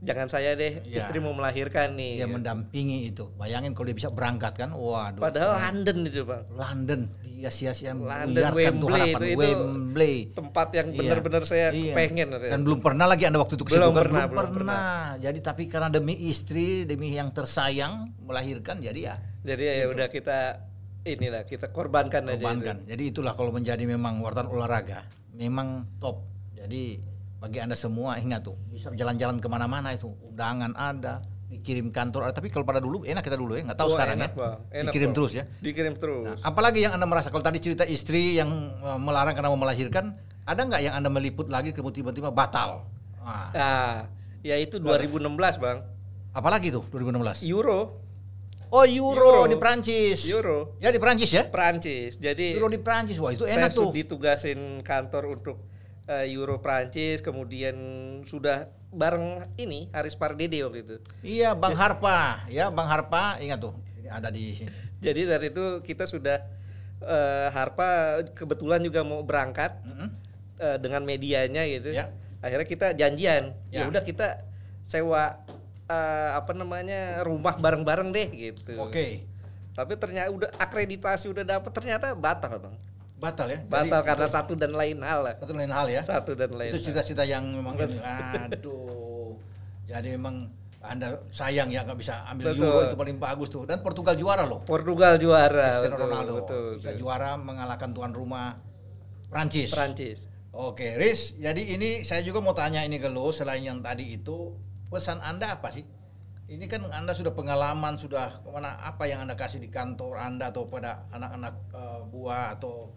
Jangan 0.00 0.26
saya 0.26 0.52
deh 0.52 0.80
Ya. 0.82 0.98
istri 0.98 1.18
mau 1.18 1.30
melahirkan 1.30 1.92
nih 1.92 2.18
Dia 2.18 2.26
mendampingi 2.26 3.06
itu. 3.06 3.28
Bayangin 3.34 3.72
kalau 3.72 3.86
dia 3.86 3.96
bisa 3.96 4.08
berangkat 4.08 4.52
kan, 4.54 4.70
waduh. 4.70 5.18
padahal 5.18 5.50
London 5.60 5.96
itu 6.04 6.22
bang 6.22 6.42
London 6.50 7.00
dia 7.34 7.50
sia-sia 7.50 7.92
London, 7.92 8.40
Wembley 8.52 9.10
itu- 9.10 9.26
itu 9.26 9.36
Wembley. 9.36 10.14
tempat 10.32 10.68
yang 10.72 10.88
Iya. 10.88 10.98
benar-benar 10.98 11.42
saya 11.44 11.68
Iya. 11.70 11.92
pengen 11.92 12.28
Dan 12.32 12.60
belum 12.62 12.80
pernah 12.80 13.04
lagi 13.04 13.24
anda 13.24 13.36
waktu 13.36 13.54
itu 13.54 13.64
ke 13.64 13.70
situ 13.70 13.78
Belum 13.78 13.92
kan? 13.92 14.00
pernah, 14.00 14.22
belum 14.22 14.32
belum 14.32 14.50
pernah. 14.54 14.82
Jadi 15.18 15.38
tapi 15.38 15.62
karena 15.66 15.88
demi 15.88 16.16
istri, 16.24 16.82
demi 16.82 17.12
yang 17.12 17.28
tersayang 17.30 18.16
melahirkan, 18.18 18.80
jadi 18.80 19.00
ya 19.02 19.14
jadi 19.42 19.62
ya 19.76 19.86
udah 19.86 20.08
kita 20.08 20.38
inilah 21.04 21.44
kita 21.44 21.68
korbankan, 21.68 22.24
aja 22.24 22.32
itu. 22.32 22.40
korbankan. 22.40 22.76
Jadi 22.88 23.02
itulah 23.04 23.36
kalau 23.36 23.52
menjadi 23.52 23.84
memang 23.84 24.18
wartawan 24.18 24.48
olahraga, 24.48 25.04
memang 25.30 25.84
top. 25.98 26.24
Jadi 26.56 26.96
bagi 27.44 27.60
anda 27.60 27.76
semua 27.76 28.16
ingat 28.16 28.40
tuh 28.40 28.56
bisa 28.72 28.88
jalan-jalan 28.96 29.36
ke 29.36 29.48
mana-mana 29.52 29.92
itu 29.92 30.08
undangan 30.24 30.72
ada, 30.72 31.20
dikirim 31.44 31.92
kantor 31.92 32.32
ada. 32.32 32.32
Tapi 32.32 32.48
kalau 32.48 32.64
pada 32.64 32.80
dulu 32.80 33.04
enak 33.04 33.20
kita 33.20 33.36
dulu 33.36 33.52
ya, 33.52 33.68
nggak 33.68 33.76
tahu 33.76 33.92
Wah, 33.92 33.96
sekarang 34.00 34.16
enak, 34.16 34.32
ya. 34.32 34.40
Bang. 34.40 34.56
Enak, 34.72 34.84
dikirim 34.88 35.08
Bang. 35.12 35.16
terus 35.20 35.32
ya. 35.36 35.44
dikirim 35.60 35.94
terus 36.00 36.24
Nah, 36.24 36.36
apalagi 36.40 36.80
yang 36.80 36.96
anda 36.96 37.04
merasa 37.04 37.28
kalau 37.28 37.44
tadi 37.44 37.60
cerita 37.60 37.84
istri 37.84 38.40
yang 38.40 38.48
eh, 38.80 38.96
melarang 38.96 39.36
karena 39.36 39.52
mau 39.52 39.60
melahirkan, 39.60 40.16
ada 40.48 40.60
nggak 40.64 40.80
yang 40.80 40.94
anda 40.96 41.12
meliput 41.12 41.52
lagi 41.52 41.76
kemudian 41.76 42.00
tiba-tiba 42.00 42.32
batal? 42.32 42.88
Nah, 43.20 43.52
nah 43.52 43.92
ya 44.40 44.56
itu 44.56 44.80
2016 44.80 45.20
bang 45.60 45.84
apalagi 46.32 46.72
tuh 46.72 46.84
2016? 46.88 47.44
Euro 47.44 48.00
Oh 48.72 48.82
Euro, 48.82 49.44
Euro. 49.44 49.46
di 49.46 49.54
Prancis. 49.54 50.24
Euro 50.26 50.74
Ya 50.82 50.90
di 50.90 50.98
Prancis 50.98 51.30
ya? 51.30 51.44
Prancis 51.46 52.16
jadi 52.16 52.56
Euro 52.56 52.66
di 52.66 52.80
Prancis, 52.80 53.20
wah 53.20 53.30
itu 53.30 53.44
saya 53.44 53.68
enak 53.68 53.70
tuh. 53.70 53.92
su- 53.92 53.94
ditugasin 53.94 54.80
kantor 54.80 55.36
untuk 55.38 55.56
eh, 56.06 56.26
Euro 56.30 56.58
Prancis 56.58 57.20
kemudian 57.20 57.74
sudah 58.24 58.68
bareng 58.90 59.42
ini 59.56 59.90
Haris 59.90 60.14
Pardede 60.14 60.62
waktu 60.62 60.80
itu 60.82 60.96
Iya 61.20 61.52
Bang 61.52 61.74
Harpa, 61.74 62.46
ya 62.46 62.70
Bang 62.70 62.86
Harpa 62.86 63.36
ingat 63.38 63.58
tuh 63.58 63.74
ini 63.98 64.06
ada 64.06 64.28
di 64.28 64.54
sini. 64.54 64.70
jadi 65.04 65.20
saat 65.26 65.42
itu 65.42 65.64
kita 65.80 66.04
sudah 66.04 66.38
eh, 67.00 67.48
Harpa 67.50 68.20
kebetulan 68.32 68.80
juga 68.80 69.02
mau 69.02 69.20
berangkat 69.20 69.74
Mm-mm. 69.82 70.08
eh, 70.56 70.76
dengan 70.78 71.02
medianya 71.02 71.64
gitu. 71.66 71.90
Ya. 71.90 72.12
Akhirnya 72.38 72.64
kita 72.64 72.86
janjian. 72.92 73.56
Ya 73.68 73.82
Ya. 73.82 73.88
udah 73.88 74.00
kita 74.00 74.44
sewa 74.84 75.40
eh, 75.84 76.30
apa 76.32 76.52
namanya 76.52 77.24
rumah 77.24 77.56
bareng-bareng 77.56 78.12
deh 78.12 78.28
gitu. 78.30 78.76
Oke, 78.78 79.24
Tapi 79.72 79.96
ternyata 79.96 80.30
udah 80.30 80.50
akreditasi 80.54 81.26
udah 81.26 81.42
dapet 81.42 81.72
ternyata 81.72 82.14
batal 82.14 82.62
bang. 82.62 82.76
Batal 83.18 83.48
ya. 83.48 83.58
Batal 83.66 84.00
Jadi, 84.02 84.08
karena 84.10 84.26
satu 84.28 84.52
dan 84.58 84.72
lain 84.74 84.98
hal 85.00 85.20
lah. 85.24 85.34
satu 85.38 85.52
lain 85.54 85.72
hal 85.72 85.86
ya. 85.88 86.02
Satu 86.02 86.32
dan 86.34 86.50
lain. 86.52 86.70
Itu 86.74 86.80
cita-cita 86.82 87.22
yang 87.24 87.46
memang 87.50 87.78
ini, 87.78 87.98
aduh. 88.00 89.38
Jadi 89.84 90.16
memang 90.16 90.48
anda 90.84 91.16
sayang 91.32 91.72
ya 91.72 91.80
nggak 91.80 91.96
bisa 91.96 92.28
ambil 92.28 92.52
Betul. 92.52 92.68
Euro 92.68 92.80
itu 92.84 92.96
paling 93.00 93.16
bagus 93.16 93.48
tuh 93.48 93.64
dan 93.64 93.80
Portugal 93.80 94.12
juara 94.20 94.44
loh. 94.44 94.60
Portugal 94.68 95.16
juara. 95.16 95.80
Cristiano 95.80 95.96
betul, 95.96 96.04
Ronaldo 96.04 96.34
Betul. 96.44 96.64
bisa 96.76 96.90
betul. 96.92 97.00
juara 97.00 97.30
mengalahkan 97.40 97.90
tuan 97.96 98.12
rumah 98.12 98.60
Prancis. 99.32 99.72
Prancis. 99.72 100.18
Oke, 100.54 100.94
Riz, 100.94 101.34
jadi 101.34 101.58
ini 101.74 102.06
saya 102.06 102.22
juga 102.22 102.38
mau 102.38 102.54
tanya 102.54 102.86
ini 102.86 103.02
ke 103.02 103.10
lo 103.10 103.34
selain 103.34 103.64
yang 103.66 103.82
tadi 103.82 104.14
itu 104.14 104.54
pesan 104.86 105.18
Anda 105.18 105.58
apa 105.58 105.74
sih? 105.74 105.82
Ini 106.46 106.70
kan 106.70 106.86
Anda 106.94 107.10
sudah 107.10 107.34
pengalaman, 107.34 107.98
sudah 107.98 108.38
ke 108.44 108.48
mana 108.52 108.78
apa 108.78 109.08
yang 109.10 109.26
Anda 109.26 109.34
kasih 109.34 109.58
di 109.58 109.72
kantor 109.72 110.14
Anda 110.14 110.54
atau 110.54 110.68
pada 110.70 111.10
anak-anak 111.10 111.54
eh, 111.74 112.00
buah 112.06 112.54
atau 112.54 112.92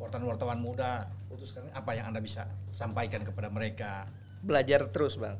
wartawan-wartawan 0.00 0.56
muda 0.56 1.04
untuk 1.28 1.44
sekarang 1.44 1.68
apa 1.70 1.90
yang 1.92 2.08
Anda 2.08 2.18
bisa 2.18 2.48
sampaikan 2.68 3.20
kepada 3.20 3.46
mereka? 3.46 4.08
Belajar 4.40 4.88
terus 4.88 5.14
bang. 5.14 5.36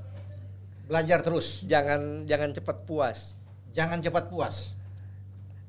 Belajar 0.84 1.22
terus, 1.22 1.62
Jangan 1.64 2.26
jangan 2.26 2.50
cepat 2.50 2.84
puas. 2.84 3.38
jangan 3.70 4.02
cepat 4.02 4.26
puas. 4.26 4.74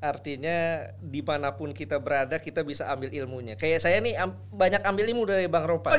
Artinya 0.01 0.89
di 0.97 1.21
mana 1.21 1.54
pun 1.54 1.69
kita 1.71 2.01
berada 2.01 2.41
kita 2.41 2.65
bisa 2.65 2.89
ambil 2.89 3.13
ilmunya. 3.13 3.54
Kayak 3.54 3.86
saya 3.86 4.01
nih 4.01 4.17
am- 4.17 4.34
banyak 4.49 4.82
ambil 4.82 5.06
ilmu 5.06 5.23
dari 5.30 5.45
Bang 5.45 5.69
Ropa. 5.69 5.93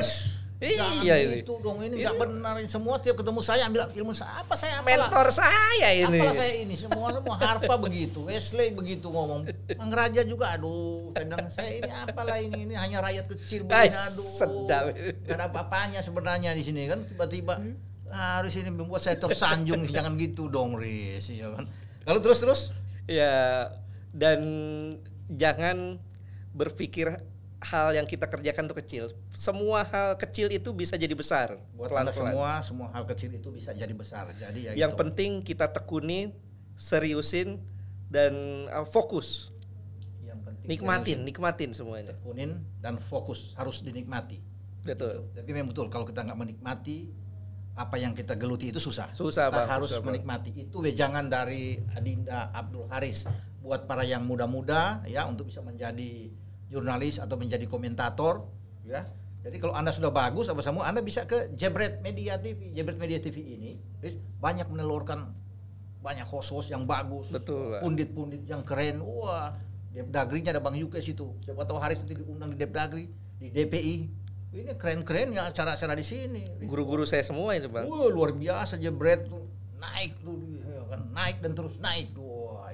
Iya, 0.61 1.15
ini. 1.23 1.43
itu 1.43 1.53
dong 1.59 1.81
ini 1.83 2.03
nggak 2.03 2.15
benar 2.17 2.55
ini 2.61 2.69
semua 2.71 2.95
tiap 3.01 3.19
ketemu 3.19 3.39
saya 3.43 3.67
ambil 3.67 3.89
ilmu 3.91 4.13
saya 4.15 4.45
apa 4.45 4.53
saya 4.55 4.79
apalah 4.79 5.09
Mentor 5.11 5.27
saya 5.33 5.87
ini. 5.91 6.19
Apalah 6.21 6.35
saya 6.37 6.53
ini 6.61 6.75
semua 6.77 7.07
semua 7.11 7.35
Harpa 7.35 7.75
begitu, 7.81 8.19
Wesley 8.29 8.71
begitu 8.71 9.11
ngomong, 9.11 9.49
Mang 9.75 9.91
Raja 9.91 10.23
juga 10.23 10.55
aduh, 10.55 11.11
bilang 11.11 11.51
saya 11.51 11.83
ini 11.83 11.91
apalah 11.91 12.37
ini 12.39 12.69
ini 12.69 12.73
hanya 12.79 13.03
rakyat 13.03 13.25
kecil 13.33 13.67
begini 13.67 13.91
aduh. 13.91 14.23
sedap. 14.23 14.83
Gak 15.25 15.35
ada 15.35 15.45
apa-apanya 15.51 15.99
sebenarnya 15.99 16.55
di 16.55 16.63
sini 16.63 16.87
kan 16.87 17.03
tiba-tiba 17.03 17.59
harus 18.13 18.53
ini 18.55 18.69
membuat 18.69 19.01
saya 19.01 19.17
tersanjung 19.17 19.83
jangan 19.95 20.15
gitu 20.15 20.47
dong 20.47 20.79
Riz 20.79 21.27
ya 21.27 21.51
kan. 21.51 21.67
Lalu 22.07 22.19
terus 22.23 22.39
terus 22.39 22.61
Ya 23.03 23.67
dan 24.15 24.39
jangan 25.27 25.99
berpikir 26.55 27.19
hal 27.63 27.95
yang 27.95 28.03
kita 28.03 28.27
kerjakan 28.27 28.67
itu 28.67 28.75
kecil. 28.75 29.03
Semua 29.33 29.87
hal 29.87 30.19
kecil 30.19 30.51
itu 30.51 30.69
bisa 30.69 30.93
jadi 30.93 31.15
besar. 31.15 31.55
buat 31.73 31.87
anda 31.89 32.11
pelan-pelan. 32.11 32.31
semua 32.35 32.49
semua 32.59 32.87
hal 32.91 33.03
kecil 33.07 33.31
itu 33.33 33.49
bisa 33.49 33.71
jadi 33.71 33.95
besar 33.95 34.27
jadi 34.35 34.59
ya 34.59 34.71
Yang 34.75 34.91
gitu. 34.93 35.01
penting 35.07 35.31
kita 35.41 35.71
tekuni, 35.71 36.35
seriusin 36.75 37.57
dan 38.11 38.33
uh, 38.69 38.83
fokus. 38.83 39.49
yang 40.21 40.37
penting 40.43 40.67
Nikmatin, 40.69 41.19
nikmatin 41.23 41.69
semuanya. 41.71 42.11
tekunin 42.13 42.61
dan 42.79 42.99
fokus 42.99 43.55
harus 43.55 43.81
dinikmati 43.81 44.39
Betul. 44.83 45.31
Tapi 45.31 45.47
memang 45.55 45.71
betul 45.71 45.87
kalau 45.87 46.03
kita 46.03 46.27
nggak 46.27 46.35
menikmati 46.35 47.07
apa 47.73 47.95
yang 47.95 48.11
kita 48.11 48.35
geluti 48.35 48.69
itu 48.69 48.77
susah. 48.77 49.07
Susah, 49.15 49.47
kita 49.47 49.63
Bang, 49.63 49.69
harus 49.71 49.89
susah, 49.89 50.03
Bang. 50.03 50.11
menikmati. 50.11 50.51
Itu 50.67 50.83
wejangan 50.83 51.25
dari 51.25 51.79
Adinda 51.95 52.51
Abdul 52.51 52.91
Haris 52.91 53.23
buat 53.63 53.87
para 53.87 54.03
yang 54.03 54.27
muda-muda 54.27 54.99
ya 55.07 55.23
untuk 55.23 55.47
bisa 55.47 55.63
menjadi 55.63 56.27
jurnalis 56.73 57.21
atau 57.21 57.37
menjadi 57.37 57.69
komentator 57.69 58.49
ya. 58.81 59.05
Jadi 59.43 59.59
kalau 59.61 59.77
Anda 59.77 59.93
sudah 59.93 60.09
bagus 60.09 60.49
apa 60.49 60.65
semua 60.65 60.89
Anda 60.89 61.05
bisa 61.05 61.29
ke 61.29 61.53
Jebret 61.53 62.01
Media 62.01 62.41
TV. 62.41 62.73
Jebret 62.73 62.97
Media 62.97 63.21
TV 63.21 63.59
ini 63.59 63.77
banyak 64.41 64.65
menelurkan 64.73 65.29
banyak 66.01 66.25
host-host 66.25 66.73
yang 66.73 66.89
bagus. 66.89 67.29
Betul. 67.29 67.77
Pundit-pundit 67.79 68.43
yang 68.49 68.65
keren. 68.65 69.05
Wah, 69.05 69.53
Depdagrinya 69.93 70.57
ada 70.57 70.61
Bang 70.63 70.73
Yuke 70.73 70.99
situ. 70.99 71.37
Siapa 71.45 71.69
tahu 71.69 71.77
Haris 71.77 72.01
nanti 72.01 72.17
diundang 72.17 72.49
di 72.49 72.57
Depdagri, 72.57 73.05
di 73.37 73.53
DPI. 73.53 73.95
Ini 74.53 74.73
keren-keren 74.73 75.37
ya 75.37 75.49
acara-acara 75.53 75.93
di 75.93 76.05
sini. 76.05 76.43
Guru-guru 76.65 77.05
saya 77.05 77.21
semua 77.21 77.53
itu, 77.53 77.69
Bang. 77.69 77.85
Wah, 77.85 78.09
luar 78.09 78.33
biasa 78.33 78.81
Jebret 78.81 79.29
tuh 79.29 79.45
naik 79.83 80.15
tuh 80.23 80.39
ya 80.63 80.81
kan 80.87 81.01
naik 81.11 81.37
dan 81.43 81.51
terus 81.53 81.75
naik. 81.77 82.09
Wah, 82.17 82.32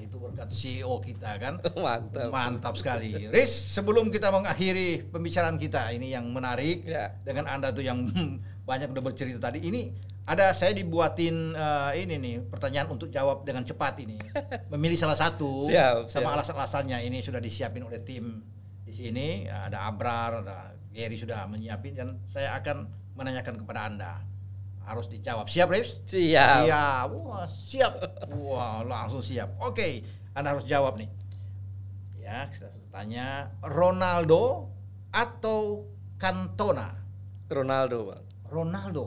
itu 0.09 0.17
berkat 0.17 0.49
CEO 0.49 0.97
kita 0.97 1.37
kan. 1.37 1.53
Mantap. 1.85 2.33
Mantap 2.33 2.73
sekali. 2.73 3.29
Riz, 3.29 3.53
sebelum 3.69 4.09
kita 4.09 4.33
mengakhiri 4.33 5.05
pembicaraan 5.07 5.55
kita 5.55 5.93
ini 5.93 6.11
yang 6.11 6.25
menarik 6.33 6.81
Ya. 6.83 7.13
dengan 7.21 7.45
Anda 7.45 7.69
tuh 7.69 7.85
yang 7.85 8.09
banyak 8.69 8.89
udah 8.89 9.03
bercerita 9.05 9.37
tadi. 9.37 9.61
Ini 9.61 9.81
ada 10.25 10.53
saya 10.53 10.73
dibuatin 10.73 11.53
eh, 11.53 11.91
ini 12.01 12.17
nih 12.17 12.35
pertanyaan 12.49 12.89
untuk 12.89 13.13
jawab 13.13 13.45
dengan 13.45 13.61
cepat 13.61 14.01
ini. 14.01 14.17
Memilih 14.73 14.97
salah 14.97 15.17
satu 15.17 15.69
Siap, 15.69 16.09
sama 16.09 16.33
alasan-alasannya 16.33 17.05
ini 17.05 17.21
sudah 17.21 17.37
disiapin 17.37 17.85
oleh 17.85 18.01
tim 18.01 18.41
di 18.81 18.93
sini. 18.93 19.45
Ada 19.45 19.85
Abrar, 19.85 20.41
ada 20.41 20.73
Gary 20.89 21.17
sudah 21.17 21.45
menyiapin 21.45 21.93
dan 21.93 22.17
saya 22.25 22.57
akan 22.57 22.89
menanyakan 23.13 23.61
kepada 23.61 23.85
Anda. 23.85 24.13
Harus 24.89 25.05
dijawab. 25.05 25.45
Siap, 25.45 25.69
Riz? 25.69 26.01
Siap. 26.09 26.65
Siap. 26.65 27.07
Wah, 27.13 27.45
siap. 27.45 27.93
Wah, 28.41 28.81
langsung 28.81 29.21
siap. 29.21 29.53
Oke, 29.61 30.01
Anda 30.33 30.57
harus 30.57 30.65
jawab 30.65 30.97
nih. 30.97 31.05
Ya, 32.17 32.49
kita 32.49 32.73
tanya 32.89 33.53
Ronaldo 33.61 34.73
atau 35.13 35.85
Cantona? 36.17 36.97
Ronaldo, 37.53 38.09
Bang. 38.09 38.23
Ronaldo. 38.49 39.03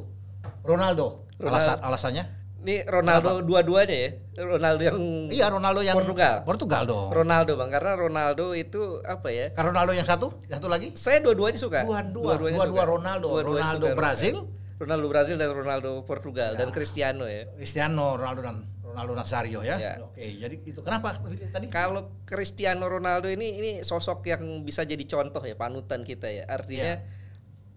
Ronaldo. 0.63 1.07
Ronaldo. 1.43 1.51
Alasan 1.51 1.77
alasannya? 1.83 2.25
Ini 2.63 2.87
Ronaldo 2.87 3.43
dua-duanya 3.43 3.91
ya. 3.91 4.11
Ronaldo 4.39 4.83
yang 4.87 4.99
Iya, 5.35 5.51
Ronaldo 5.51 5.83
yang 5.83 5.99
Portugal. 5.99 6.47
Portugal 6.47 6.83
dong. 6.87 7.11
Ronaldo, 7.11 7.59
Bang. 7.59 7.75
Karena 7.75 7.99
Ronaldo 7.99 8.55
itu 8.55 9.03
apa 9.03 9.35
ya? 9.35 9.51
Karena 9.51 9.75
Ronaldo 9.75 9.93
yang 9.99 10.07
satu, 10.07 10.31
satu 10.47 10.71
lagi? 10.71 10.95
Saya 10.95 11.19
dua-duanya 11.19 11.59
suka. 11.59 11.83
Dua-dua, 11.83 12.39
Dua-duanya 12.39 12.59
dua-dua. 12.71 12.83
Ronaldo. 12.87 13.27
Dua-duanya 13.35 13.67
Ronaldo 13.67 13.87
suka 13.91 13.99
Brazil. 13.99 14.35
Ronaldo 14.47 14.62
Brazil 14.81 15.37
dan 15.37 15.51
Ronaldo 15.53 16.05
Portugal 16.05 16.55
dan 16.57 16.71
Cristiano 16.71 17.29
ya. 17.29 17.49
Cristiano 17.57 18.17
Ronaldo 18.17 18.41
dan 18.43 18.57
Ronaldo 18.83 19.13
Nazario 19.17 19.65
ya. 19.65 19.81
Ya. 19.81 19.93
Oke, 20.05 20.21
jadi 20.21 20.57
itu 20.63 20.85
kenapa 20.85 21.17
tadi? 21.53 21.67
Kalau 21.73 22.13
Cristiano 22.29 22.85
Ronaldo 22.89 23.33
ini 23.33 23.57
ini 23.59 23.71
sosok 23.81 24.29
yang 24.29 24.45
bisa 24.63 24.85
jadi 24.85 25.03
contoh 25.09 25.41
ya 25.41 25.57
panutan 25.57 26.05
kita 26.05 26.29
ya. 26.29 26.45
Artinya 26.45 27.01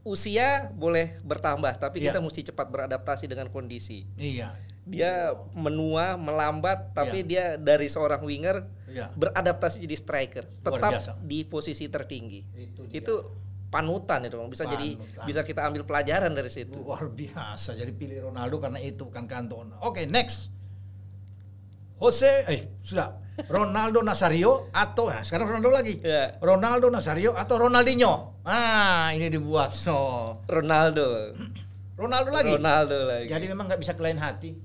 usia 0.05 0.69
boleh 0.69 1.17
bertambah, 1.25 1.81
tapi 1.81 2.05
Iya. 2.05 2.13
kita 2.13 2.21
mesti 2.21 2.45
cepat 2.53 2.69
beradaptasi 2.69 3.25
dengan 3.25 3.49
kondisi. 3.49 4.05
Iya. 4.21 4.53
Dia 4.85 5.33
menua, 5.57 6.13
melambat, 6.13 6.93
tapi 6.93 7.25
dia 7.25 7.57
dari 7.57 7.89
seorang 7.89 8.21
winger 8.21 8.69
Iya. 8.85 9.09
beradaptasi 9.17 9.81
jadi 9.81 9.97
striker, 9.97 10.45
tetap 10.61 10.93
di 11.25 11.41
posisi 11.41 11.89
tertinggi. 11.89 12.45
Itu 12.53 12.85
dia. 12.85 13.01
Itu 13.01 13.15
panutan 13.75 14.23
itu, 14.23 14.39
Bang. 14.39 14.47
bisa 14.47 14.63
jadi 14.63 14.95
Panutan. 14.95 15.25
bisa 15.27 15.39
kita 15.43 15.61
ambil 15.67 15.83
pelajaran 15.83 16.31
dari 16.31 16.47
situ. 16.47 16.79
Luar 16.79 17.11
biasa. 17.11 17.75
Jadi 17.75 17.91
pilih 17.91 18.31
Ronaldo 18.31 18.63
karena 18.63 18.79
itu 18.79 19.03
bukan 19.03 19.27
Cantona. 19.27 19.83
Oke, 19.83 20.07
next. 20.07 20.55
Jose, 21.99 22.47
eh 22.47 22.79
sudah. 22.79 23.19
Ronaldo 23.51 23.99
Nazario 23.99 24.71
atau 24.71 25.11
nah, 25.11 25.19
sekarang 25.19 25.51
Ronaldo 25.51 25.75
lagi. 25.75 25.99
Ya. 25.99 26.39
Ronaldo 26.39 26.87
Nazario 26.87 27.35
atau 27.35 27.67
Ronaldinho. 27.67 28.39
Ah, 28.47 29.11
ini 29.11 29.27
dibuat 29.27 29.75
so. 29.75 30.39
Ronaldo, 30.47 31.35
Ronaldo 31.99 32.31
lagi. 32.31 32.55
Ronaldo 32.55 32.95
lagi. 33.03 33.27
Jadi 33.27 33.45
memang 33.51 33.67
nggak 33.67 33.81
bisa 33.83 33.91
ke 33.91 34.03
lain 34.03 34.19
hati. 34.23 34.55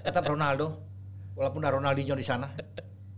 Tetap 0.00 0.24
Ronaldo. 0.24 0.80
Walaupun 1.36 1.60
ada 1.60 1.76
Ronaldinho 1.76 2.16
di 2.16 2.24
sana. 2.24 2.48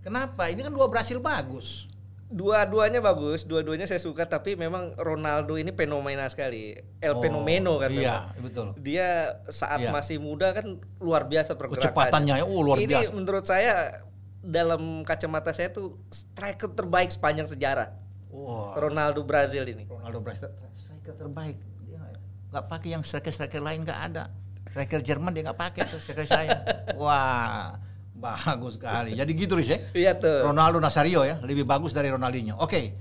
Kenapa? 0.02 0.50
Ini 0.50 0.66
kan 0.66 0.74
dua 0.74 0.90
Brasil 0.90 1.22
bagus. 1.22 1.86
Dua-duanya 2.28 3.00
bagus, 3.00 3.42
dua-duanya 3.42 3.88
saya 3.88 3.96
suka, 3.96 4.24
tapi 4.24 4.52
memang 4.52 4.92
Ronaldo 4.94 5.56
ini 5.56 5.72
fenomena 5.72 6.28
sekali. 6.28 6.76
El 7.00 7.16
Oh, 7.16 7.20
fenomeno 7.20 7.80
kan 7.80 7.88
Iya, 7.88 8.28
memang. 8.28 8.44
betul. 8.44 8.66
Dia 8.76 9.08
saat 9.48 9.80
Iya. 9.80 9.88
masih 9.90 10.20
muda 10.20 10.52
kan 10.52 10.76
luar 10.98 11.24
biasa 11.24 11.56
pergerakannya. 11.56 11.88
Kecepatannya, 11.88 12.34
oh, 12.44 12.60
luar 12.60 12.76
ini 12.76 12.92
biasa. 12.92 13.10
menurut 13.10 13.42
saya 13.42 14.04
dalam 14.38 15.02
kacamata 15.02 15.50
saya 15.50 15.72
tuh 15.72 15.96
striker 16.08 16.68
terbaik 16.70 17.08
sepanjang 17.08 17.48
sejarah. 17.48 17.96
Wah. 18.28 18.76
Ronaldo 18.76 19.24
Brazil 19.24 19.64
ini. 19.64 19.88
Ronaldo 19.88 20.20
Brasil 20.20 20.52
striker 20.74 21.16
terbaik. 21.16 21.56
Dia 21.82 22.12
nggak 22.50 22.64
pakai 22.66 22.88
yang 22.92 23.00
striker-striker 23.00 23.58
lain 23.58 23.82
nggak 23.82 24.00
ada. 24.04 24.28
Striker 24.68 25.00
Jerman 25.00 25.32
dia 25.32 25.42
nggak 25.42 25.56
pakai 25.58 25.80
tuh 25.86 25.96
striker 25.96 26.28
saya. 26.28 26.60
Wah, 27.00 27.80
bagus 28.18 28.76
sekali. 28.76 29.14
Jadi 29.14 29.30
gitu 29.32 29.54
Riz 29.54 29.70
ya. 29.70 29.78
Iya 29.94 30.12
tuh. 30.18 30.50
Ronaldo 30.50 30.82
Nazario 30.82 31.22
ya, 31.22 31.38
lebih 31.40 31.62
bagus 31.64 31.94
dari 31.94 32.10
Ronaldinho. 32.10 32.58
Oke. 32.58 32.94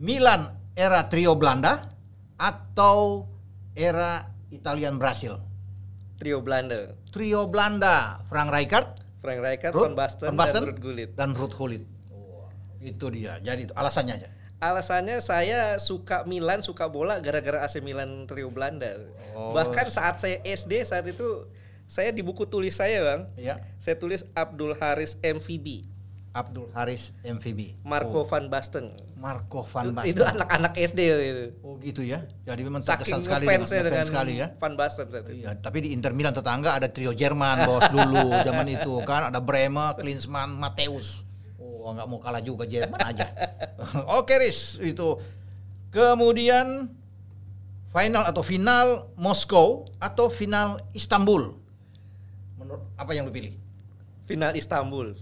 Milan 0.00 0.50
era 0.74 1.06
trio 1.06 1.38
Belanda 1.38 1.86
atau 2.40 3.28
era 3.76 4.26
Italian 4.50 4.98
Brasil? 4.98 5.38
Trio 6.20 6.44
Belanda. 6.44 6.92
Trio 7.08 7.48
Belanda, 7.48 8.20
Frank 8.28 8.52
Rijkaard, 8.52 8.88
Frank 9.24 9.40
Rijkaard, 9.40 9.72
Ruud 9.72 9.92
Van 9.92 9.96
Basten, 9.96 10.28
Van 10.28 10.36
Basten, 10.36 10.60
dan 10.60 10.68
Ruud 10.68 10.80
Gullit. 10.80 11.10
dan 11.16 11.30
Ruud 11.32 11.52
Gullit. 11.56 11.84
Itu 12.80 13.12
dia. 13.12 13.36
Jadi 13.40 13.68
itu 13.68 13.74
alasannya 13.76 14.14
aja. 14.16 14.28
Alasannya 14.60 15.24
saya 15.24 15.80
suka 15.80 16.28
Milan, 16.28 16.60
suka 16.60 16.88
bola 16.92 17.16
gara-gara 17.24 17.64
AC 17.64 17.80
Milan 17.80 18.28
trio 18.28 18.52
Belanda. 18.52 19.00
Oh. 19.32 19.56
Bahkan 19.56 19.88
saat 19.88 20.20
saya 20.20 20.36
SD 20.44 20.84
saat 20.84 21.08
itu 21.08 21.48
saya 21.90 22.14
di 22.14 22.22
buku 22.22 22.46
tulis 22.46 22.78
saya, 22.78 23.02
Bang. 23.02 23.22
Ya. 23.34 23.58
Saya 23.82 23.98
tulis 23.98 24.22
Abdul 24.38 24.78
Haris 24.78 25.18
MVB, 25.18 25.90
Abdul 26.30 26.70
Haris 26.70 27.10
MVB. 27.26 27.82
Marco 27.82 28.22
Van 28.22 28.46
Basten. 28.46 28.94
Marco 29.18 29.66
Van 29.66 29.90
Basten. 29.90 30.14
Itu 30.14 30.22
anak-anak 30.22 30.78
SD 30.78 31.00
gitu. 31.02 31.44
Oh 31.66 31.74
gitu 31.82 32.06
ya. 32.06 32.22
Jadi 32.46 32.62
memang 32.62 32.78
Saking 32.86 33.02
terkesan 33.02 33.20
sekali 33.26 33.44
dengan, 33.44 33.58
ngefansnya 33.58 33.82
dengan 33.82 34.06
sekali 34.06 34.32
ya. 34.38 34.46
Van 34.54 34.74
Basten 34.78 35.06
saat 35.10 35.26
itu. 35.26 35.42
Iya, 35.42 35.58
tapi 35.58 35.78
di 35.82 35.88
Inter 35.90 36.14
Milan 36.14 36.30
tetangga 36.30 36.78
ada 36.78 36.86
trio 36.86 37.10
Jerman 37.10 37.66
bos 37.66 37.82
dulu 37.94 38.30
zaman 38.46 38.66
itu 38.70 38.94
kan 39.02 39.34
ada 39.34 39.42
Bremer, 39.42 39.98
Klinsmann, 39.98 40.54
Mateus. 40.54 41.26
Oh 41.58 41.90
nggak 41.90 42.06
mau 42.06 42.22
kalah 42.22 42.42
juga 42.44 42.62
Jerman 42.62 43.00
aja. 43.02 43.26
Oke 44.22 44.38
Riz 44.38 44.78
itu. 44.78 45.18
Kemudian 45.90 46.86
final 47.90 48.22
atau 48.22 48.46
final 48.46 49.10
Moskow 49.18 49.90
atau 49.98 50.30
final 50.30 50.78
Istanbul. 50.94 51.59
Apa 52.98 53.16
yang 53.16 53.26
lu 53.26 53.32
pilih? 53.32 53.54
Final 54.28 54.54
Istanbul. 54.54 55.16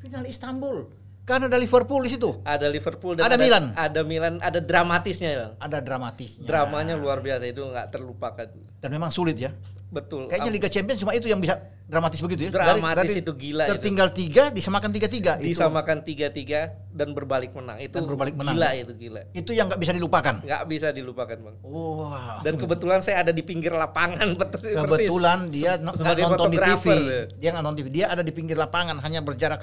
Final 0.00 0.24
Istanbul. 0.24 1.03
Karena 1.24 1.48
ada 1.48 1.56
Liverpool 1.56 2.04
di 2.04 2.12
situ. 2.12 2.30
Ada 2.44 2.68
Liverpool 2.68 3.16
dan 3.16 3.24
Ada 3.24 3.36
Milan. 3.36 3.72
Ada 3.72 4.00
Milan, 4.04 4.34
ada 4.38 4.60
dramatisnya, 4.60 5.30
Bang. 5.34 5.52
Ada 5.58 5.78
dramatisnya. 5.80 6.44
Dramanya 6.44 6.94
luar 6.94 7.24
biasa 7.24 7.48
itu 7.48 7.64
nggak 7.64 7.88
terlupakan. 7.88 8.44
Dan 8.78 8.88
memang 8.92 9.08
sulit 9.08 9.40
ya. 9.40 9.48
Betul. 9.88 10.26
Kayaknya 10.26 10.52
Liga 10.52 10.68
Champions 10.68 11.00
cuma 11.00 11.14
itu 11.14 11.24
yang 11.24 11.38
bisa 11.38 11.54
dramatis 11.86 12.18
begitu 12.18 12.44
ya. 12.44 12.50
Dramatis 12.50 13.14
itu 13.14 13.30
gila 13.30 13.64
itu. 13.64 13.72
Tertinggal 13.72 14.08
tiga, 14.10 14.42
disamakan 14.50 14.90
tiga 14.90 15.08
tiga. 15.08 15.32
Itu, 15.38 15.48
disamakan 15.48 16.02
tiga-tiga 16.02 16.60
dan 16.90 17.14
berbalik 17.14 17.54
menang. 17.54 17.78
Itu 17.78 17.94
Dan 17.94 18.04
berbalik 18.04 18.34
menang. 18.34 18.58
gila 18.58 18.68
itu 18.74 18.92
gila. 18.92 19.22
itu 19.30 19.50
yang 19.54 19.70
nggak 19.70 19.80
bisa 19.80 19.92
dilupakan. 19.94 20.34
Nggak 20.42 20.62
bisa 20.66 20.88
dilupakan, 20.90 21.36
Bang. 21.38 21.56
Wah. 21.62 22.42
Dan 22.42 22.58
kebetulan 22.58 23.00
saya 23.00 23.22
ada 23.22 23.30
di 23.30 23.40
pinggir 23.40 23.70
lapangan 23.70 24.28
persis. 24.40 24.74
kebetulan 24.74 25.48
dia 25.48 25.78
Se- 25.78 26.26
nonton 26.26 26.50
di 26.50 26.58
TV. 26.58 26.84
ya. 26.90 27.20
Dia 27.32 27.48
nggak 27.54 27.62
nonton 27.62 27.78
TV. 27.78 27.88
Dia 27.94 28.06
ada 28.10 28.20
di 28.20 28.32
pinggir 28.34 28.58
lapangan, 28.58 28.98
hanya 28.98 29.22
berjarak 29.22 29.62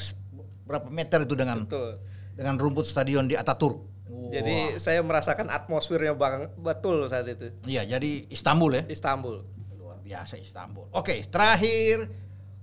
berapa 0.72 0.88
meter 0.88 1.20
itu 1.22 1.36
dengan 1.36 1.68
Betul. 1.68 2.00
dengan 2.32 2.56
rumput 2.56 2.88
stadion 2.88 3.28
di 3.28 3.36
Ataturk. 3.36 3.84
Wah. 4.08 4.32
Jadi 4.32 4.80
saya 4.80 5.04
merasakan 5.04 5.48
atmosfernya 5.48 6.16
bang 6.16 6.48
betul 6.56 7.04
saat 7.06 7.28
itu. 7.28 7.52
iya, 7.64 7.84
jadi 7.84 8.28
Istanbul 8.28 8.72
ya. 8.80 8.84
Istanbul. 8.88 9.44
Luar 9.76 10.00
biasa 10.00 10.36
Istanbul. 10.36 10.88
Oke, 10.92 11.20
terakhir 11.28 12.08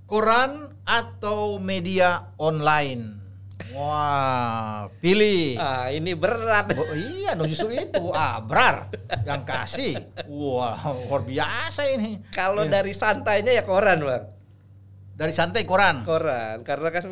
koran 0.04 0.72
atau 0.82 1.60
media 1.60 2.32
online. 2.36 3.20
Wah, 3.74 4.86
pilih. 5.02 5.58
Ah, 5.58 5.90
ini 5.90 6.14
berat. 6.14 6.72
Oh, 6.72 6.94
iya, 6.94 7.34
no, 7.34 7.44
justru 7.44 7.68
itu. 7.70 8.04
Abrar 8.16 8.88
yang 9.26 9.42
kasih. 9.42 9.98
Wah, 10.24 10.78
luar 11.04 11.22
biasa 11.22 11.84
ini. 11.90 12.22
Kalau 12.30 12.64
Iya. 12.64 12.80
dari 12.80 12.92
santainya 12.92 13.52
ya 13.52 13.66
koran, 13.66 13.98
Bang. 14.00 14.24
Dari 15.12 15.34
santai 15.34 15.66
koran. 15.66 16.06
Koran 16.06 16.62
karena 16.62 16.88
kan 16.94 17.06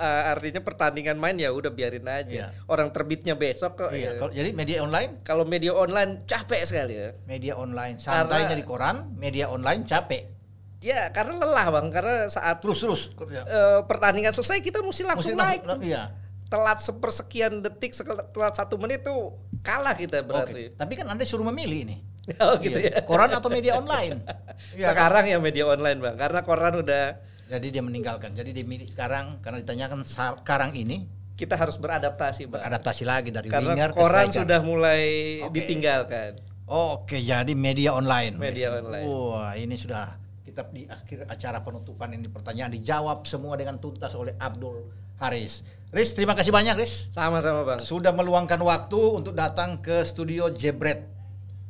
eh, 0.00 0.32
artinya 0.32 0.60
pertandingan 0.60 1.14
main 1.14 1.36
ya 1.36 1.52
udah 1.52 1.68
biarin 1.68 2.02
aja. 2.02 2.26
Iya. 2.26 2.46
Orang 2.64 2.88
terbitnya 2.88 3.36
besok 3.36 3.76
kok. 3.76 3.90
Iya, 3.92 4.16
ya. 4.16 4.18
kalau- 4.18 4.32
jadi 4.32 4.50
media 4.50 4.78
online, 4.80 5.20
Kalau 5.20 5.44
media 5.44 5.70
online 5.70 6.24
capek 6.24 6.64
sekali 6.64 6.96
ya. 6.96 7.12
media 7.24 7.54
online 7.54 8.00
santainya 8.00 8.56
di 8.56 8.64
koran, 8.64 9.12
media 9.14 9.46
online 9.46 9.84
capek. 9.84 10.32
Ya, 10.80 11.12
karena 11.12 11.36
lelah, 11.38 11.68
Bang. 11.70 11.92
Karena 11.92 12.24
saat 12.26 12.58
Terus 12.58 12.80
terus. 12.80 13.02
eh, 13.28 13.80
pertandingan 13.84 14.32
selesai 14.32 14.58
kita 14.58 14.80
mesti 14.80 15.04
langsung 15.04 15.36
Mesti 15.36 15.44
naik. 15.44 15.60
langsung- 15.62 15.84
Iya. 15.84 16.02
Telat 16.48 16.82
sepersekian 16.82 17.60
detik, 17.60 17.94
telat 18.32 18.54
satu 18.54 18.74
menit 18.74 19.04
tuh 19.04 19.36
kalah 19.60 19.94
kita 19.94 20.24
berarti. 20.24 20.74
Tapi 20.74 20.92
kan 20.96 21.06
Anda 21.06 21.22
suruh 21.22 21.44
memilih 21.46 21.84
ini. 21.84 21.96
Oh 22.42 22.54
gitu 22.58 22.78
Iya. 22.78 23.00
ya. 23.00 23.02
Koran 23.02 23.30
atau 23.30 23.48
media 23.48 23.74
online? 23.74 24.22
Kan? 24.24 24.92
Sekarang 24.94 25.24
ya 25.26 25.38
media 25.38 25.64
online 25.64 25.98
bang, 25.98 26.14
karena 26.14 26.40
koran 26.42 26.78
udah 26.78 27.18
Jadi 27.50 27.66
dia 27.74 27.82
meninggalkan. 27.82 28.30
Jadi 28.30 28.54
dia 28.54 28.62
milih 28.62 28.86
sekarang 28.86 29.42
karena 29.42 29.58
ditanyakan 29.58 30.06
sekarang 30.06 30.70
ini 30.78 31.10
kita 31.34 31.58
harus 31.58 31.74
beradaptasi 31.80 32.46
bang. 32.46 32.62
beradaptasi 32.62 33.02
lagi 33.02 33.34
dari 33.34 33.50
Karena 33.50 33.74
winger 33.74 33.90
ke 33.90 33.98
koran 33.98 34.30
striker. 34.30 34.38
sudah 34.46 34.60
mulai 34.62 35.02
Oke. 35.42 35.52
ditinggalkan. 35.58 36.30
Oke, 36.70 37.18
jadi 37.18 37.52
media 37.58 37.98
online. 37.98 38.38
Media 38.38 38.78
online. 38.78 39.02
Wah, 39.02 39.58
ini 39.58 39.74
sudah 39.74 40.14
kita 40.46 40.62
di 40.70 40.86
akhir 40.86 41.26
acara 41.26 41.58
penutupan 41.66 42.14
ini 42.14 42.30
pertanyaan 42.30 42.70
dijawab 42.70 43.26
semua 43.26 43.58
dengan 43.58 43.82
tuntas 43.82 44.14
oleh 44.14 44.38
Abdul 44.38 44.86
Haris. 45.18 45.66
Riz, 45.90 46.14
terima 46.14 46.38
kasih 46.38 46.54
banyak 46.54 46.78
Riz. 46.78 47.10
Sama-sama 47.10 47.66
bang. 47.66 47.82
Sudah 47.82 48.14
meluangkan 48.14 48.62
waktu 48.62 49.00
untuk 49.18 49.34
datang 49.34 49.82
ke 49.82 50.06
studio 50.06 50.54
Jebret 50.54 51.02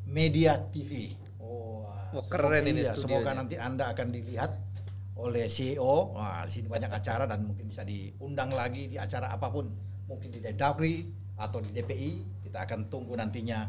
Media 0.04 0.60
TV. 0.60 1.16
Wah, 1.40 2.12
Wah, 2.12 2.24
keren 2.28 2.68
ini 2.68 2.84
iya. 2.84 2.92
Semoga 2.92 3.32
nanti 3.32 3.56
Anda 3.56 3.88
akan 3.96 4.12
dilihat 4.12 4.50
oleh 5.20 5.46
CEO. 5.46 6.16
Wah, 6.16 6.42
di 6.48 6.52
sini 6.56 6.66
banyak 6.66 6.88
acara 6.88 7.28
dan 7.28 7.44
mungkin 7.44 7.68
bisa 7.68 7.84
diundang 7.84 8.50
lagi 8.56 8.88
di 8.88 8.96
acara 8.96 9.30
apa 9.30 9.52
pun. 9.52 9.68
Mungkin 10.08 10.32
di 10.32 10.40
Dagri 10.40 11.06
atau 11.36 11.60
di 11.60 11.70
DPI. 11.70 12.42
Kita 12.48 12.64
akan 12.64 12.88
tunggu 12.88 13.14
nantinya. 13.14 13.68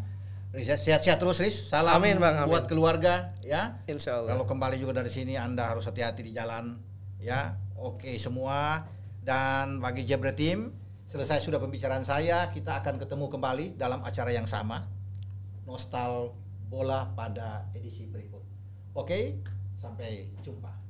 Ya, 0.52 0.76
sehat-sehat 0.76 1.20
terus 1.20 1.40
Riz. 1.40 1.72
Salam 1.72 1.96
Amin, 1.96 2.20
Bang, 2.20 2.36
amin. 2.36 2.52
buat 2.52 2.68
keluarga 2.68 3.32
ya. 3.40 3.80
Insya 3.88 4.20
Allah. 4.20 4.36
Kalau 4.36 4.46
kembali 4.48 4.76
juga 4.80 5.00
dari 5.00 5.08
sini 5.08 5.40
Anda 5.40 5.72
harus 5.72 5.88
hati-hati 5.88 6.28
di 6.28 6.36
jalan 6.36 6.76
ya. 7.24 7.56
Oke 7.80 8.20
semua 8.20 8.84
dan 9.24 9.80
bagi 9.80 10.04
Jebret 10.04 10.36
Team 10.36 10.82
selesai 11.12 11.44
sudah 11.44 11.60
pembicaraan 11.60 12.08
saya, 12.08 12.48
kita 12.48 12.80
akan 12.80 12.96
ketemu 12.96 13.28
kembali 13.28 13.66
dalam 13.76 14.00
acara 14.00 14.32
yang 14.32 14.48
sama. 14.48 14.88
Nostal 15.68 16.32
bola 16.72 17.12
pada 17.12 17.68
edisi 17.76 18.08
berikut. 18.08 18.40
Oke, 18.96 19.44
sampai 19.76 20.32
jumpa. 20.40 20.81